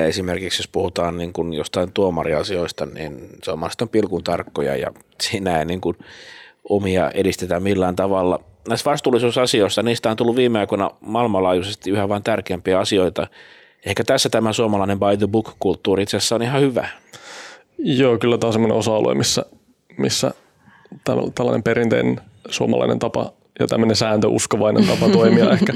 Esimerkiksi 0.09 0.61
jos 0.61 0.68
puhutaan 0.68 1.18
niin 1.18 1.32
kuin 1.32 1.53
jostain 1.53 1.92
tuomariasioista, 1.92 2.86
niin 2.86 3.28
suomalaiset 3.44 3.82
on 3.82 3.88
pilkun 3.88 4.24
tarkkoja 4.24 4.76
ja 4.76 4.92
siinä 5.20 5.59
ei 5.59 5.64
niin 5.64 5.80
kuin 5.80 5.96
omia 6.68 7.11
edistetään 7.11 7.62
millään 7.62 7.96
tavalla. 7.96 8.40
Näissä 8.68 8.90
vastuullisuusasioissa, 8.90 9.82
niistä 9.82 10.11
on 10.11 10.16
tullut 10.16 10.36
viime 10.36 10.59
aikoina 10.59 10.90
maailmanlaajuisesti 11.01 11.90
yhä 11.90 12.09
vain 12.09 12.22
tärkeämpiä 12.22 12.78
asioita. 12.78 13.26
Ehkä 13.87 14.05
tässä 14.05 14.28
tämä 14.28 14.53
suomalainen 14.53 14.99
by 14.99 15.16
the 15.18 15.26
book 15.26 15.57
kulttuuri 15.59 16.03
itse 16.03 16.16
asiassa 16.16 16.35
on 16.35 16.43
ihan 16.43 16.61
hyvä. 16.61 16.89
Joo, 17.78 18.18
kyllä 18.18 18.39
tämä 18.39 18.49
on 18.49 18.53
sellainen 18.53 18.78
osa-alue, 18.78 19.14
missä, 19.14 19.45
missä 19.99 20.35
tällainen 21.35 21.62
perinteinen 21.62 22.20
suomalainen 22.49 22.99
tapa 22.99 23.33
ja 23.61 23.66
tämmöinen 23.66 23.97
sääntöuskovainen 23.97 24.87
tapa 24.87 25.09
toimia 25.18 25.53
ehkä, 25.53 25.72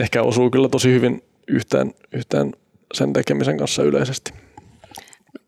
ehkä 0.00 0.22
osuu 0.22 0.50
kyllä 0.50 0.68
tosi 0.68 0.92
hyvin 0.92 1.22
yhteen, 1.48 1.94
yhteen 2.12 2.52
sen 2.94 3.12
tekemisen 3.12 3.58
kanssa 3.58 3.82
yleisesti. 3.82 4.32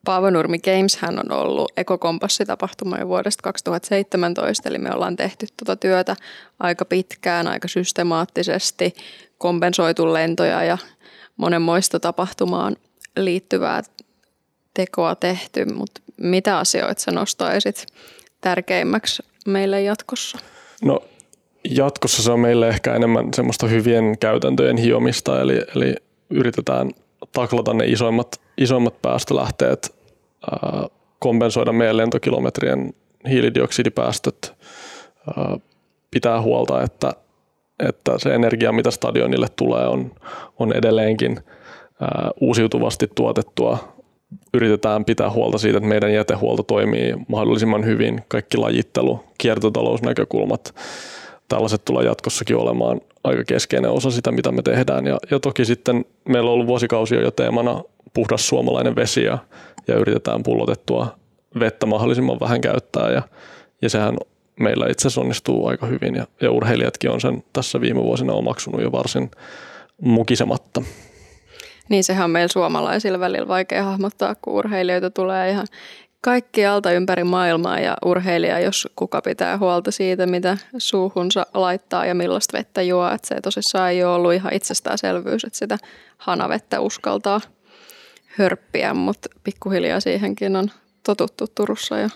Paavo 0.04 0.30
Nurmi 0.30 0.58
Games 0.58 0.96
hän 0.96 1.18
on 1.18 1.32
ollut 1.32 1.72
ekokompassitapahtuma 1.76 2.98
jo 2.98 3.08
vuodesta 3.08 3.42
2017, 3.42 4.68
eli 4.68 4.78
me 4.78 4.90
ollaan 4.94 5.16
tehty 5.16 5.46
tuota 5.56 5.76
työtä 5.76 6.16
aika 6.60 6.84
pitkään, 6.84 7.46
aika 7.46 7.68
systemaattisesti, 7.68 8.94
kompensoitu 9.38 10.12
lentoja 10.12 10.64
ja 10.64 10.78
monenmoista 11.36 12.00
tapahtumaan 12.00 12.76
liittyvää 13.16 13.82
tekoa 14.74 15.14
tehty, 15.14 15.64
mutta 15.64 16.00
mitä 16.16 16.58
asioita 16.58 17.00
sä 17.00 17.10
nostaisit 17.10 17.86
tärkeimmäksi 18.40 19.22
meille 19.46 19.82
jatkossa? 19.82 20.38
No 20.84 21.00
jatkossa 21.64 22.22
se 22.22 22.32
on 22.32 22.40
meille 22.40 22.68
ehkä 22.68 22.94
enemmän 22.94 23.28
semmoista 23.34 23.66
hyvien 23.66 24.18
käytäntöjen 24.18 24.76
hiomista, 24.76 25.40
eli, 25.40 25.62
eli 25.76 25.94
yritetään 26.30 26.90
taklata 27.32 27.74
ne 27.74 27.84
isoimmat, 27.84 28.40
isoimmat 28.58 29.02
päästölähteet, 29.02 29.94
ää, 30.50 30.86
kompensoida 31.18 31.72
meidän 31.72 31.96
lentokilometrien 31.96 32.94
hiilidioksidipäästöt, 33.28 34.54
ää, 35.36 35.58
pitää 36.10 36.40
huolta, 36.40 36.82
että, 36.82 37.12
että 37.78 38.12
se 38.18 38.34
energia, 38.34 38.72
mitä 38.72 38.90
stadionille 38.90 39.46
tulee, 39.56 39.86
on, 39.86 40.12
on 40.58 40.72
edelleenkin 40.72 41.40
ää, 42.00 42.30
uusiutuvasti 42.40 43.08
tuotettua. 43.14 43.78
Yritetään 44.54 45.04
pitää 45.04 45.30
huolta 45.30 45.58
siitä, 45.58 45.78
että 45.78 45.88
meidän 45.88 46.14
jätehuolto 46.14 46.62
toimii 46.62 47.14
mahdollisimman 47.28 47.84
hyvin, 47.84 48.20
kaikki 48.28 48.56
lajittelu, 48.56 49.24
kiertotalousnäkökulmat, 49.38 50.74
tällaiset 51.48 51.84
tulee 51.84 52.04
jatkossakin 52.04 52.56
olemaan 52.56 53.00
aika 53.24 53.44
keskeinen 53.44 53.90
osa 53.90 54.10
sitä, 54.10 54.32
mitä 54.32 54.52
me 54.52 54.62
tehdään. 54.62 55.06
Ja, 55.06 55.18
ja 55.30 55.40
toki 55.40 55.64
sitten 55.64 56.04
meillä 56.28 56.48
on 56.48 56.54
ollut 56.54 56.66
vuosikausia 56.66 57.20
jo 57.20 57.30
teemana 57.30 57.82
puhdas 58.14 58.48
suomalainen 58.48 58.96
vesi 58.96 59.22
ja, 59.22 59.38
ja 59.88 59.94
yritetään 59.94 60.42
pullotettua 60.42 61.06
vettä 61.60 61.86
mahdollisimman 61.86 62.40
vähän 62.40 62.60
käyttää 62.60 63.10
ja, 63.10 63.22
ja 63.82 63.90
sehän 63.90 64.16
meillä 64.60 64.86
itse 64.86 65.02
asiassa 65.02 65.20
onnistuu 65.20 65.66
aika 65.66 65.86
hyvin 65.86 66.14
ja, 66.14 66.26
ja 66.40 66.50
urheilijatkin 66.50 67.10
on 67.10 67.20
sen 67.20 67.44
tässä 67.52 67.80
viime 67.80 68.02
vuosina 68.02 68.32
omaksunut 68.32 68.82
jo 68.82 68.92
varsin 68.92 69.30
mukisematta. 70.00 70.82
Niin 71.88 72.04
sehän 72.04 72.24
on 72.24 72.30
meillä 72.30 72.52
suomalaisilla 72.52 73.20
välillä 73.20 73.48
vaikea 73.48 73.84
hahmottaa, 73.84 74.34
kun 74.34 74.54
urheilijoita 74.54 75.10
tulee 75.10 75.50
ihan 75.50 75.66
kaikkialta 76.20 76.92
ympäri 76.92 77.24
maailmaa 77.24 77.80
ja 77.80 77.96
urheilija, 78.04 78.60
jos 78.60 78.88
kuka 78.96 79.20
pitää 79.20 79.58
huolta 79.58 79.90
siitä, 79.90 80.26
mitä 80.26 80.58
suuhunsa 80.78 81.46
laittaa 81.54 82.06
ja 82.06 82.14
millaista 82.14 82.58
vettä 82.58 82.82
juo. 82.82 83.10
Että 83.10 83.28
se 83.28 83.40
tosissaan 83.40 83.90
ei 83.90 84.04
ole 84.04 84.14
ollut 84.14 84.32
ihan 84.32 84.54
itsestäänselvyys, 84.54 85.44
että 85.44 85.58
sitä 85.58 85.78
hanavettä 86.18 86.80
uskaltaa 86.80 87.40
hörppiä, 88.26 88.94
mutta 88.94 89.28
pikkuhiljaa 89.44 90.00
siihenkin 90.00 90.56
on 90.56 90.70
totuttu 91.02 91.46
Turussa. 91.54 91.98
Ja... 91.98 92.08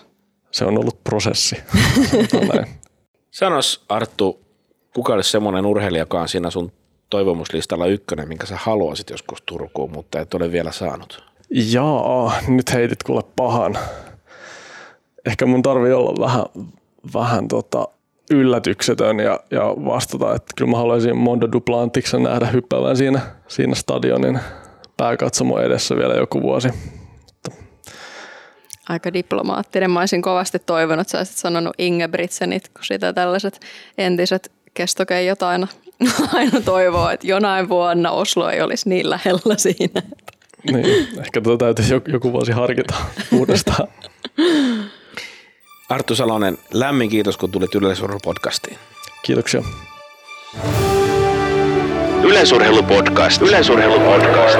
Se 0.51 0.65
on 0.65 0.77
ollut 0.77 1.03
prosessi. 1.03 1.55
Sanos 3.31 3.85
Arttu, 3.89 4.41
kuka 4.95 5.13
olisi 5.13 5.31
semmoinen 5.31 5.65
urheilija, 5.65 6.01
joka 6.01 6.21
on 6.21 6.29
siinä 6.29 6.49
sun 6.49 6.71
toivomuslistalla 7.09 7.85
ykkönen, 7.85 8.27
minkä 8.27 8.45
sä 8.45 8.57
haluaisit 8.57 9.09
joskus 9.09 9.41
Turkuun, 9.41 9.91
mutta 9.91 10.19
et 10.19 10.33
ole 10.33 10.51
vielä 10.51 10.71
saanut? 10.71 11.23
Jaa, 11.49 12.33
nyt 12.47 12.73
heitit 12.73 13.03
kuule 13.03 13.23
pahan. 13.35 13.77
Ehkä 15.25 15.45
mun 15.45 15.61
tarvii 15.61 15.93
olla 15.93 16.25
vähän, 16.25 16.45
vähän 17.13 17.47
tota 17.47 17.87
yllätyksetön 18.31 19.19
ja, 19.19 19.39
ja 19.51 19.63
vastata, 19.85 20.35
että 20.35 20.53
kyllä 20.57 20.71
mä 20.71 20.77
haluaisin 20.77 21.17
Mondo 21.17 21.51
Duplantiksen 21.51 22.23
nähdä 22.23 22.45
hyppäävän 22.45 22.97
siinä, 22.97 23.21
siinä 23.47 23.75
stadionin 23.75 24.39
pääkatsomo 24.97 25.59
edessä 25.59 25.95
vielä 25.95 26.15
joku 26.15 26.41
vuosi. 26.41 26.69
Aika 28.89 29.13
diplomaattinen. 29.13 29.91
Mä 29.91 29.99
olisin 29.99 30.21
kovasti 30.21 30.59
toivonut, 30.59 31.01
että 31.01 31.11
sä 31.11 31.17
olisit 31.17 31.37
sanonut 31.37 31.73
Ingebrigtsenit, 31.77 32.67
kun 32.67 32.85
sitä 32.85 33.13
tällaiset 33.13 33.61
entiset 33.97 34.51
kestokeijot 34.73 35.43
aina, 35.43 35.67
aina 36.33 36.61
toivoo, 36.61 37.09
että 37.09 37.27
jonain 37.27 37.69
vuonna 37.69 38.11
Oslo 38.11 38.49
ei 38.49 38.61
olisi 38.61 38.89
niin 38.89 39.09
lähellä 39.09 39.57
siinä. 39.57 40.01
Niin, 40.71 41.07
ehkä 41.19 41.41
tuota 41.41 41.65
täytyisi 41.65 41.93
joku, 41.93 42.09
joku 42.11 42.31
vuosi 42.31 42.51
harkita 42.51 42.95
uudestaan. 43.37 43.87
Arttu 45.89 46.15
Salonen, 46.15 46.57
lämmin 46.73 47.09
kiitos, 47.09 47.37
kun 47.37 47.51
tulit 47.51 47.75
Yleisurheilupodcastiin. 47.75 48.77
Kiitoksia. 49.21 49.63
Yleisurheilupodcast. 52.23 53.41
Yleisurheilupodcast. 53.41 54.59